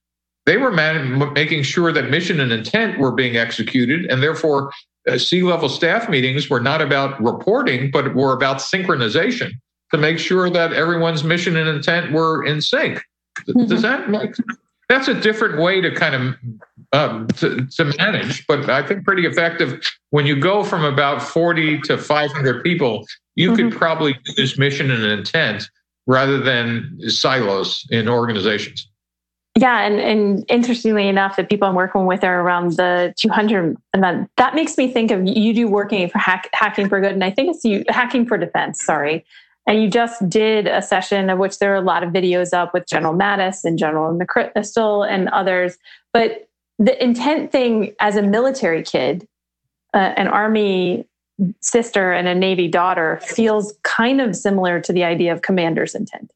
They 0.44 0.58
were 0.58 0.70
man- 0.70 1.32
making 1.32 1.62
sure 1.62 1.90
that 1.90 2.10
mission 2.10 2.40
and 2.40 2.52
intent 2.52 2.98
were 2.98 3.10
being 3.10 3.38
executed, 3.38 4.04
and 4.10 4.22
therefore, 4.22 4.70
uh, 5.08 5.16
C-level 5.16 5.70
staff 5.70 6.10
meetings 6.10 6.50
were 6.50 6.60
not 6.60 6.82
about 6.82 7.22
reporting, 7.22 7.90
but 7.90 8.14
were 8.14 8.34
about 8.34 8.58
synchronization 8.58 9.52
to 9.92 9.96
make 9.96 10.18
sure 10.18 10.50
that 10.50 10.74
everyone's 10.74 11.24
mission 11.24 11.56
and 11.56 11.68
intent 11.70 12.12
were 12.12 12.44
in 12.44 12.60
sync. 12.60 13.02
Mm-hmm. 13.48 13.64
Does 13.64 13.80
that 13.80 14.10
make 14.10 14.34
that's 14.88 15.08
a 15.08 15.14
different 15.14 15.60
way 15.60 15.80
to 15.80 15.94
kind 15.94 16.14
of 16.14 16.34
um, 16.92 17.28
to, 17.28 17.66
to, 17.66 17.84
manage, 17.98 18.46
but 18.46 18.70
I 18.70 18.82
think 18.82 19.04
pretty 19.04 19.26
effective. 19.26 19.80
When 20.10 20.24
you 20.24 20.40
go 20.40 20.64
from 20.64 20.84
about 20.84 21.20
40 21.20 21.80
to 21.82 21.98
500 21.98 22.64
people, 22.64 23.06
you 23.34 23.52
mm-hmm. 23.52 23.68
could 23.68 23.78
probably 23.78 24.14
do 24.14 24.32
this 24.36 24.56
mission 24.56 24.90
and 24.90 25.04
intent 25.04 25.68
rather 26.06 26.38
than 26.40 26.98
silos 27.08 27.86
in 27.90 28.08
organizations. 28.08 28.88
Yeah, 29.58 29.80
and, 29.80 30.00
and 30.00 30.44
interestingly 30.48 31.08
enough, 31.08 31.36
the 31.36 31.44
people 31.44 31.68
I'm 31.68 31.74
working 31.74 32.06
with 32.06 32.22
are 32.22 32.40
around 32.40 32.76
the 32.76 33.12
200, 33.18 33.76
and 33.92 34.02
that 34.02 34.28
that 34.36 34.54
makes 34.54 34.78
me 34.78 34.90
think 34.90 35.10
of 35.10 35.26
you 35.26 35.52
do 35.52 35.68
working 35.68 36.08
for 36.08 36.18
hack, 36.18 36.48
hacking 36.52 36.88
for 36.88 37.00
good, 37.00 37.12
and 37.12 37.24
I 37.24 37.30
think 37.30 37.54
it's 37.54 37.64
you 37.64 37.84
hacking 37.88 38.24
for 38.24 38.38
defense. 38.38 38.82
Sorry, 38.84 39.26
and 39.68 39.82
you 39.82 39.90
just 39.90 40.26
did 40.30 40.66
a 40.66 40.80
session 40.80 41.28
of 41.28 41.38
which 41.38 41.58
there 41.58 41.72
are 41.72 41.76
a 41.76 41.82
lot 41.82 42.02
of 42.02 42.10
videos 42.10 42.54
up 42.54 42.72
with 42.72 42.86
General 42.86 43.12
Mattis 43.12 43.64
and 43.64 43.78
General 43.78 44.18
McChrystal 44.18 45.06
and 45.06 45.28
others. 45.28 45.76
But 46.14 46.48
the 46.78 47.00
intent 47.04 47.52
thing 47.52 47.94
as 48.00 48.16
a 48.16 48.22
military 48.22 48.82
kid, 48.82 49.28
uh, 49.92 50.14
an 50.16 50.26
Army 50.26 51.06
sister 51.60 52.12
and 52.12 52.26
a 52.26 52.34
Navy 52.34 52.66
daughter 52.66 53.20
feels 53.22 53.74
kind 53.84 54.22
of 54.22 54.34
similar 54.34 54.80
to 54.80 54.92
the 54.92 55.04
idea 55.04 55.34
of 55.34 55.42
commander's 55.42 55.94
intent. 55.94 56.32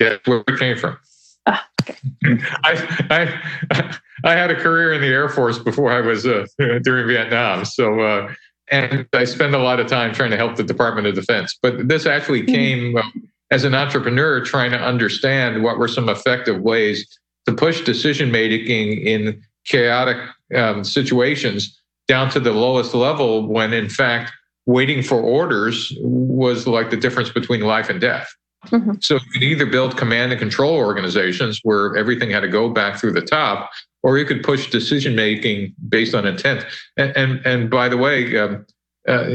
Yeah, 0.00 0.16
where 0.24 0.42
we 0.48 0.56
came 0.56 0.78
from. 0.78 0.96
Ah, 1.44 1.68
okay. 1.82 1.96
I, 2.64 3.38
I, 3.70 3.98
I 4.24 4.32
had 4.32 4.50
a 4.50 4.54
career 4.54 4.94
in 4.94 5.02
the 5.02 5.08
Air 5.08 5.28
Force 5.28 5.58
before 5.58 5.92
I 5.92 6.00
was 6.00 6.26
uh, 6.26 6.46
during 6.82 7.06
Vietnam. 7.06 7.66
So, 7.66 8.00
uh, 8.00 8.32
and 8.70 9.06
I 9.12 9.24
spend 9.24 9.54
a 9.54 9.58
lot 9.58 9.80
of 9.80 9.86
time 9.86 10.12
trying 10.12 10.30
to 10.30 10.36
help 10.36 10.56
the 10.56 10.62
Department 10.62 11.06
of 11.06 11.14
Defense. 11.14 11.58
But 11.60 11.88
this 11.88 12.06
actually 12.06 12.42
hmm. 12.42 12.46
came 12.46 12.96
um, 12.96 13.28
as 13.50 13.64
an 13.64 13.74
entrepreneur 13.74 14.44
trying 14.44 14.70
to 14.70 14.78
understand 14.78 15.62
what 15.62 15.78
were 15.78 15.88
some 15.88 16.08
effective 16.08 16.60
ways 16.62 17.06
to 17.46 17.54
push 17.54 17.82
decision 17.82 18.30
making 18.30 18.92
in 19.06 19.42
chaotic 19.64 20.16
um, 20.54 20.84
situations 20.84 21.76
down 22.08 22.30
to 22.30 22.40
the 22.40 22.52
lowest 22.52 22.94
level 22.94 23.46
when 23.46 23.72
in 23.72 23.88
fact 23.88 24.32
waiting 24.66 25.02
for 25.02 25.20
orders 25.20 25.92
was 26.00 26.66
like 26.66 26.90
the 26.90 26.96
difference 26.96 27.30
between 27.30 27.60
life 27.60 27.88
and 27.88 28.00
death. 28.00 28.32
Mm-hmm. 28.66 28.92
So 29.00 29.14
you 29.14 29.20
could 29.32 29.42
either 29.42 29.66
build 29.66 29.96
command 29.96 30.32
and 30.32 30.38
control 30.38 30.76
organizations 30.76 31.60
where 31.62 31.96
everything 31.96 32.30
had 32.30 32.40
to 32.40 32.48
go 32.48 32.68
back 32.68 32.98
through 32.98 33.12
the 33.12 33.22
top, 33.22 33.70
or 34.02 34.18
you 34.18 34.24
could 34.24 34.42
push 34.42 34.70
decision 34.70 35.14
making 35.14 35.74
based 35.88 36.14
on 36.14 36.26
intent. 36.26 36.64
And 36.96 37.16
and, 37.16 37.46
and 37.46 37.70
by 37.70 37.88
the 37.88 37.96
way, 37.96 38.36
um, 38.38 38.66
uh, 39.08 39.28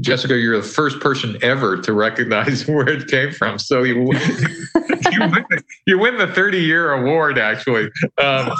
Jessica, 0.00 0.36
you're 0.36 0.56
the 0.56 0.66
first 0.66 1.00
person 1.00 1.38
ever 1.42 1.80
to 1.82 1.92
recognize 1.92 2.66
where 2.68 2.88
it 2.88 3.08
came 3.08 3.32
from. 3.32 3.58
So 3.58 3.82
you 3.82 3.96
you, 5.12 5.20
win, 5.20 5.44
you 5.86 5.98
win 5.98 6.18
the 6.18 6.28
30 6.28 6.58
year 6.58 6.92
award, 6.92 7.38
actually. 7.38 7.90
Um, 8.18 8.52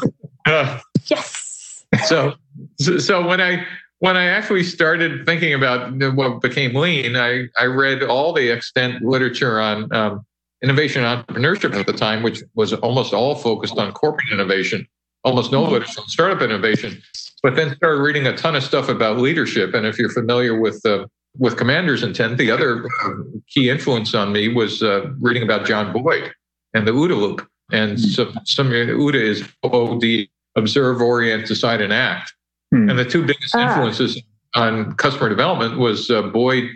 uh, 0.46 0.80
yes. 1.06 1.84
So, 2.06 2.34
so 2.78 3.26
when 3.26 3.40
I 3.40 3.66
when 3.98 4.16
I 4.16 4.26
actually 4.26 4.62
started 4.62 5.26
thinking 5.26 5.54
about 5.54 5.92
what 6.14 6.40
became 6.40 6.74
lean, 6.74 7.16
I 7.16 7.46
I 7.58 7.64
read 7.64 8.02
all 8.02 8.32
the 8.32 8.50
extant 8.50 9.02
literature 9.02 9.60
on 9.60 9.92
um, 9.94 10.24
innovation 10.62 11.04
and 11.04 11.26
entrepreneurship 11.26 11.74
at 11.74 11.86
the 11.86 11.92
time, 11.92 12.22
which 12.22 12.42
was 12.54 12.72
almost 12.74 13.12
all 13.12 13.34
focused 13.34 13.76
on 13.76 13.92
corporate 13.92 14.30
innovation 14.32 14.86
almost 15.24 15.52
no 15.52 15.62
literature 15.62 16.00
on 16.00 16.08
startup 16.08 16.42
innovation, 16.42 17.02
but 17.42 17.56
then 17.56 17.74
started 17.76 18.02
reading 18.02 18.26
a 18.26 18.36
ton 18.36 18.56
of 18.56 18.62
stuff 18.62 18.88
about 18.88 19.18
leadership. 19.18 19.74
And 19.74 19.86
if 19.86 19.98
you're 19.98 20.10
familiar 20.10 20.58
with 20.58 20.84
uh, 20.84 21.06
with 21.38 21.56
Commander's 21.56 22.02
Intent, 22.02 22.38
the 22.38 22.50
other 22.50 22.84
uh, 23.04 23.10
key 23.48 23.70
influence 23.70 24.14
on 24.14 24.32
me 24.32 24.48
was 24.48 24.82
uh, 24.82 25.10
reading 25.20 25.42
about 25.42 25.66
John 25.66 25.92
Boyd 25.92 26.32
and 26.74 26.86
the 26.86 26.92
OODA 26.92 27.16
loop. 27.16 27.48
And 27.72 27.98
mm 27.98 28.00
so, 28.00 28.32
some 28.44 28.70
OODA 28.70 29.14
is 29.14 29.48
OOD, 29.64 30.28
observe, 30.56 31.00
orient, 31.00 31.46
decide, 31.46 31.80
and 31.80 31.92
act. 31.92 32.34
mm 32.74 32.90
And 32.90 32.98
the 32.98 33.04
two 33.04 33.24
biggest 33.24 33.54
ah. 33.54 33.68
influences 33.68 34.20
on 34.54 34.94
customer 34.94 35.28
development 35.28 35.78
was 35.78 36.10
uh, 36.10 36.22
Boyd, 36.22 36.70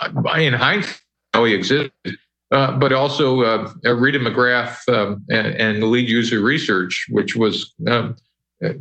uh, 0.00 0.10
in 0.38 0.54
hindsight, 0.54 1.00
how 1.32 1.44
he 1.44 1.54
existed, 1.54 1.92
uh, 2.54 2.70
but 2.78 2.92
also 2.92 3.42
uh, 3.42 3.68
Rita 3.84 4.20
McGrath 4.20 4.88
um, 4.88 5.24
and, 5.28 5.48
and, 5.56 5.82
lead 5.82 6.08
user 6.08 6.40
research, 6.40 7.06
which 7.10 7.34
was 7.34 7.74
um, 7.88 8.14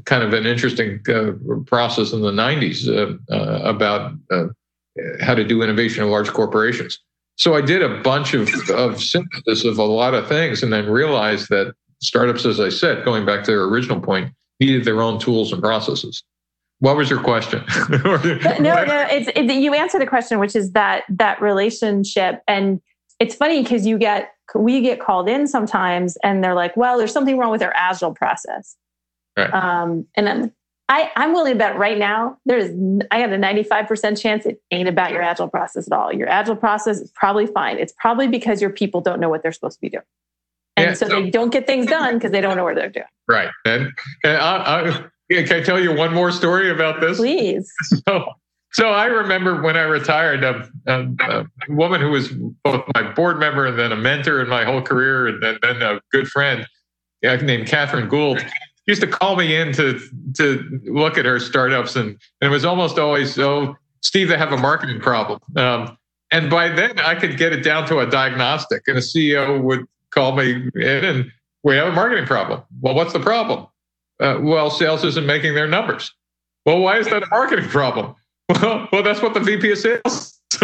kind 0.05 0.21
of 0.21 0.31
an 0.31 0.45
interesting 0.45 0.99
uh, 1.09 1.31
process 1.65 2.13
in 2.13 2.21
the 2.21 2.31
90s 2.31 2.87
uh, 2.87 3.17
uh, 3.33 3.61
about 3.63 4.13
how 5.21 5.33
to 5.33 5.43
do 5.43 5.63
innovation 5.63 6.03
in 6.03 6.11
large 6.11 6.29
corporations. 6.29 6.99
So 7.35 7.55
I 7.55 7.61
did 7.61 7.81
a 7.81 7.99
bunch 8.01 8.35
of, 8.35 8.47
of 8.69 9.01
synthesis 9.01 9.65
of 9.65 9.79
a 9.79 9.83
lot 9.83 10.13
of 10.13 10.27
things 10.27 10.61
and 10.61 10.71
then 10.71 10.87
realized 10.87 11.49
that 11.49 11.73
startups, 11.99 12.45
as 12.45 12.59
I 12.59 12.69
said, 12.69 13.03
going 13.03 13.25
back 13.25 13.43
to 13.45 13.51
their 13.51 13.63
original 13.63 13.99
point, 13.99 14.31
needed 14.59 14.85
their 14.85 15.01
own 15.01 15.17
tools 15.17 15.51
and 15.51 15.61
processes. 15.61 16.23
What 16.77 16.95
was 16.95 17.09
your 17.09 17.21
question? 17.23 17.63
no, 17.89 18.17
no, 18.59 19.07
it's 19.09 19.29
it, 19.35 19.51
you 19.51 19.73
answered 19.73 20.01
the 20.01 20.05
question, 20.05 20.37
which 20.37 20.55
is 20.55 20.73
that 20.73 21.05
that 21.09 21.41
relationship 21.41 22.41
and 22.47 22.81
it's 23.23 23.35
funny 23.35 23.63
because 23.63 23.85
you 23.85 23.97
get 23.97 24.33
we 24.53 24.81
get 24.81 24.99
called 24.99 25.29
in 25.29 25.47
sometimes 25.47 26.17
and 26.23 26.43
they're 26.43 26.53
like, 26.53 26.75
well, 26.75 26.97
there's 26.97 27.13
something 27.13 27.37
wrong 27.37 27.51
with 27.51 27.63
our 27.63 27.73
agile 27.73 28.13
process. 28.13 28.75
Right. 29.37 29.51
Um, 29.51 30.05
and 30.15 30.27
I'm, 30.27 30.51
I, 30.89 31.09
I'm 31.15 31.31
willing 31.31 31.53
to 31.53 31.57
bet 31.57 31.77
right 31.77 31.97
now 31.97 32.37
there's 32.45 32.69
I 33.11 33.19
have 33.19 33.31
a 33.31 33.37
95% 33.37 34.19
chance 34.21 34.45
it 34.45 34.61
ain't 34.71 34.89
about 34.89 35.11
your 35.11 35.21
agile 35.21 35.47
process 35.47 35.87
at 35.87 35.93
all. 35.93 36.11
Your 36.11 36.27
agile 36.27 36.57
process 36.57 36.99
is 36.99 37.11
probably 37.15 37.47
fine. 37.47 37.79
It's 37.79 37.93
probably 37.97 38.27
because 38.27 38.61
your 38.61 38.69
people 38.69 38.99
don't 38.99 39.21
know 39.21 39.29
what 39.29 39.41
they're 39.41 39.53
supposed 39.53 39.77
to 39.77 39.81
be 39.81 39.89
doing. 39.89 40.03
And 40.75 40.87
yeah, 40.87 40.93
so, 40.95 41.07
so, 41.07 41.21
they 41.21 41.29
don't 41.29 41.51
get 41.51 41.65
things 41.65 41.85
done 41.85 42.15
because 42.15 42.31
they 42.31 42.41
don't 42.41 42.57
know 42.57 42.65
what 42.65 42.75
they're 42.75 42.89
doing. 42.89 43.05
Right. 43.29 43.49
And, 43.63 43.93
and 44.25 44.37
I, 44.37 44.81
I, 44.81 45.43
can 45.43 45.61
I 45.61 45.63
tell 45.63 45.79
you 45.79 45.95
one 45.95 46.13
more 46.13 46.31
story 46.31 46.69
about 46.69 46.99
this? 46.99 47.17
Please. 47.17 47.71
So 48.07 48.33
so 48.73 48.89
I 48.89 49.05
remember 49.05 49.61
when 49.61 49.77
I 49.77 49.83
retired, 49.83 50.43
a, 50.43 50.67
a, 50.87 51.07
a, 51.29 51.45
woman 51.69 52.01
who 52.01 52.09
was 52.09 52.29
both 52.63 52.83
my 52.95 53.11
board 53.13 53.39
member 53.39 53.65
and 53.67 53.77
then 53.77 53.91
a 53.91 53.95
mentor 53.95 54.41
in 54.41 54.49
my 54.49 54.65
whole 54.65 54.81
career, 54.81 55.27
and 55.27 55.41
then, 55.41 55.57
then 55.61 55.81
a 55.81 56.01
good 56.11 56.27
friend 56.27 56.67
named 57.21 57.67
Kathryn 57.67 58.09
Gould 58.09 58.43
used 58.85 59.01
to 59.01 59.07
call 59.07 59.35
me 59.35 59.55
in 59.55 59.71
to 59.73 59.99
to 60.35 60.81
look 60.85 61.17
at 61.17 61.25
her 61.25 61.39
startups, 61.39 61.95
and, 61.95 62.09
and 62.09 62.17
it 62.41 62.49
was 62.49 62.65
almost 62.65 62.99
always, 62.99 63.37
"Oh, 63.39 63.75
Steve, 64.01 64.27
they 64.27 64.37
have 64.37 64.51
a 64.51 64.57
marketing 64.57 64.99
problem." 64.99 65.39
Um, 65.55 65.97
and 66.31 66.49
by 66.49 66.69
then, 66.69 66.99
I 66.99 67.15
could 67.15 67.37
get 67.37 67.53
it 67.53 67.63
down 67.63 67.87
to 67.87 67.99
a 67.99 68.07
diagnostic, 68.07 68.83
and 68.87 68.97
a 68.97 69.01
CEO 69.01 69.61
would 69.61 69.85
call 70.09 70.35
me 70.35 70.69
in, 70.75 71.05
and 71.05 71.31
we 71.63 71.75
have 71.75 71.87
a 71.87 71.91
marketing 71.91 72.25
problem. 72.25 72.63
Well, 72.81 72.95
what's 72.95 73.13
the 73.13 73.19
problem? 73.19 73.67
Uh, 74.19 74.39
well, 74.41 74.69
sales 74.69 75.03
isn't 75.03 75.25
making 75.25 75.55
their 75.55 75.67
numbers. 75.67 76.13
Well, 76.65 76.79
why 76.79 76.97
is 76.97 77.07
that 77.07 77.23
a 77.23 77.27
marketing 77.27 77.69
problem? 77.69 78.15
Well, 78.61 78.87
well, 78.91 79.03
that's 79.03 79.21
what 79.21 79.33
the 79.33 79.39
VP 79.39 79.71
of 79.71 79.77
sales. 79.77 80.39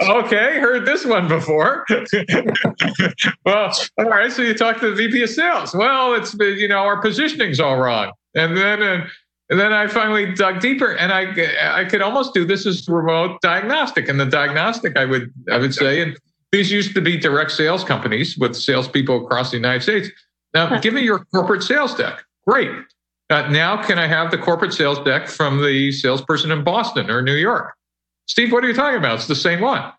okay, 0.00 0.58
heard 0.60 0.84
this 0.84 1.04
one 1.04 1.28
before. 1.28 1.86
well, 3.44 3.72
all 3.98 4.04
right. 4.04 4.32
So 4.32 4.42
you 4.42 4.54
talk 4.54 4.80
to 4.80 4.90
the 4.90 4.96
VP 4.96 5.22
of 5.22 5.30
sales. 5.30 5.74
Well, 5.74 6.14
it's 6.14 6.34
you 6.34 6.68
know 6.68 6.78
our 6.78 7.00
positioning's 7.00 7.60
all 7.60 7.76
wrong, 7.78 8.12
and 8.34 8.56
then 8.56 8.82
and 9.50 9.58
then 9.58 9.72
I 9.72 9.86
finally 9.86 10.34
dug 10.34 10.60
deeper, 10.60 10.92
and 10.92 11.12
I 11.12 11.80
I 11.80 11.84
could 11.84 12.02
almost 12.02 12.34
do 12.34 12.44
this 12.44 12.66
as 12.66 12.88
remote 12.88 13.40
diagnostic. 13.40 14.08
And 14.08 14.18
the 14.18 14.26
diagnostic, 14.26 14.96
I 14.96 15.04
would 15.04 15.32
I 15.50 15.58
would 15.58 15.74
say, 15.74 16.02
and 16.02 16.18
these 16.52 16.70
used 16.70 16.94
to 16.94 17.00
be 17.00 17.16
direct 17.16 17.52
sales 17.52 17.84
companies 17.84 18.36
with 18.36 18.56
salespeople 18.56 19.24
across 19.24 19.50
the 19.50 19.56
United 19.56 19.82
States. 19.82 20.08
Now, 20.54 20.80
give 20.80 20.94
me 20.94 21.02
your 21.02 21.24
corporate 21.26 21.62
sales 21.62 21.94
deck. 21.94 22.24
Great. 22.46 22.70
Uh, 23.30 23.46
now, 23.48 23.82
can 23.82 23.98
I 23.98 24.06
have 24.06 24.30
the 24.30 24.38
corporate 24.38 24.72
sales 24.72 24.98
deck 25.00 25.28
from 25.28 25.62
the 25.62 25.92
salesperson 25.92 26.50
in 26.50 26.64
Boston 26.64 27.10
or 27.10 27.20
New 27.22 27.34
York? 27.34 27.74
Steve, 28.26 28.52
what 28.52 28.64
are 28.64 28.68
you 28.68 28.74
talking 28.74 28.98
about? 28.98 29.16
It's 29.16 29.26
the 29.26 29.34
same 29.34 29.60
one. 29.60 29.92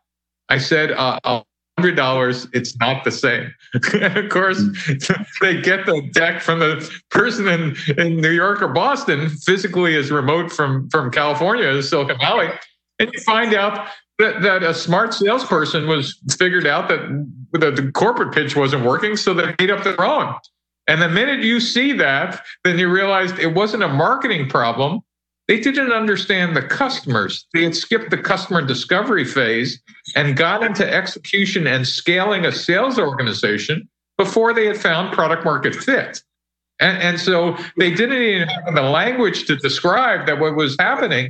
I 0.49 0.57
said, 0.57 0.91
uh, 0.91 1.19
$100, 1.79 2.49
it's 2.53 2.77
not 2.77 3.03
the 3.03 3.11
same. 3.11 3.53
of 3.73 4.29
course, 4.29 4.63
they 5.41 5.61
get 5.61 5.85
the 5.85 6.09
deck 6.11 6.41
from 6.41 6.59
the 6.59 6.91
person 7.11 7.47
in, 7.47 7.75
in 7.97 8.17
New 8.17 8.31
York 8.31 8.61
or 8.61 8.67
Boston, 8.67 9.29
physically 9.29 9.95
as 9.95 10.11
remote 10.11 10.51
from, 10.51 10.89
from 10.89 11.11
California 11.11 11.65
as 11.65 11.89
Silicon 11.89 12.17
Valley. 12.17 12.49
And 12.99 13.11
you 13.13 13.19
find 13.21 13.53
out 13.53 13.87
that, 14.17 14.41
that 14.41 14.63
a 14.63 14.73
smart 14.73 15.13
salesperson 15.13 15.87
was 15.87 16.19
figured 16.37 16.67
out 16.67 16.89
that 16.89 16.99
the, 17.53 17.71
the 17.71 17.91
corporate 17.91 18.33
pitch 18.33 18.55
wasn't 18.55 18.85
working, 18.85 19.15
so 19.15 19.33
they 19.33 19.55
made 19.59 19.71
up 19.71 19.83
their 19.83 20.01
own. 20.01 20.35
And 20.89 21.03
the 21.03 21.07
minute 21.07 21.43
you 21.43 21.59
see 21.59 21.93
that, 21.93 22.43
then 22.63 22.79
you 22.79 22.89
realize 22.89 23.31
it 23.37 23.53
wasn't 23.53 23.83
a 23.83 23.87
marketing 23.87 24.49
problem. 24.49 25.01
They 25.47 25.59
didn't 25.59 25.91
understand 25.91 26.55
the 26.55 26.63
customers. 26.63 27.45
They 27.53 27.63
had 27.63 27.75
skipped 27.75 28.09
the 28.09 28.17
customer 28.17 28.65
discovery 28.65 29.23
phase 29.23 29.79
and 30.15 30.35
got 30.35 30.63
into 30.63 30.91
execution 30.91 31.67
and 31.67 31.87
scaling 31.87 32.43
a 32.43 32.51
sales 32.51 32.97
organization 32.97 33.87
before 34.17 34.51
they 34.51 34.65
had 34.65 34.77
found 34.77 35.13
product 35.13 35.45
market 35.45 35.75
fit. 35.75 36.23
And, 36.79 36.97
and 36.97 37.19
so 37.19 37.55
they 37.77 37.91
didn't 37.91 38.23
even 38.23 38.47
have 38.47 38.73
the 38.73 38.81
language 38.81 39.45
to 39.45 39.57
describe 39.57 40.25
that 40.25 40.39
what 40.39 40.55
was 40.55 40.75
happening 40.79 41.29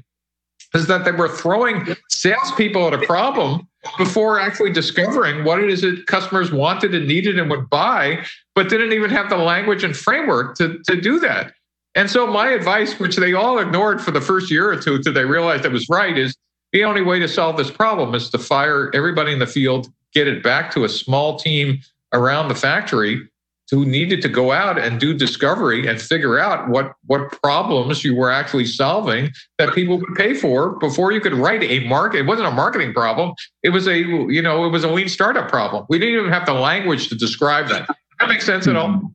is 0.74 0.88
that 0.88 1.06
they 1.06 1.12
were 1.12 1.30
throwing 1.30 1.96
salespeople 2.10 2.88
at 2.88 2.94
a 2.94 3.06
problem 3.06 3.68
before 3.98 4.40
actually 4.40 4.72
discovering 4.72 5.44
what 5.44 5.60
it 5.64 5.70
is 5.70 5.82
that 5.82 6.06
customers 6.06 6.52
wanted 6.52 6.94
and 6.94 7.08
needed 7.08 7.40
and 7.40 7.50
would 7.50 7.70
buy, 7.70 8.24
but 8.56 8.70
didn't 8.70 8.94
even 8.94 9.10
have 9.10 9.30
the 9.30 9.38
language 9.38 9.84
and 9.84 9.96
framework 9.96 10.56
to, 10.58 10.80
to 10.86 11.00
do 11.00 11.20
that. 11.20 11.54
And 11.96 12.10
so 12.10 12.28
my 12.28 12.50
advice, 12.52 13.00
which 13.00 13.16
they 13.16 13.34
all 13.34 13.58
ignored 13.58 14.02
for 14.02 14.12
the 14.12 14.22
first 14.22 14.52
year 14.52 14.72
or 14.72 14.76
two 14.76 14.96
until 14.96 15.14
they 15.14 15.26
realized 15.26 15.66
it 15.66 15.72
was 15.72 15.90
right, 15.90 16.18
is 16.18 16.36
the 16.72 16.84
only 16.84 17.02
way 17.02 17.20
to 17.20 17.28
solve 17.28 17.58
this 17.58 17.72
problem 17.72 18.14
is 18.14 18.30
to 18.30 18.38
fire 18.38 18.92
everybody 18.94 19.34
in 19.34 19.40
the 19.40 19.48
field, 19.48 19.92
get 20.14 20.28
it 20.28 20.44
back 20.44 20.72
to 20.72 20.84
a 20.84 20.90
small 20.90 21.40
team 21.40 21.80
around 22.14 22.48
the 22.48 22.56
factory 22.56 23.28
who 23.72 23.86
needed 23.86 24.22
to 24.22 24.30
go 24.30 24.52
out 24.52 24.80
and 24.80 25.00
do 25.00 25.14
discovery 25.14 25.88
and 25.88 26.02
figure 26.02 26.40
out 26.40 26.70
what 26.70 26.94
what 27.06 27.32
problems 27.42 28.04
you 28.04 28.16
were 28.16 28.32
actually 28.32 28.66
solving 28.66 29.32
that 29.58 29.74
people 29.74 29.98
would 29.98 30.16
pay 30.16 30.34
for 30.34 30.78
before 30.80 31.12
you 31.12 31.22
could 31.22 31.34
write 31.34 31.64
a 31.64 31.80
market. 31.88 32.20
It 32.20 32.26
wasn't 32.26 32.48
a 32.48 32.52
marketing 32.52 32.94
problem. 32.94 33.34
It 33.64 33.70
was 33.70 33.88
a 33.88 33.98
you 33.98 34.42
know 34.42 34.66
it 34.66 34.70
was 34.70 34.84
a 34.84 34.90
lean 34.90 35.10
startup 35.10 35.50
problem. 35.50 35.86
We 35.90 36.00
didn't 36.00 36.16
even 36.16 36.32
have 36.32 36.46
the 36.46 36.54
language 36.54 37.10
to 37.10 37.16
describe 37.16 37.68
that. 37.70 37.88
That 38.20 38.30
makes 38.30 38.46
sense 38.46 38.68
at 38.68 38.76
all. 38.76 39.14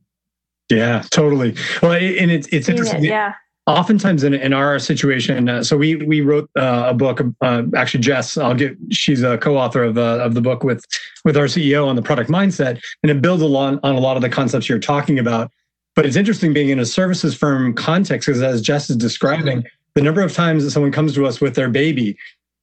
Yeah, 0.69 1.03
totally. 1.11 1.55
Well, 1.81 1.91
and 1.93 2.31
it's 2.31 2.47
it's 2.47 2.69
interesting. 2.69 3.03
yeah 3.03 3.33
oftentimes 3.67 4.23
in, 4.23 4.33
in 4.33 4.53
our 4.53 4.77
situation 4.77 5.49
uh, 5.49 5.63
so 5.63 5.75
we 5.75 5.95
we 5.95 6.21
wrote 6.21 6.49
uh, 6.57 6.85
a 6.87 6.93
book 6.93 7.21
uh, 7.41 7.63
actually 7.75 7.99
jess 7.99 8.37
i'll 8.37 8.53
get 8.53 8.77
she's 8.91 9.23
a 9.23 9.37
co-author 9.39 9.83
of, 9.83 9.97
uh, 9.97 10.19
of 10.21 10.33
the 10.35 10.41
book 10.41 10.63
with 10.63 10.85
with 11.23 11.35
our 11.35 11.45
ceo 11.45 11.87
on 11.87 11.95
the 11.95 12.01
product 12.01 12.29
mindset 12.29 12.79
and 13.03 13.11
it 13.11 13.21
builds 13.21 13.41
a 13.41 13.47
lot 13.47 13.79
on 13.83 13.95
a 13.95 13.99
lot 13.99 14.15
of 14.15 14.21
the 14.21 14.29
concepts 14.29 14.69
you're 14.69 14.79
talking 14.79 15.19
about. 15.19 15.51
But 15.95 16.05
it's 16.05 16.15
interesting 16.15 16.53
being 16.53 16.69
in 16.69 16.79
a 16.79 16.85
services 16.85 17.35
firm 17.35 17.73
context 17.73 18.27
because 18.27 18.41
as 18.41 18.61
jess 18.61 18.89
is 18.89 18.97
describing 18.97 19.63
the 19.95 20.01
number 20.01 20.21
of 20.21 20.33
times 20.33 20.63
that 20.63 20.71
someone 20.71 20.91
comes 20.91 21.13
to 21.15 21.25
us 21.25 21.39
with 21.39 21.55
their 21.55 21.69
baby 21.69 22.17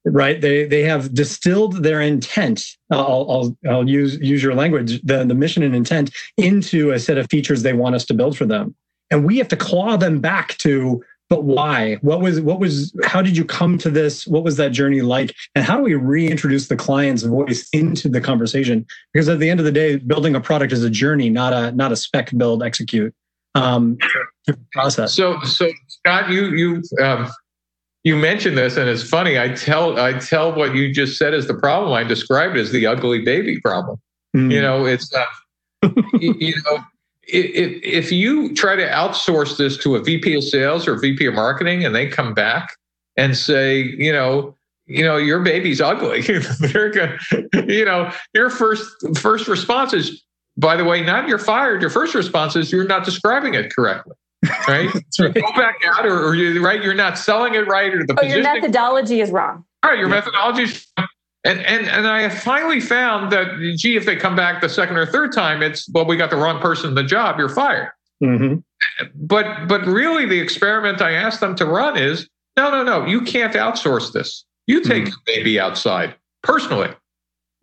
right 0.05 0.41
they 0.41 0.65
they 0.67 0.83
have 0.83 1.15
distilled 1.15 1.85
their 1.85 2.01
intent 2.01 2.77
i'll 2.91 3.31
i'll, 3.31 3.57
I'll 3.71 3.89
use 3.89 4.19
use 4.21 4.43
your 4.43 4.55
language 4.55 5.01
the, 5.03 5.25
the 5.25 5.35
mission 5.35 5.63
and 5.63 5.77
intent 5.77 6.11
into 6.37 6.91
a 6.91 6.99
set 6.99 7.19
of 7.19 7.31
features 7.31 7.63
they 7.63 7.73
want 7.73 7.95
us 7.95 8.05
to 8.07 8.15
build 8.15 8.37
for 8.37 8.45
them 8.45 8.75
and 9.13 9.25
we 9.25 9.39
have 9.39 9.49
to 9.49 9.57
claw 9.57 9.97
them 9.97 10.21
back 10.21 10.57
to 10.59 11.03
but 11.33 11.45
why? 11.45 11.95
What 12.03 12.21
was 12.21 12.43
what 12.43 12.61
was 12.61 12.95
how 13.05 13.23
did 13.23 13.39
you 13.39 13.45
come 13.47 13.79
to 13.79 13.89
this? 13.89 14.27
What 14.27 14.45
was 14.45 14.59
that 14.59 14.71
journey 14.71 15.01
like? 15.01 15.35
And 15.55 15.65
how 15.65 15.79
do 15.79 15.83
we 15.83 15.95
reintroduce 15.95 16.69
the 16.69 16.77
client's 16.77 17.23
voice 17.23 17.71
into 17.73 18.11
the 18.11 18.21
conversation? 18.21 18.85
Because 19.15 19.31
at 19.31 19.39
the 19.39 19.49
end 19.49 19.59
of 19.59 19.65
the 19.65 19.73
day 19.73 19.97
building 19.97 20.35
a 20.35 20.43
product 20.43 20.75
is 20.75 20.85
a 20.85 20.91
journey 20.91 21.31
not 21.31 21.55
a 21.55 21.73
not 21.73 21.91
a 21.91 21.97
spec 21.97 22.37
build 22.37 22.63
execute 22.63 23.15
um 23.55 23.97
process. 24.73 25.15
So 25.15 25.41
so 25.45 25.71
scott 25.89 26.29
you 26.29 26.49
you 26.51 26.83
um 27.03 27.31
you 28.05 28.15
mentioned 28.15 28.59
this 28.59 28.77
and 28.77 28.87
it's 28.91 29.03
funny. 29.03 29.39
I 29.39 29.55
tell 29.55 29.99
i 29.99 30.13
tell 30.13 30.55
what 30.55 30.75
you 30.75 30.93
just 30.93 31.17
said 31.17 31.33
as 31.33 31.47
the 31.47 31.55
problem. 31.55 31.95
I 31.95 32.05
described 32.05 32.59
as 32.59 32.73
the 32.73 32.87
ugly 32.87 33.23
baby 33.23 33.59
problem. 33.59 33.99
Mm. 34.37 34.53
you 34.53 34.61
know 34.61 34.85
it's 34.85 35.11
uh, 35.15 35.25
you, 36.21 36.35
you 36.39 36.55
know 36.67 36.85
if, 37.25 37.83
if 37.83 38.13
you 38.13 38.55
try 38.55 38.77
to 38.77 38.87
outsource 38.87 39.57
this 39.57 39.77
to 39.79 39.97
a 39.97 40.03
VP 40.03 40.35
of 40.37 40.45
sales 40.45 40.89
or 40.89 40.99
VP 40.99 41.27
of 41.27 41.35
marketing 41.35 41.85
and 41.85 41.95
they 41.95 42.07
come 42.09 42.35
back 42.35 42.77
and 43.17 43.37
say, 43.37 43.83
you 43.83 44.13
know, 44.13 44.57
you 44.87 45.05
know, 45.05 45.17
your 45.17 45.41
baby's 45.41 45.81
ugly, 45.81 46.21
they're 46.61 46.91
going 46.91 47.19
you 47.69 47.85
know, 47.85 48.11
your 48.35 48.51
first 48.51 48.91
first 49.17 49.49
response 49.49 49.93
is, 49.93 50.23
by 50.57 50.77
the 50.77 50.85
way, 50.85 51.03
not 51.03 51.29
you're 51.29 51.39
fired. 51.39 51.81
Your 51.81 51.91
first 51.91 52.15
response 52.15 52.57
is 52.57 52.73
you're 52.73 52.87
not 52.87 53.05
describing 53.05 53.55
it 53.55 53.75
correctly. 53.75 54.15
Right? 54.67 54.93
right. 55.21 55.35
Go 55.35 55.53
back 55.57 55.77
out, 55.87 56.05
or, 56.05 56.27
or 56.27 56.35
you 56.35 56.65
right, 56.65 56.83
you're 56.83 56.95
not 56.95 57.17
selling 57.17 57.55
it 57.55 57.67
right, 57.69 57.95
or 57.95 58.05
the 58.05 58.19
oh, 58.21 58.27
your 58.27 58.43
methodology 58.43 59.21
is 59.21 59.31
wrong. 59.31 59.65
All 59.85 59.91
right, 59.91 59.99
your 59.99 60.09
yeah. 60.09 60.17
methodology 60.17 60.63
is 60.65 60.87
and 61.45 61.61
and 61.61 61.89
and 61.89 62.07
I 62.07 62.29
finally 62.29 62.81
found 62.81 63.33
that 63.33 63.75
gee, 63.77 63.97
if 63.97 64.07
they 64.07 64.17
come 64.17 64.37
back 64.37 64.61
the 64.61 64.69
second 64.69 64.97
or 64.97 65.07
third 65.07 65.33
time, 65.33 65.63
it's 65.63 65.89
well, 65.91 66.05
we 66.05 66.17
got 66.17 66.31
the 66.31 66.37
wrong 66.37 66.61
person 66.61 66.91
in 66.91 66.95
the 66.95 67.05
job, 67.05 67.39
you're 67.39 67.49
fired. 67.49 67.91
Mm-hmm. 68.23 68.59
But 69.15 69.67
but 69.67 69.85
really, 69.87 70.27
the 70.27 70.39
experiment 70.39 71.03
I 71.03 71.13
asked 71.13 71.41
them 71.41 71.55
to 71.57 71.67
run 71.67 71.97
is 71.99 72.29
no, 72.57 72.71
no, 72.71 72.85
no, 72.85 73.07
you 73.07 73.23
can't 73.23 73.55
outsource 73.55 74.13
this. 74.13 74.45
You 74.67 74.83
take 74.83 75.05
mm-hmm. 75.05 75.09
your 75.09 75.19
baby 75.27 75.59
outside 75.59 76.15
personally. 76.43 76.89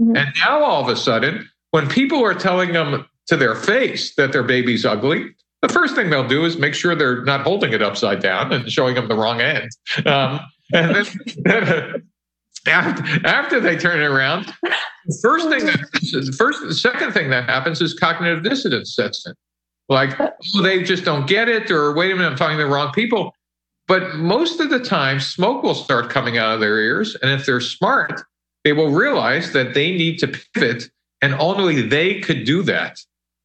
Mm-hmm. 0.01 0.15
And 0.15 0.33
now 0.39 0.63
all 0.63 0.81
of 0.81 0.89
a 0.89 0.95
sudden, 0.95 1.49
when 1.71 1.87
people 1.87 2.23
are 2.23 2.33
telling 2.33 2.73
them 2.73 3.05
to 3.27 3.37
their 3.37 3.55
face 3.55 4.15
that 4.15 4.31
their 4.31 4.43
baby's 4.43 4.85
ugly, 4.85 5.35
the 5.61 5.69
first 5.69 5.95
thing 5.95 6.09
they'll 6.09 6.27
do 6.27 6.45
is 6.45 6.57
make 6.57 6.73
sure 6.73 6.95
they're 6.95 7.23
not 7.23 7.41
holding 7.41 7.73
it 7.73 7.81
upside 7.81 8.21
down 8.21 8.51
and 8.51 8.71
showing 8.71 8.95
them 8.95 9.07
the 9.07 9.15
wrong 9.15 9.41
end. 9.41 9.69
Um, 10.05 10.39
and 10.73 10.95
then, 10.95 11.05
then 11.43 12.07
after, 12.67 13.27
after 13.27 13.59
they 13.59 13.75
turn 13.77 14.01
it 14.01 14.05
around, 14.05 14.53
the 15.05 15.19
first 15.21 15.49
thing 15.49 15.65
that 15.65 16.35
first 16.37 16.61
the 16.61 16.73
second 16.73 17.13
thing 17.13 17.29
that 17.29 17.45
happens 17.45 17.81
is 17.81 17.93
cognitive 17.93 18.43
dissonance 18.43 18.95
sets 18.95 19.25
in. 19.25 19.33
Like 19.87 20.19
oh, 20.19 20.61
they 20.61 20.83
just 20.83 21.03
don't 21.03 21.27
get 21.27 21.49
it, 21.49 21.71
or 21.71 21.95
wait 21.95 22.11
a 22.11 22.15
minute, 22.15 22.29
I'm 22.29 22.37
talking 22.37 22.57
to 22.57 22.63
the 22.63 22.69
wrong 22.69 22.91
people. 22.91 23.33
But 23.87 24.17
most 24.17 24.59
of 24.59 24.69
the 24.69 24.79
time, 24.79 25.19
smoke 25.19 25.63
will 25.63 25.73
start 25.73 26.11
coming 26.11 26.37
out 26.37 26.53
of 26.53 26.59
their 26.59 26.77
ears, 26.77 27.15
and 27.21 27.31
if 27.31 27.45
they're 27.45 27.59
smart, 27.59 28.21
they 28.63 28.73
will 28.73 28.91
realize 28.91 29.51
that 29.53 29.73
they 29.73 29.91
need 29.91 30.19
to 30.19 30.27
pivot, 30.27 30.91
and 31.23 31.33
only 31.35 31.81
they 31.81 32.19
could 32.19 32.45
do 32.45 32.61
that. 32.63 32.99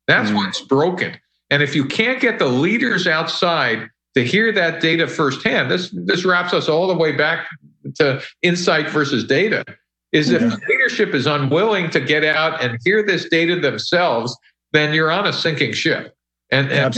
That's 0.07 0.31
mm. 0.31 0.37
what's 0.37 0.61
broken. 0.61 1.17
And 1.51 1.63
if 1.63 1.75
you 1.75 1.87
can't 1.87 2.21
get 2.21 2.39
the 2.39 2.47
leaders 2.47 3.07
outside 3.07 3.89
to 4.15 4.25
hear 4.25 4.53
that 4.53 4.83
data 4.83 5.07
firsthand, 5.09 5.71
this 5.71 5.91
this 6.05 6.25
wraps 6.27 6.53
us 6.53 6.69
all 6.69 6.87
the 6.87 6.95
way 6.95 7.13
back 7.13 7.49
to 7.97 8.23
insight 8.43 8.89
versus 8.91 9.25
data 9.25 9.65
is 10.13 10.31
if 10.31 10.43
yeah. 10.43 10.57
leadership 10.69 11.13
is 11.15 11.27
unwilling 11.27 11.91
to 11.91 12.01
get 12.01 12.25
out 12.25 12.63
and 12.63 12.79
hear 12.85 13.05
this 13.05 13.29
data 13.29 13.59
themselves, 13.59 14.37
then 14.73 14.95
you're 14.95 15.11
on 15.11 15.27
a 15.27 15.33
sinking 15.33 15.73
ship. 15.73 16.15
And, 16.53 16.71
and, 16.71 16.97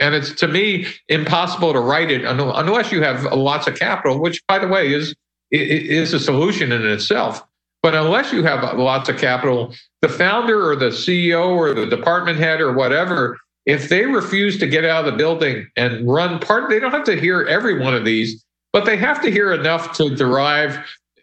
and 0.00 0.14
it's 0.14 0.32
to 0.32 0.48
me 0.48 0.86
impossible 1.08 1.72
to 1.72 1.80
write 1.80 2.10
it 2.10 2.24
unless 2.24 2.90
you 2.90 3.02
have 3.02 3.24
lots 3.24 3.66
of 3.66 3.76
capital, 3.76 4.20
which 4.20 4.42
by 4.46 4.58
the 4.58 4.68
way 4.68 4.92
is 4.92 5.14
is 5.52 6.12
a 6.12 6.18
solution 6.18 6.72
in 6.72 6.84
itself. 6.86 7.42
But 7.82 7.94
unless 7.94 8.32
you 8.32 8.42
have 8.42 8.76
lots 8.76 9.08
of 9.08 9.18
capital, 9.18 9.72
the 10.02 10.08
founder 10.08 10.68
or 10.68 10.74
the 10.74 10.86
CEO 10.86 11.50
or 11.50 11.72
the 11.72 11.86
department 11.86 12.38
head 12.38 12.60
or 12.60 12.72
whatever, 12.72 13.38
if 13.64 13.88
they 13.88 14.06
refuse 14.06 14.58
to 14.58 14.66
get 14.66 14.84
out 14.84 15.06
of 15.06 15.12
the 15.12 15.16
building 15.16 15.68
and 15.76 16.08
run 16.08 16.38
part, 16.38 16.68
they 16.68 16.80
don't 16.80 16.92
have 16.92 17.04
to 17.04 17.20
hear 17.20 17.42
every 17.42 17.78
one 17.78 17.94
of 17.94 18.04
these 18.04 18.44
but 18.76 18.84
they 18.84 18.98
have 18.98 19.22
to 19.22 19.30
hear 19.30 19.54
enough 19.54 19.96
to 19.96 20.14
derive 20.14 20.76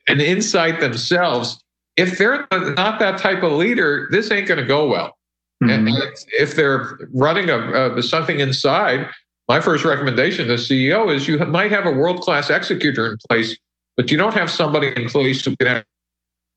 an 0.08 0.20
insight 0.20 0.80
themselves. 0.80 1.64
If 1.98 2.18
they're 2.18 2.48
not 2.52 2.98
that 2.98 3.20
type 3.20 3.44
of 3.44 3.52
leader, 3.52 4.08
this 4.10 4.32
ain't 4.32 4.48
going 4.48 4.60
to 4.60 4.66
go 4.66 4.88
well. 4.88 5.16
Mm-hmm. 5.64 5.88
And 5.88 5.98
if 6.40 6.56
they're 6.56 6.98
running 7.14 7.52
a, 7.52 7.96
a, 7.96 8.02
something 8.02 8.40
inside, 8.40 9.08
my 9.48 9.62
first 9.62 9.86
recommendation 9.86 10.48
to 10.48 10.56
CEO 10.56 11.16
is 11.16 11.28
you 11.28 11.38
might 11.46 11.72
have 11.72 11.86
a 11.86 11.92
world 11.92 12.22
class 12.22 12.50
executor 12.50 13.12
in 13.12 13.18
place, 13.30 13.56
but 13.98 14.10
you 14.10 14.18
don't 14.18 14.34
have 14.34 14.50
somebody 14.50 14.92
in 14.96 15.08
place 15.08 15.46
who 15.46 15.56
can 15.58 15.68
have 15.68 15.84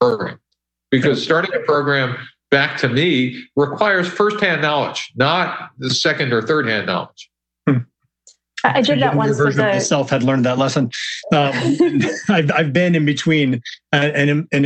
a 0.00 0.04
program. 0.06 0.40
Because 0.90 1.22
starting 1.22 1.54
a 1.54 1.60
program, 1.66 2.16
back 2.50 2.78
to 2.78 2.88
me, 2.88 3.44
requires 3.54 4.08
firsthand 4.08 4.62
knowledge, 4.62 5.12
not 5.14 5.72
the 5.76 5.90
second 5.90 6.32
or 6.32 6.40
third 6.40 6.66
hand 6.66 6.86
knowledge. 6.86 7.30
I 8.74 8.80
did 8.80 9.00
that 9.00 9.14
once. 9.14 9.36
Version 9.36 9.60
of 9.60 9.66
myself 9.66 10.10
had 10.10 10.22
learned 10.22 10.44
that 10.44 10.58
lesson. 10.58 10.90
Um, 11.32 11.52
I've, 12.28 12.50
I've 12.52 12.72
been 12.72 12.94
in 12.94 13.04
between 13.04 13.62
an, 13.92 14.48
an 14.52 14.64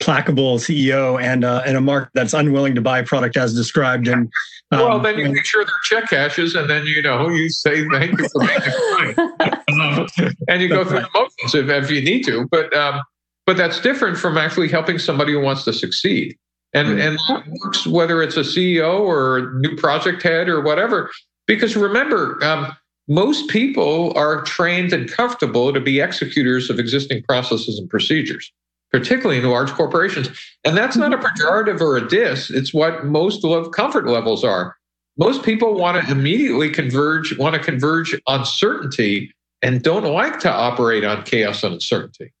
implacable 0.00 0.58
CEO 0.58 1.20
and 1.20 1.44
uh, 1.44 1.62
and 1.66 1.76
a 1.76 1.80
market 1.80 2.10
that's 2.14 2.34
unwilling 2.34 2.74
to 2.74 2.80
buy 2.80 3.00
a 3.00 3.04
product 3.04 3.36
as 3.36 3.54
described. 3.54 4.08
And 4.08 4.30
um, 4.70 4.80
well, 4.80 5.00
then 5.00 5.18
you 5.18 5.24
and, 5.24 5.34
make 5.34 5.44
sure 5.44 5.64
their 5.64 5.74
check 5.84 6.10
cashes, 6.10 6.54
and 6.54 6.68
then 6.68 6.84
you 6.86 7.02
know 7.02 7.28
you 7.28 7.48
say 7.48 7.88
thank 7.88 8.18
you 8.18 8.28
for 8.28 8.44
making 8.44 8.72
it 8.72 10.34
and 10.48 10.62
you 10.62 10.68
go 10.68 10.84
through 10.84 11.00
the 11.00 11.08
motions 11.14 11.54
if, 11.54 11.68
if 11.68 11.90
you 11.90 12.02
need 12.02 12.24
to. 12.24 12.46
But 12.50 12.74
um, 12.76 13.00
but 13.46 13.56
that's 13.56 13.80
different 13.80 14.18
from 14.18 14.36
actually 14.36 14.68
helping 14.68 14.98
somebody 14.98 15.32
who 15.32 15.40
wants 15.40 15.64
to 15.64 15.72
succeed. 15.72 16.36
And 16.74 17.00
and 17.00 17.18
that 17.28 17.44
works 17.64 17.86
whether 17.86 18.22
it's 18.22 18.36
a 18.36 18.40
CEO 18.40 19.00
or 19.00 19.38
a 19.38 19.52
new 19.54 19.74
project 19.76 20.22
head 20.22 20.48
or 20.48 20.60
whatever. 20.60 21.10
Because 21.46 21.74
remember, 21.74 22.38
um, 22.44 22.76
most 23.08 23.48
people 23.48 24.12
are 24.16 24.42
trained 24.42 24.92
and 24.92 25.10
comfortable 25.10 25.72
to 25.72 25.80
be 25.80 26.00
executors 26.00 26.70
of 26.70 26.78
existing 26.78 27.22
processes 27.22 27.78
and 27.78 27.88
procedures. 27.88 28.52
particularly 28.90 29.38
in 29.38 29.44
large 29.44 29.70
corporations. 29.72 30.30
And 30.64 30.74
that's 30.74 30.96
not 30.96 31.12
a 31.12 31.18
pejorative 31.18 31.82
or 31.82 31.98
a 31.98 32.08
diss. 32.08 32.48
It's 32.48 32.72
what 32.72 33.04
most 33.04 33.44
of 33.44 33.70
comfort 33.72 34.06
levels 34.06 34.44
are. 34.44 34.76
Most 35.18 35.42
people 35.42 35.74
want 35.74 36.02
to 36.02 36.10
immediately 36.10 36.70
converge, 36.70 37.36
want 37.36 37.54
to 37.54 37.60
converge 37.60 38.18
on 38.26 38.46
certainty 38.46 39.30
and 39.60 39.82
don't 39.82 40.04
like 40.04 40.40
to 40.40 40.50
operate 40.50 41.04
on 41.04 41.22
chaos 41.24 41.62
and 41.64 41.74
uncertainty. 41.74 42.32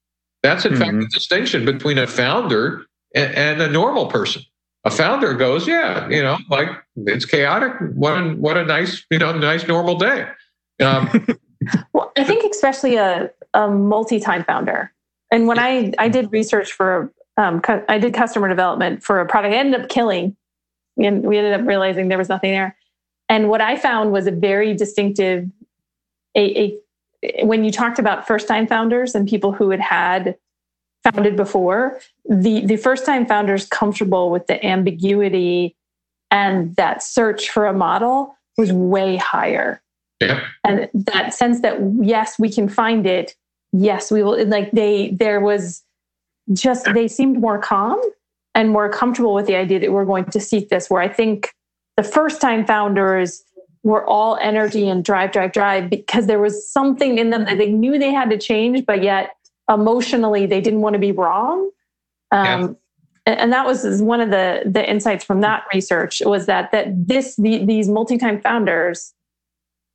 That's 0.42 0.64
in 0.64 0.72
mm-hmm. 0.72 0.82
fact 0.82 0.96
the 1.00 1.08
distinction 1.12 1.64
between 1.64 1.98
a 1.98 2.06
founder 2.06 2.86
and, 3.14 3.34
and, 3.34 3.60
a 3.60 3.68
normal 3.68 4.06
person. 4.06 4.42
A 4.84 4.90
founder 4.90 5.34
goes, 5.34 5.66
yeah, 5.66 6.08
you 6.08 6.22
know, 6.22 6.38
like 6.48 6.68
it's 6.96 7.24
chaotic. 7.24 7.72
What 7.94 8.12
a, 8.12 8.30
what 8.36 8.56
a 8.56 8.64
nice, 8.64 9.04
you 9.10 9.18
know, 9.18 9.36
nice 9.36 9.66
normal 9.66 9.96
day. 9.96 10.28
Um, 10.80 11.26
well, 11.92 12.12
I 12.16 12.24
think 12.24 12.44
especially 12.50 12.96
a, 12.96 13.30
a 13.54 13.68
multi-time 13.68 14.44
founder. 14.44 14.92
And 15.30 15.46
when 15.46 15.58
I, 15.58 15.92
I 15.98 16.08
did 16.08 16.32
research 16.32 16.72
for, 16.72 17.12
um, 17.36 17.60
I 17.88 17.98
did 17.98 18.14
customer 18.14 18.48
development 18.48 19.02
for 19.02 19.20
a 19.20 19.26
product 19.26 19.54
I 19.54 19.58
ended 19.58 19.80
up 19.80 19.88
killing 19.88 20.36
and 20.96 21.22
we 21.22 21.38
ended 21.38 21.60
up 21.60 21.66
realizing 21.66 22.08
there 22.08 22.18
was 22.18 22.28
nothing 22.28 22.52
there. 22.52 22.76
And 23.28 23.48
what 23.48 23.60
I 23.60 23.76
found 23.76 24.12
was 24.12 24.26
a 24.26 24.30
very 24.30 24.74
distinctive, 24.74 25.46
a, 26.34 26.60
a 26.60 27.44
when 27.44 27.64
you 27.64 27.70
talked 27.70 27.98
about 27.98 28.26
first 28.26 28.48
time 28.48 28.66
founders 28.66 29.14
and 29.14 29.28
people 29.28 29.52
who 29.52 29.70
had 29.70 29.80
had 29.80 30.36
founded 31.04 31.36
before, 31.36 32.00
the 32.28 32.64
the 32.64 32.76
first 32.76 33.04
time 33.04 33.26
founders 33.26 33.66
comfortable 33.66 34.30
with 34.30 34.46
the 34.46 34.64
ambiguity 34.64 35.76
and 36.30 36.76
that 36.76 37.02
search 37.02 37.50
for 37.50 37.66
a 37.66 37.72
model 37.72 38.36
was 38.56 38.72
way 38.72 39.16
higher. 39.16 39.82
Yeah. 40.20 40.44
And 40.64 40.88
that 40.94 41.34
sense 41.34 41.60
that 41.62 41.78
yes, 42.00 42.38
we 42.38 42.50
can 42.50 42.68
find 42.68 43.06
it. 43.06 43.36
Yes, 43.72 44.10
we 44.10 44.22
will. 44.22 44.44
Like 44.46 44.70
they, 44.72 45.10
there 45.10 45.40
was 45.40 45.82
just 46.52 46.92
they 46.94 47.08
seemed 47.08 47.40
more 47.40 47.58
calm 47.58 48.00
and 48.54 48.70
more 48.70 48.88
comfortable 48.88 49.34
with 49.34 49.46
the 49.46 49.56
idea 49.56 49.78
that 49.78 49.92
we're 49.92 50.04
going 50.04 50.24
to 50.26 50.40
seek 50.40 50.68
this. 50.68 50.90
Where 50.90 51.02
I 51.02 51.08
think 51.08 51.54
the 51.96 52.02
first 52.02 52.40
time 52.40 52.66
founders 52.66 53.44
were 53.82 54.04
all 54.06 54.36
energy 54.40 54.88
and 54.88 55.04
drive, 55.04 55.32
drive, 55.32 55.52
drive 55.52 55.90
because 55.90 56.26
there 56.26 56.40
was 56.40 56.70
something 56.70 57.18
in 57.18 57.30
them 57.30 57.44
that 57.44 57.58
they 57.58 57.70
knew 57.70 57.98
they 57.98 58.12
had 58.12 58.30
to 58.30 58.38
change, 58.38 58.84
but 58.84 59.02
yet 59.02 59.30
emotionally 59.70 60.46
they 60.46 60.60
didn't 60.60 60.80
want 60.80 60.94
to 60.94 60.98
be 60.98 61.12
wrong. 61.12 61.70
Um, 62.30 62.76
yeah. 63.26 63.34
and, 63.34 63.52
that 63.52 63.66
was 63.66 64.02
one 64.02 64.20
of 64.20 64.30
the 64.30 64.62
the 64.66 64.88
insights 64.88 65.24
from 65.24 65.40
that 65.40 65.64
research 65.72 66.20
was 66.24 66.46
that 66.46 66.72
that 66.72 66.88
this 67.06 67.36
the, 67.36 67.64
these 67.64 67.88
multi-time 67.88 68.40
founders 68.40 69.14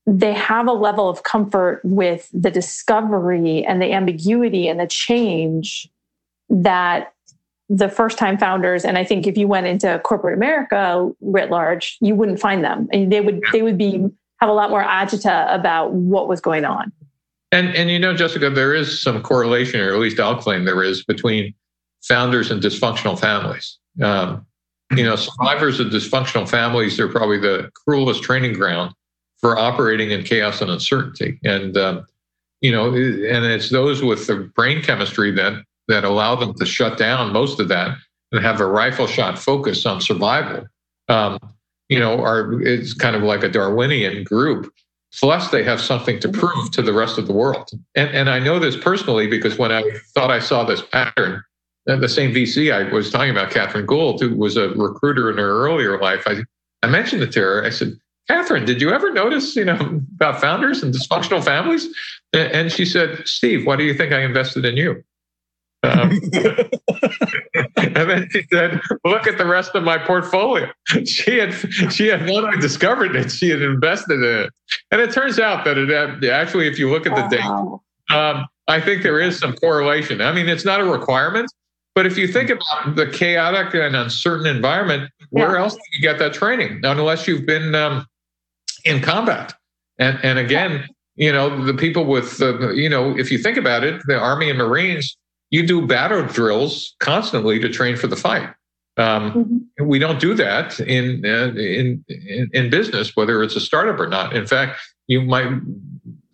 they 0.06 0.34
have 0.34 0.68
a 0.68 0.74
level 0.74 1.10
of 1.10 1.24
comfort 1.24 1.82
with 1.84 2.30
the 2.34 2.52
discovery 2.52 3.64
and 3.66 3.82
the 3.82 3.94
ambiguity 3.94 4.68
and 4.68 4.80
the 4.80 4.88
change 4.88 5.90
that 6.50 7.14
the 7.70 7.88
first 7.88 8.18
time 8.18 8.38
founders 8.38 8.84
and 8.84 8.98
i 8.98 9.04
think 9.04 9.26
if 9.26 9.38
you 9.38 9.48
went 9.48 9.66
into 9.66 10.00
corporate 10.04 10.36
america 10.38 11.10
writ 11.22 11.50
large 11.50 11.98
you 12.02 12.16
wouldn't 12.16 12.40
find 12.40 12.64
them. 12.64 12.88
And 12.92 13.12
they 13.12 13.22
would 13.22 13.42
they 13.52 13.62
would 13.62 13.78
be 13.78 14.06
have 14.40 14.50
a 14.50 14.54
lot 14.54 14.70
more 14.70 14.84
agita 14.84 15.54
about 15.54 15.94
what 15.94 16.28
was 16.28 16.42
going 16.42 16.66
on. 16.66 16.92
And 17.52 17.74
and 17.76 17.90
you 17.90 18.00
know 18.00 18.14
jessica 18.14 18.50
there 18.50 18.74
is 18.74 19.02
some 19.02 19.22
correlation 19.24 19.80
or 19.80 19.94
at 19.94 20.00
least 20.00 20.20
i'll 20.20 20.36
claim 20.36 20.66
there 20.66 20.84
is 20.84 21.04
between 21.04 21.54
founders 22.02 22.52
and 22.52 22.62
dysfunctional 22.62 23.18
families. 23.18 23.80
Um, 24.02 24.46
you 24.96 25.04
know 25.04 25.16
survivors 25.16 25.80
of 25.80 25.88
dysfunctional 25.88 26.48
families 26.48 26.98
they're 26.98 27.08
probably 27.08 27.40
the 27.40 27.72
cruelest 27.86 28.22
training 28.22 28.54
ground 28.54 28.94
for 29.44 29.60
operating 29.60 30.10
in 30.10 30.24
chaos 30.24 30.62
and 30.62 30.72
uncertainty 30.72 31.38
and 31.44 31.78
um, 31.78 32.06
you 32.62 32.72
know 32.72 32.88
and 32.88 33.46
it's 33.46 33.70
those 33.70 34.02
with 34.02 34.26
the 34.26 34.50
brain 34.56 34.82
chemistry 34.82 35.32
that 35.32 35.62
that 35.88 36.04
allow 36.04 36.36
them 36.36 36.54
to 36.56 36.66
shut 36.66 36.98
down 36.98 37.34
most 37.34 37.60
of 37.60 37.68
that 37.68 37.98
and 38.32 38.44
have 38.44 38.60
a 38.60 38.66
rifle 38.66 39.08
shot 39.08 39.38
focus 39.38 39.86
on 39.86 40.02
survival. 40.02 40.66
Um, 41.08 41.38
you 41.90 42.00
know, 42.00 42.24
are 42.24 42.62
it's 42.62 42.94
kind 42.94 43.16
of 43.16 43.24
like 43.24 43.44
a 43.44 43.50
Darwinian 43.50 44.24
group. 44.24 44.74
Plus, 45.20 45.52
they 45.52 45.64
have 45.64 45.80
something 45.80 46.20
to 46.22 46.30
prove 46.30 46.72
to 46.72 46.82
the 46.82 46.94
rest 46.94 47.20
of 47.20 47.28
the 47.28 47.34
world. 47.34 47.70
And 47.96 48.10
and 48.10 48.30
I 48.30 48.40
know 48.40 48.60
this 48.60 48.76
personally 48.76 49.28
because 49.28 49.58
when 49.58 49.72
I 49.72 49.84
thought 50.16 50.32
I 50.32 50.40
saw 50.40 50.64
this 50.64 50.82
pattern, 50.82 51.44
the 51.86 52.10
same 52.10 52.34
VC 52.34 52.74
I 52.74 52.92
was 52.92 53.12
talking 53.12 53.30
about, 53.30 53.52
Kathryn 53.52 53.86
Gould, 53.86 54.22
who 54.22 54.36
was 54.36 54.58
a 54.58 54.70
recruiter 54.70 55.30
in 55.30 55.38
her 55.38 55.66
earlier 55.66 56.00
life, 56.00 56.24
I 56.26 56.38
I 56.82 56.88
mentioned 56.88 57.22
it 57.22 57.32
to 57.34 57.42
her. 57.42 57.64
I 57.64 57.70
said, 57.70 57.94
Kathryn, 58.30 58.66
did 58.66 58.82
you 58.82 58.92
ever 58.92 59.12
notice, 59.12 59.56
you 59.56 59.66
know, 59.66 60.02
about 60.16 60.40
founders 60.40 60.82
and 60.82 60.94
dysfunctional 60.94 61.44
families? 61.44 61.88
And 62.32 62.72
she 62.72 62.86
said, 62.86 63.28
Steve, 63.28 63.66
why 63.66 63.76
do 63.76 63.84
you 63.84 63.94
think 63.94 64.14
I 64.14 64.22
invested 64.22 64.66
in 64.66 64.78
you? 64.78 65.04
Um, 65.84 66.12
and 67.76 67.96
then 67.96 68.30
she 68.32 68.44
said, 68.52 68.80
"Look 69.04 69.28
at 69.28 69.38
the 69.38 69.46
rest 69.46 69.76
of 69.76 69.84
my 69.84 69.98
portfolio." 69.98 70.70
She 71.06 71.38
had 71.38 71.54
she 71.92 72.08
had 72.08 72.26
not 72.26 72.46
only 72.46 72.58
discovered 72.58 73.18
it, 73.18 73.30
she 73.30 73.50
had 73.50 73.62
invested 73.62 74.24
in 74.24 74.46
it, 74.46 74.50
and 74.92 75.02
it 75.02 75.12
turns 75.12 75.40
out 75.40 75.66
that 75.66 75.78
it 75.78 76.24
actually, 76.30 76.68
if 76.68 76.80
you 76.80 76.90
look 76.90 77.06
at 77.06 77.14
the 77.16 77.38
wow. 77.38 77.82
data, 78.08 78.18
um, 78.18 78.48
I 78.70 78.80
think 78.80 79.04
there 79.04 79.20
is 79.20 79.38
some 79.38 79.54
correlation. 79.58 80.22
I 80.22 80.32
mean, 80.32 80.48
it's 80.48 80.64
not 80.64 80.80
a 80.80 80.86
requirement, 80.86 81.52
but 81.96 82.06
if 82.06 82.18
you 82.18 82.28
think 82.28 82.50
about 82.50 82.96
the 82.96 83.08
chaotic 83.08 83.74
and 83.74 83.96
uncertain 83.96 84.48
environment, 84.48 85.12
where 85.32 85.54
yeah. 85.54 85.64
else 85.64 85.74
do 85.74 85.82
you 85.92 86.02
get 86.02 86.18
that 86.20 86.34
training? 86.34 86.80
Unless 86.84 87.28
you've 87.28 87.46
been 87.46 87.76
um, 87.76 88.08
in 88.84 89.02
combat, 89.02 89.54
and 89.98 90.20
and 90.24 90.40
again, 90.40 90.88
you 91.16 91.32
know, 91.32 91.64
the 91.64 91.74
people 91.74 92.06
with, 92.06 92.42
uh, 92.42 92.72
you 92.72 92.90
know, 92.90 93.18
if 93.18 93.32
you 93.32 93.38
think 93.38 93.58
about 93.58 93.84
it, 93.84 94.02
the 94.08 94.18
Army 94.18 94.50
and 94.50 94.58
Marines 94.58 95.16
you 95.54 95.66
do 95.66 95.86
battle 95.86 96.24
drills 96.24 96.96
constantly 97.00 97.60
to 97.60 97.70
train 97.70 97.96
for 97.96 98.08
the 98.08 98.16
fight. 98.16 98.50
Um, 98.98 99.32
mm-hmm. 99.78 99.86
We 99.88 100.00
don't 100.00 100.20
do 100.20 100.34
that 100.34 100.80
in, 100.80 101.24
uh, 101.24 101.54
in, 101.56 102.04
in 102.10 102.50
in 102.54 102.70
business, 102.72 103.16
whether 103.16 103.44
it's 103.44 103.56
a 103.56 103.60
startup 103.60 104.00
or 104.00 104.08
not. 104.08 104.36
In 104.36 104.48
fact, 104.48 104.82
you 105.06 105.22
might 105.22 105.52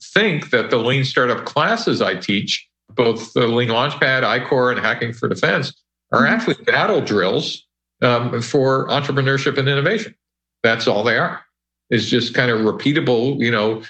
think 0.02 0.52
that 0.52 0.70
the 0.70 0.78
lean 0.78 1.04
startup 1.04 1.44
classes 1.44 2.02
I 2.02 2.16
teach, 2.16 2.66
both 2.96 3.34
the 3.34 3.48
Lean 3.48 3.68
Launchpad, 3.70 4.24
I-Corps, 4.24 4.72
and 4.72 4.80
Hacking 4.80 5.12
for 5.12 5.28
Defense, 5.28 5.74
are 6.14 6.22
mm-hmm. 6.22 6.34
actually 6.34 6.64
battle 6.64 7.02
drills 7.02 7.68
um, 8.02 8.42
for 8.42 8.88
entrepreneurship 8.88 9.58
and 9.58 9.68
innovation. 9.68 10.16
That's 10.64 10.88
all 10.88 11.04
they 11.04 11.18
are. 11.18 11.42
Is 11.90 12.10
just 12.10 12.34
kind 12.34 12.52
of 12.52 12.60
repeatable, 12.60 13.40
you 13.40 13.50
know, 13.50 13.82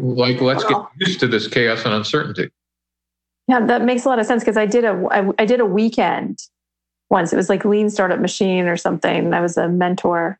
like 0.00 0.40
let's 0.40 0.64
get 0.64 0.76
used 0.98 1.20
to 1.20 1.28
this 1.28 1.46
chaos 1.46 1.84
and 1.84 1.94
uncertainty. 1.94 2.50
Yeah, 3.46 3.64
that 3.64 3.82
makes 3.82 4.04
a 4.04 4.08
lot 4.08 4.18
of 4.18 4.26
sense 4.26 4.42
because 4.42 4.56
I 4.56 4.66
did 4.66 4.84
a 4.84 5.06
I, 5.10 5.30
I 5.38 5.44
did 5.46 5.60
a 5.60 5.66
weekend 5.66 6.38
once. 7.10 7.32
It 7.32 7.36
was 7.36 7.48
like 7.48 7.64
Lean 7.64 7.90
Startup 7.90 8.20
Machine 8.20 8.66
or 8.66 8.76
something. 8.76 9.32
I 9.32 9.40
was 9.40 9.56
a 9.56 9.68
mentor, 9.68 10.38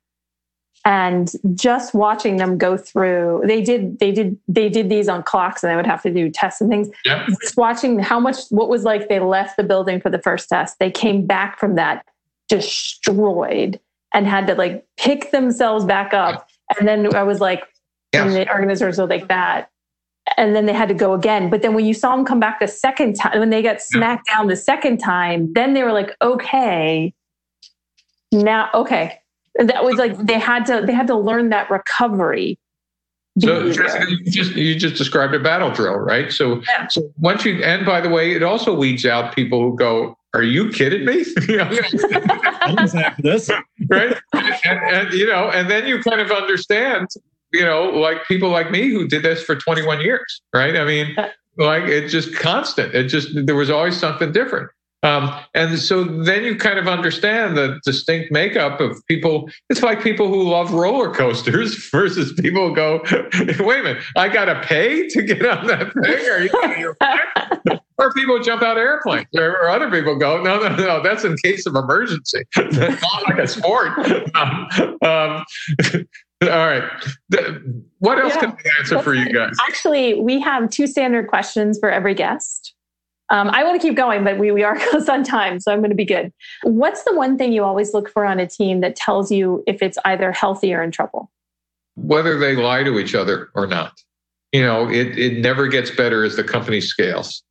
and 0.85 1.31
just 1.55 1.95
watching 1.95 2.37
them 2.37 2.59
go 2.59 2.77
through. 2.77 3.43
They 3.47 3.63
did 3.63 3.99
they 3.99 4.13
did 4.13 4.37
they 4.49 4.69
did 4.69 4.89
these 4.89 5.09
on 5.09 5.23
clocks, 5.23 5.63
and 5.63 5.71
they 5.71 5.77
would 5.77 5.87
have 5.87 6.03
to 6.03 6.13
do 6.13 6.31
tests 6.31 6.61
and 6.61 6.69
things. 6.69 6.89
Yep. 7.05 7.27
Just 7.43 7.57
watching 7.57 7.99
how 7.99 8.19
much 8.19 8.37
what 8.51 8.69
was 8.69 8.85
like. 8.85 9.09
They 9.09 9.21
left 9.21 9.57
the 9.57 9.65
building 9.65 10.01
for 10.01 10.11
the 10.11 10.21
first 10.21 10.49
test. 10.49 10.79
They 10.79 10.91
came 10.91 11.27
back 11.27 11.59
from 11.59 11.77
that 11.77 12.05
destroyed 12.49 13.79
and 14.13 14.27
had 14.27 14.47
to 14.49 14.55
like 14.55 14.87
pick 14.97 15.31
themselves 15.31 15.85
back 15.85 16.13
up. 16.13 16.49
And 16.79 16.87
then 16.87 17.15
I 17.15 17.23
was 17.23 17.41
like, 17.41 17.63
yes. 18.13 18.27
and 18.27 18.35
the 18.35 18.51
organizers 18.51 18.99
were 18.99 19.07
like 19.07 19.29
that 19.29 19.71
and 20.37 20.55
then 20.55 20.67
they 20.67 20.73
had 20.73 20.89
to 20.89 20.95
go 20.95 21.15
again. 21.15 21.51
But 21.51 21.63
then 21.63 21.75
when 21.75 21.87
you 21.87 21.95
saw 21.95 22.15
them 22.15 22.25
come 22.25 22.41
back 22.41 22.61
the 22.61 22.69
second 22.69 23.15
time, 23.15 23.39
when 23.39 23.51
they 23.51 23.63
got 23.63 23.81
smacked 23.81 24.29
yeah. 24.29 24.39
down 24.39 24.49
the 24.49 24.57
second 24.57 24.99
time, 24.99 25.53
then 25.55 25.75
they 25.75 25.83
were 25.83 25.93
like, 25.93 26.15
okay, 26.21 27.15
now, 28.33 28.69
okay. 28.75 29.21
That 29.55 29.85
was 29.85 29.97
like 29.97 30.17
they 30.19 30.39
had 30.39 30.67
to 30.67 30.85
they 30.87 30.93
had 30.93 31.09
to 31.09 31.17
learn 31.17 31.49
that 31.49 31.69
recovery. 31.69 32.59
So 33.41 33.73
Jessica, 33.73 34.05
you 34.09 34.31
just 34.31 34.55
you 34.55 34.79
just 34.79 34.95
described 34.95 35.35
a 35.35 35.41
battle 35.41 35.71
drill, 35.73 35.95
right? 35.95 36.31
So, 36.31 36.63
yeah. 36.69 36.87
so 36.87 37.11
once 37.19 37.45
you 37.45 37.63
and 37.65 37.85
by 37.85 38.01
the 38.01 38.09
way, 38.09 38.33
it 38.33 38.45
also 38.45 38.75
weeds 38.75 39.05
out 39.05 39.35
people 39.35 39.61
who 39.61 39.77
go, 39.77 40.17
"Are 40.35 40.43
you 40.43 40.71
kidding 40.71 41.05
me?" 41.05 41.25
this, 43.19 43.51
right? 43.89 44.17
And, 44.33 44.57
and 44.65 45.13
you 45.13 45.27
know, 45.27 45.51
and 45.51 45.71
then 45.71 45.87
you 45.87 46.03
kind 46.03 46.21
of 46.21 46.31
understand 46.31 47.09
you 47.53 47.63
know, 47.63 47.85
like 47.85 48.27
people 48.27 48.51
like 48.51 48.71
me 48.71 48.91
who 48.91 49.09
did 49.09 49.23
this 49.23 49.43
for 49.43 49.57
21 49.57 50.01
years, 50.01 50.43
right? 50.55 50.77
I 50.77 50.85
mean, 50.85 51.17
like 51.57 51.85
it's 51.85 52.13
just 52.13 52.35
constant. 52.37 52.95
It 52.95 53.05
just, 53.05 53.31
there 53.47 53.55
was 53.55 53.71
always 53.71 53.97
something 53.97 54.33
different. 54.33 54.71
Um, 55.05 55.33
and 55.55 55.79
so 55.79 56.03
then 56.03 56.43
you 56.45 56.57
kind 56.57 56.79
of 56.79 56.89
understand 56.89 57.57
the 57.57 57.81
distinct 57.85 58.33
makeup 58.33 58.81
of 58.81 59.05
people. 59.07 59.49
It's 59.71 59.83
like 59.83 60.03
people 60.03 60.29
who 60.29 60.43
love 60.43 60.73
roller 60.73 61.13
coasters 61.13 61.89
versus 61.93 62.33
people 62.33 62.69
who 62.69 62.75
go, 62.75 63.03
wait 63.65 63.81
a 63.81 63.83
minute, 63.83 64.03
I 64.17 64.29
got 64.29 64.47
to 64.47 64.61
pay 64.63 65.07
to 65.09 65.23
get 65.23 65.47
on 65.47 65.67
that 65.69 65.93
thing? 65.93 66.29
Are 66.29 66.77
you, 66.77 66.95
or 67.99 68.13
people 68.13 68.41
jump 68.41 68.63
out 68.63 68.77
of 68.77 68.83
airplanes, 68.83 69.27
or, 69.37 69.69
other 69.69 69.91
people 69.91 70.17
go, 70.17 70.43
no, 70.43 70.59
no, 70.59 70.75
no, 70.77 71.03
that's 71.03 71.25
in 71.25 71.37
case 71.45 71.67
of 71.67 71.77
emergency, 71.77 72.43
not 72.57 73.29
like 73.29 73.39
a 73.39 73.47
sport. 73.47 73.93
Um, 74.35 74.69
um, 75.03 75.45
all 76.43 76.49
right. 76.49 76.85
What 77.99 78.19
else 78.19 78.35
yeah. 78.35 78.41
can 78.41 78.51
I 78.51 78.79
answer 78.79 79.03
for 79.03 79.15
you 79.15 79.33
guys? 79.33 79.57
Actually, 79.69 80.21
we 80.21 80.41
have 80.41 80.71
two 80.71 80.87
standard 80.87 81.27
questions 81.27 81.79
for 81.79 81.91
every 81.91 82.15
guest. 82.15 82.68
Um, 83.31 83.51
I 83.51 83.63
want 83.63 83.81
to 83.81 83.87
keep 83.87 83.97
going, 83.97 84.25
but 84.25 84.39
we, 84.39 84.51
we 84.51 84.63
are 84.63 84.79
close 84.91 85.09
on 85.09 85.23
time, 85.23 85.61
so 85.61 85.73
I'm 85.73 85.81
going 85.81 85.91
to 85.91 85.97
be 85.97 86.05
good. 86.05 86.33
What's 86.63 87.05
the 87.05 87.15
one 87.15 87.37
thing 87.37 87.53
you 87.53 87.65
always 87.65 87.93
look 87.93 88.09
for 88.09 88.25
on 88.25 88.41
a 88.41 88.47
team 88.47 88.81
that 88.81 88.97
tells 88.97 89.31
you 89.31 89.63
if 89.67 89.83
it's 89.83 89.99
either 90.05 90.33
healthy 90.33 90.73
or 90.75 90.83
in 90.83 90.91
trouble? 90.91 91.31
Whether 91.97 92.39
they 92.39 92.57
lie 92.57 92.85
to 92.85 92.99
each 92.99 93.15
other 93.15 93.51
or 93.55 93.67
not. 93.67 93.93
You 94.53 94.63
know, 94.63 94.89
it, 94.89 95.19
it 95.19 95.41
never 95.41 95.69
gets 95.69 95.91
better 95.91 96.25
as 96.25 96.37
the 96.37 96.45
company 96.45 96.81
scales. 96.81 97.43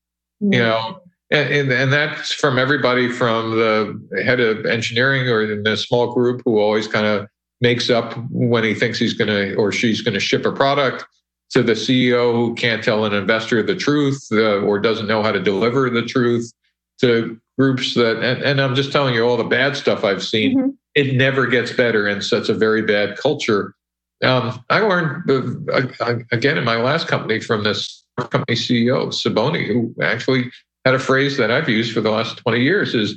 Mm-hmm. 0.42 0.54
You 0.54 0.60
know, 0.60 1.02
and, 1.30 1.54
and, 1.54 1.72
and, 1.72 1.94
that's 1.94 2.34
from 2.34 2.58
everybody 2.58 3.12
from 3.12 3.52
the 3.52 4.24
head 4.24 4.40
of 4.40 4.66
engineering 4.66 5.28
or 5.28 5.44
in 5.44 5.68
a 5.68 5.78
small 5.78 6.14
group 6.14 6.42
who 6.46 6.60
always 6.60 6.88
kind 6.88 7.06
of 7.06 7.28
makes 7.60 7.90
up 7.90 8.14
when 8.32 8.64
he 8.64 8.74
thinks 8.74 8.98
he's 8.98 9.14
going 9.14 9.28
to 9.28 9.56
or 9.56 9.72
she's 9.72 10.02
going 10.02 10.14
to 10.14 10.20
ship 10.20 10.46
a 10.46 10.52
product 10.52 11.06
to 11.52 11.64
the 11.64 11.74
CEO 11.74 12.34
who 12.34 12.56
can't 12.56 12.84
tell 12.84 13.06
an 13.06 13.14
investor 13.14 13.64
the 13.64 13.76
truth 13.76 14.28
uh, 14.32 14.60
or 14.60 14.80
doesn't 14.80 15.08
know 15.08 15.24
how 15.24 15.32
to 15.32 15.40
deliver 15.40 15.90
the 15.90 16.02
truth 16.02 16.52
to 17.00 17.40
groups 17.58 17.94
that, 17.96 18.18
and, 18.18 18.44
and 18.44 18.62
I'm 18.62 18.76
just 18.76 18.92
telling 18.92 19.14
you 19.14 19.24
all 19.24 19.38
the 19.38 19.44
bad 19.44 19.76
stuff 19.76 20.04
I've 20.04 20.24
seen. 20.24 20.58
Mm-hmm. 20.58 20.70
It 20.96 21.16
never 21.16 21.48
gets 21.48 21.72
better 21.72 22.08
in 22.08 22.22
such 22.22 22.50
a 22.50 22.54
very 22.54 22.82
bad 22.82 23.18
culture. 23.18 23.76
Um, 24.24 24.64
I 24.70 24.80
learned 24.80 25.30
uh, 25.30 26.16
again 26.32 26.58
in 26.58 26.64
my 26.64 26.78
last 26.78 27.08
company 27.08 27.40
from 27.40 27.64
this 27.64 28.04
company 28.18 28.56
CEO, 28.56 29.08
Siboni, 29.10 29.68
who 29.68 29.94
actually 30.02 30.52
had 30.86 30.96
a 30.96 31.00
phrase 31.00 31.38
that 31.38 31.52
I've 31.52 31.70
used 31.70 31.94
for 31.94 32.02
the 32.02 32.10
last 32.10 32.38
20 32.38 32.62
years 32.62 32.96
is, 32.96 33.16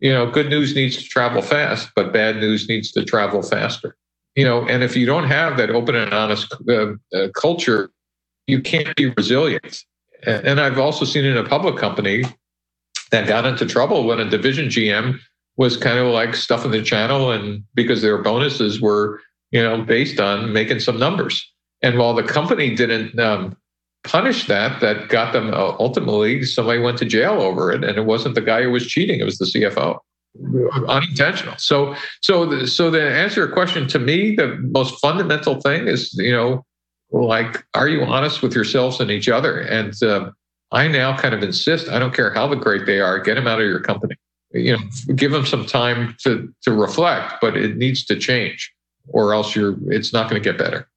you 0.00 0.12
know, 0.12 0.28
good 0.28 0.48
news 0.48 0.74
needs 0.74 0.96
to 0.96 1.04
travel 1.04 1.40
fast, 1.40 1.90
but 1.94 2.12
bad 2.12 2.36
news 2.36 2.68
needs 2.68 2.90
to 2.92 3.04
travel 3.04 3.42
faster 3.42 3.96
you 4.34 4.44
know 4.44 4.66
and 4.66 4.82
if 4.82 4.96
you 4.96 5.06
don't 5.06 5.24
have 5.24 5.56
that 5.56 5.70
open 5.70 5.94
and 5.94 6.12
honest 6.12 6.54
uh, 6.68 6.92
uh, 7.14 7.28
culture 7.40 7.90
you 8.46 8.60
can't 8.60 8.94
be 8.96 9.06
resilient. 9.16 9.84
And 10.26 10.60
i've 10.60 10.78
also 10.78 11.04
seen 11.04 11.24
in 11.24 11.36
a 11.36 11.44
public 11.44 11.76
company 11.76 12.24
that 13.10 13.26
got 13.26 13.46
into 13.46 13.66
trouble 13.66 14.04
when 14.04 14.20
a 14.20 14.28
division 14.28 14.68
gm 14.68 15.18
was 15.56 15.76
kind 15.76 15.98
of 15.98 16.06
like 16.06 16.34
stuffing 16.34 16.70
the 16.70 16.82
channel 16.82 17.30
and 17.30 17.62
because 17.74 18.02
their 18.02 18.18
bonuses 18.18 18.80
were 18.80 19.20
you 19.50 19.62
know 19.62 19.82
based 19.82 20.20
on 20.20 20.52
making 20.52 20.80
some 20.80 20.98
numbers. 20.98 21.46
And 21.82 21.98
while 21.98 22.14
the 22.14 22.22
company 22.22 22.74
didn't 22.74 23.18
um, 23.18 23.56
punish 24.04 24.46
that 24.46 24.80
that 24.80 25.08
got 25.08 25.32
them 25.32 25.52
uh, 25.52 25.74
ultimately 25.78 26.42
somebody 26.44 26.80
went 26.80 26.98
to 26.98 27.04
jail 27.04 27.40
over 27.40 27.70
it 27.70 27.84
and 27.84 27.98
it 27.98 28.06
wasn't 28.06 28.34
the 28.34 28.40
guy 28.40 28.62
who 28.62 28.70
was 28.70 28.86
cheating 28.86 29.20
it 29.20 29.24
was 29.24 29.36
the 29.36 29.44
cfo 29.44 29.98
unintentional. 30.88 31.54
So, 31.58 31.94
so, 32.20 32.46
the, 32.46 32.66
so 32.66 32.90
to 32.90 33.02
answer 33.02 33.40
your 33.40 33.52
question, 33.52 33.88
to 33.88 33.98
me, 33.98 34.36
the 34.36 34.56
most 34.72 35.00
fundamental 35.00 35.60
thing 35.60 35.88
is, 35.88 36.14
you 36.14 36.32
know, 36.32 36.64
like, 37.10 37.64
are 37.74 37.88
you 37.88 38.02
honest 38.02 38.42
with 38.42 38.54
yourselves 38.54 39.00
and 39.00 39.10
each 39.10 39.28
other? 39.28 39.60
And 39.60 40.00
uh, 40.02 40.30
I 40.70 40.88
now 40.88 41.16
kind 41.16 41.34
of 41.34 41.42
insist. 41.42 41.88
I 41.88 41.98
don't 41.98 42.14
care 42.14 42.32
how 42.32 42.52
great 42.54 42.86
they 42.86 43.00
are, 43.00 43.18
get 43.18 43.34
them 43.34 43.46
out 43.46 43.60
of 43.60 43.66
your 43.66 43.80
company. 43.80 44.14
You 44.52 44.76
know, 44.76 45.14
give 45.14 45.30
them 45.30 45.46
some 45.46 45.64
time 45.64 46.16
to 46.24 46.52
to 46.62 46.72
reflect, 46.72 47.34
but 47.40 47.56
it 47.56 47.76
needs 47.76 48.04
to 48.06 48.16
change, 48.16 48.72
or 49.06 49.32
else 49.32 49.54
you're. 49.54 49.76
It's 49.92 50.12
not 50.12 50.28
going 50.28 50.42
to 50.42 50.44
get 50.44 50.58
better. 50.58 50.88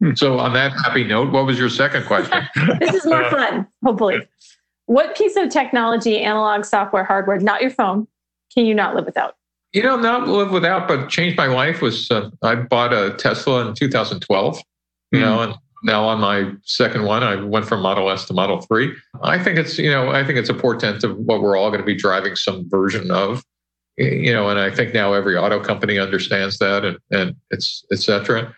Hmm. 0.00 0.14
So, 0.14 0.38
on 0.38 0.54
that 0.54 0.72
happy 0.72 1.04
note, 1.04 1.30
what 1.30 1.44
was 1.44 1.58
your 1.58 1.68
second 1.68 2.06
question? 2.06 2.48
this 2.80 2.94
is 2.94 3.04
more 3.04 3.28
fun, 3.28 3.66
hopefully. 3.84 4.26
What 4.86 5.14
piece 5.14 5.36
of 5.36 5.50
technology, 5.50 6.20
analog, 6.20 6.64
software, 6.64 7.04
hardware, 7.04 7.38
not 7.38 7.60
your 7.60 7.70
phone, 7.70 8.08
can 8.54 8.66
you 8.66 8.74
not 8.74 8.94
live 8.94 9.06
without? 9.06 9.36
You 9.72 9.82
know, 9.82 9.96
not 9.96 10.28
live 10.28 10.50
without, 10.50 10.86
but 10.86 11.08
changed 11.08 11.36
my 11.36 11.46
life 11.46 11.80
was 11.80 12.10
uh, 12.10 12.30
I 12.42 12.54
bought 12.56 12.92
a 12.92 13.14
Tesla 13.14 13.66
in 13.66 13.74
2012. 13.74 14.60
You 15.10 15.18
mm 15.18 15.22
know, 15.22 15.40
and 15.40 15.54
now 15.82 16.04
on 16.04 16.20
my 16.20 16.52
second 16.64 17.04
one, 17.04 17.22
I 17.22 17.36
went 17.36 17.66
from 17.66 17.82
Model 17.82 18.10
S 18.10 18.24
to 18.26 18.34
Model 18.34 18.60
Three. 18.62 18.94
I 19.22 19.38
think 19.38 19.58
it's 19.58 19.78
you 19.78 19.90
know 19.90 20.10
I 20.10 20.24
think 20.24 20.38
it's 20.38 20.48
a 20.48 20.54
portent 20.54 21.04
of 21.04 21.16
what 21.16 21.42
we're 21.42 21.56
all 21.56 21.70
going 21.70 21.80
to 21.80 21.86
be 21.86 21.94
driving 21.94 22.36
some 22.36 22.68
version 22.68 23.10
of. 23.10 23.42
You 23.98 24.32
know, 24.32 24.48
and 24.48 24.58
I 24.58 24.70
think 24.70 24.94
now 24.94 25.12
every 25.12 25.36
auto 25.36 25.62
company 25.62 25.98
understands 25.98 26.58
that, 26.58 26.84
and 26.84 26.98
and 27.10 27.36
it's 27.50 27.84
etc. 27.92 28.54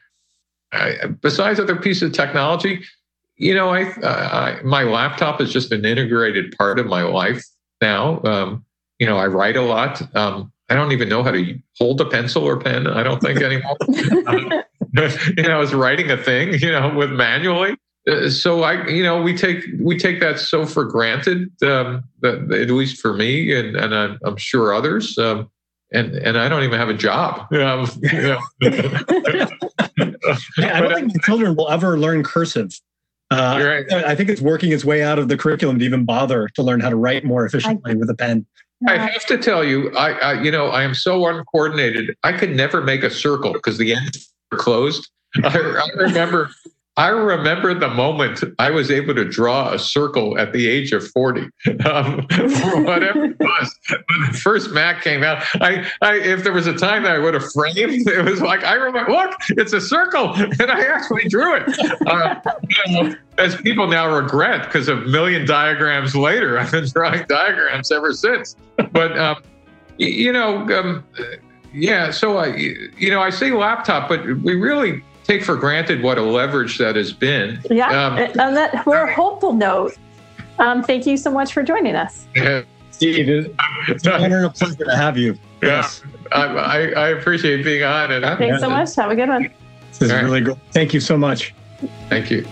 Besides 1.21 1.61
other 1.61 1.77
pieces 1.77 2.03
of 2.03 2.13
technology, 2.13 2.83
you 3.37 3.55
know, 3.55 3.71
I, 3.71 3.93
I, 4.03 4.63
my 4.63 4.83
laptop 4.83 5.41
is 5.41 5.53
just 5.53 5.73
an 5.73 5.85
integrated 5.85 6.57
part 6.57 6.79
of 6.79 6.87
my 6.87 7.03
life 7.03 7.45
now. 7.81 8.21
Um, 8.23 8.65
you 8.99 9.07
know, 9.07 9.17
I 9.17 9.27
write 9.27 9.57
a 9.57 9.63
lot. 9.63 10.03
Um, 10.17 10.53
I 10.71 10.75
don't 10.75 10.93
even 10.93 11.09
know 11.09 11.23
how 11.23 11.31
to 11.31 11.59
hold 11.79 12.01
a 12.01 12.07
pencil 12.07 12.45
or 12.45 12.59
pen. 12.59 12.87
I 12.87 13.03
don't 13.03 13.21
think 13.21 13.41
anymore. 13.43 13.77
you 15.37 15.43
know, 15.43 15.57
I 15.57 15.59
was 15.59 15.75
writing 15.75 16.11
a 16.11 16.17
thing, 16.17 16.55
you 16.55 16.71
know, 16.71 16.95
with 16.95 17.11
manually. 17.11 17.77
Uh, 18.09 18.29
so 18.29 18.63
I, 18.63 18.87
you 18.87 19.03
know, 19.03 19.21
we 19.21 19.37
take 19.37 19.65
we 19.81 19.99
take 19.99 20.21
that 20.21 20.39
so 20.39 20.67
for 20.67 20.85
granted. 20.85 21.51
Um, 21.63 22.05
that, 22.21 22.51
at 22.53 22.71
least 22.71 23.01
for 23.01 23.15
me, 23.15 23.53
and 23.53 23.77
and 23.77 23.95
I'm, 23.95 24.19
I'm 24.25 24.37
sure 24.37 24.75
others. 24.75 25.19
Um, 25.19 25.51
and 25.93 26.15
and 26.17 26.39
I 26.39 26.49
don't 26.49 26.65
even 26.65 26.79
have 26.79 26.89
a 26.89 26.95
job. 26.95 27.53
Um, 27.53 27.89
you 28.03 28.23
know. 28.23 28.39
I 30.59 30.81
don't 30.81 30.95
think 30.95 31.09
my 31.09 31.21
children 31.23 31.57
will 31.57 31.71
ever 31.71 31.99
learn 31.99 32.23
cursive. 32.23 32.79
Uh, 33.31 33.87
right. 33.91 34.05
I 34.05 34.15
think 34.15 34.29
it's 34.29 34.41
working 34.41 34.71
its 34.71 34.85
way 34.85 35.03
out 35.03 35.19
of 35.19 35.29
the 35.29 35.37
curriculum 35.37 35.79
to 35.79 35.85
even 35.85 36.05
bother 36.05 36.49
to 36.55 36.63
learn 36.63 36.81
how 36.81 36.91
to 36.91 36.97
write 36.97 37.25
more 37.25 37.45
efficiently 37.47 37.93
I, 37.93 37.95
with 37.95 38.11
a 38.11 38.15
pen. 38.15 38.47
I 38.87 38.99
have 38.99 39.25
to 39.27 39.39
tell 39.39 39.65
you, 39.65 39.91
I, 39.97 40.13
I, 40.13 40.43
you 40.43 40.51
know, 40.51 40.67
I 40.67 40.83
am 40.83 40.95
so 40.95 41.27
uncoordinated. 41.27 42.17
I 42.23 42.33
could 42.33 42.55
never 42.55 42.83
make 42.83 43.03
a 43.03 43.11
circle 43.11 43.53
because 43.53 43.79
the 43.79 43.95
ends 43.95 44.33
are 44.53 44.59
closed. 44.59 45.11
I, 45.43 45.59
I 45.59 45.89
remember 45.97 46.51
I 46.97 47.09
remember 47.09 47.75
the 47.75 47.89
moment 47.89 48.45
I 48.61 48.71
was 48.71 48.89
able 48.89 49.17
to 49.17 49.25
draw 49.25 49.73
a 49.73 49.79
circle 49.81 50.39
at 50.39 50.53
the 50.53 50.69
age 50.69 50.93
of 50.93 51.05
40, 51.09 51.41
um, 51.85 52.23
whatever 52.85 53.25
it 53.25 53.41
was. 53.41 53.79
When 53.89 54.31
the 54.31 54.39
first 54.41 54.71
Mac 54.71 55.03
came 55.03 55.25
out, 55.25 55.45
I, 55.55 55.91
I, 56.03 56.19
if 56.19 56.45
there 56.45 56.53
was 56.53 56.69
a 56.69 56.77
time 56.77 57.03
that 57.03 57.17
I 57.17 57.19
would 57.19 57.35
have 57.35 57.51
framed, 57.53 57.77
it 57.77 58.25
was 58.25 58.41
like, 58.41 58.63
I 58.63 58.75
remember, 58.75 59.11
look, 59.11 59.35
it's 59.51 59.73
a 59.73 59.81
circle. 59.81 60.35
And 60.65 60.71
I 60.71 60.83
actually 60.87 61.29
drew 61.29 61.57
it. 61.57 61.65
Uh, 62.07 63.15
as 63.39 63.57
people 63.57 63.89
now 63.89 64.15
regret, 64.15 64.65
because 64.65 64.89
a 64.89 64.97
million 64.97 65.47
diagrams 65.47 66.15
later, 66.15 66.59
I've 66.61 66.71
been 66.71 66.87
drawing 66.89 67.25
diagrams 67.29 67.91
ever 67.91 68.13
since. 68.13 68.57
But, 68.93 69.19
um, 69.19 69.43
you 69.99 70.33
know, 70.33 70.59
um, 70.79 71.05
yeah, 71.73 72.13
so 72.13 72.39
I, 72.39 72.55
you 72.55 73.11
know, 73.11 73.21
I 73.21 73.31
say 73.31 73.51
laptop, 73.51 74.09
but 74.09 74.25
we 74.25 74.55
really, 74.55 75.03
take 75.25 75.43
for 75.43 75.57
granted 75.57 76.03
what 76.03 76.19
a 76.19 76.23
leverage 76.23 76.79
that 76.79 76.97
has 76.97 77.13
been. 77.13 77.61
Yeah. 77.71 77.89
Um, 77.89 78.19
on 78.39 78.55
that 78.55 78.87
we're 78.87 79.05
a 79.05 79.13
hopeful 79.13 79.53
note, 79.53 79.97
um, 80.59 80.83
thank 80.83 81.07
you 81.07 81.17
so 81.17 81.31
much 81.31 81.53
for 81.53 81.63
joining 81.63 81.97
us. 81.97 82.27
Yeah. 82.35 82.63
Steve, 82.91 83.29
it's 83.89 84.07
an 84.07 84.13
honor 84.13 84.45
and 84.45 84.55
pleasure 84.55 84.85
to 84.85 84.97
have 84.97 85.19
you. 85.19 85.37
Yes. 85.61 86.03
Yeah. 86.31 86.39
I, 86.39 86.93
I, 86.93 87.09
appreciate 87.09 87.65
being 87.65 87.83
on. 87.83 88.13
And 88.13 88.25
Thanks 88.39 88.61
so 88.61 88.71
much. 88.71 88.95
Have 88.95 89.11
a 89.11 89.17
good 89.17 89.29
one. 89.29 89.51
This 89.89 90.03
is 90.03 90.13
really 90.13 90.41
good. 90.41 90.59
Thank 90.71 90.95
you 90.95 91.01
so 91.01 91.19
much. 91.19 91.55
Thank 92.09 92.31
you. 92.31 92.47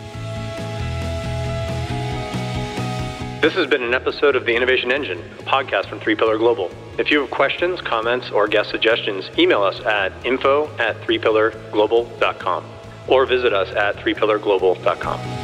This 3.43 3.55
has 3.55 3.67
been 3.67 3.83
an 3.83 3.93
episode 3.93 4.37
of 4.37 4.47
The 4.47 4.55
Innovation 4.55 4.93
Engine, 4.93 5.19
a 5.19 5.43
podcast 5.43 5.89
from 5.89 5.99
Three 5.99 6.15
Pillar 6.15 6.39
Global. 6.39 6.71
If 6.97 7.11
you 7.11 7.23
have 7.23 7.31
questions, 7.33 7.81
comments, 7.81 8.31
or 8.31 8.47
guest 8.47 8.71
suggestions, 8.71 9.29
email 9.37 9.65
us 9.65 9.81
at 9.81 10.13
info 10.25 10.71
at 10.79 11.01
threepillarglobal.com 11.01 12.65
or 13.09 13.27
visit 13.27 13.53
us 13.53 13.69
at 13.75 13.97
threepillarglobal.com. 13.97 15.42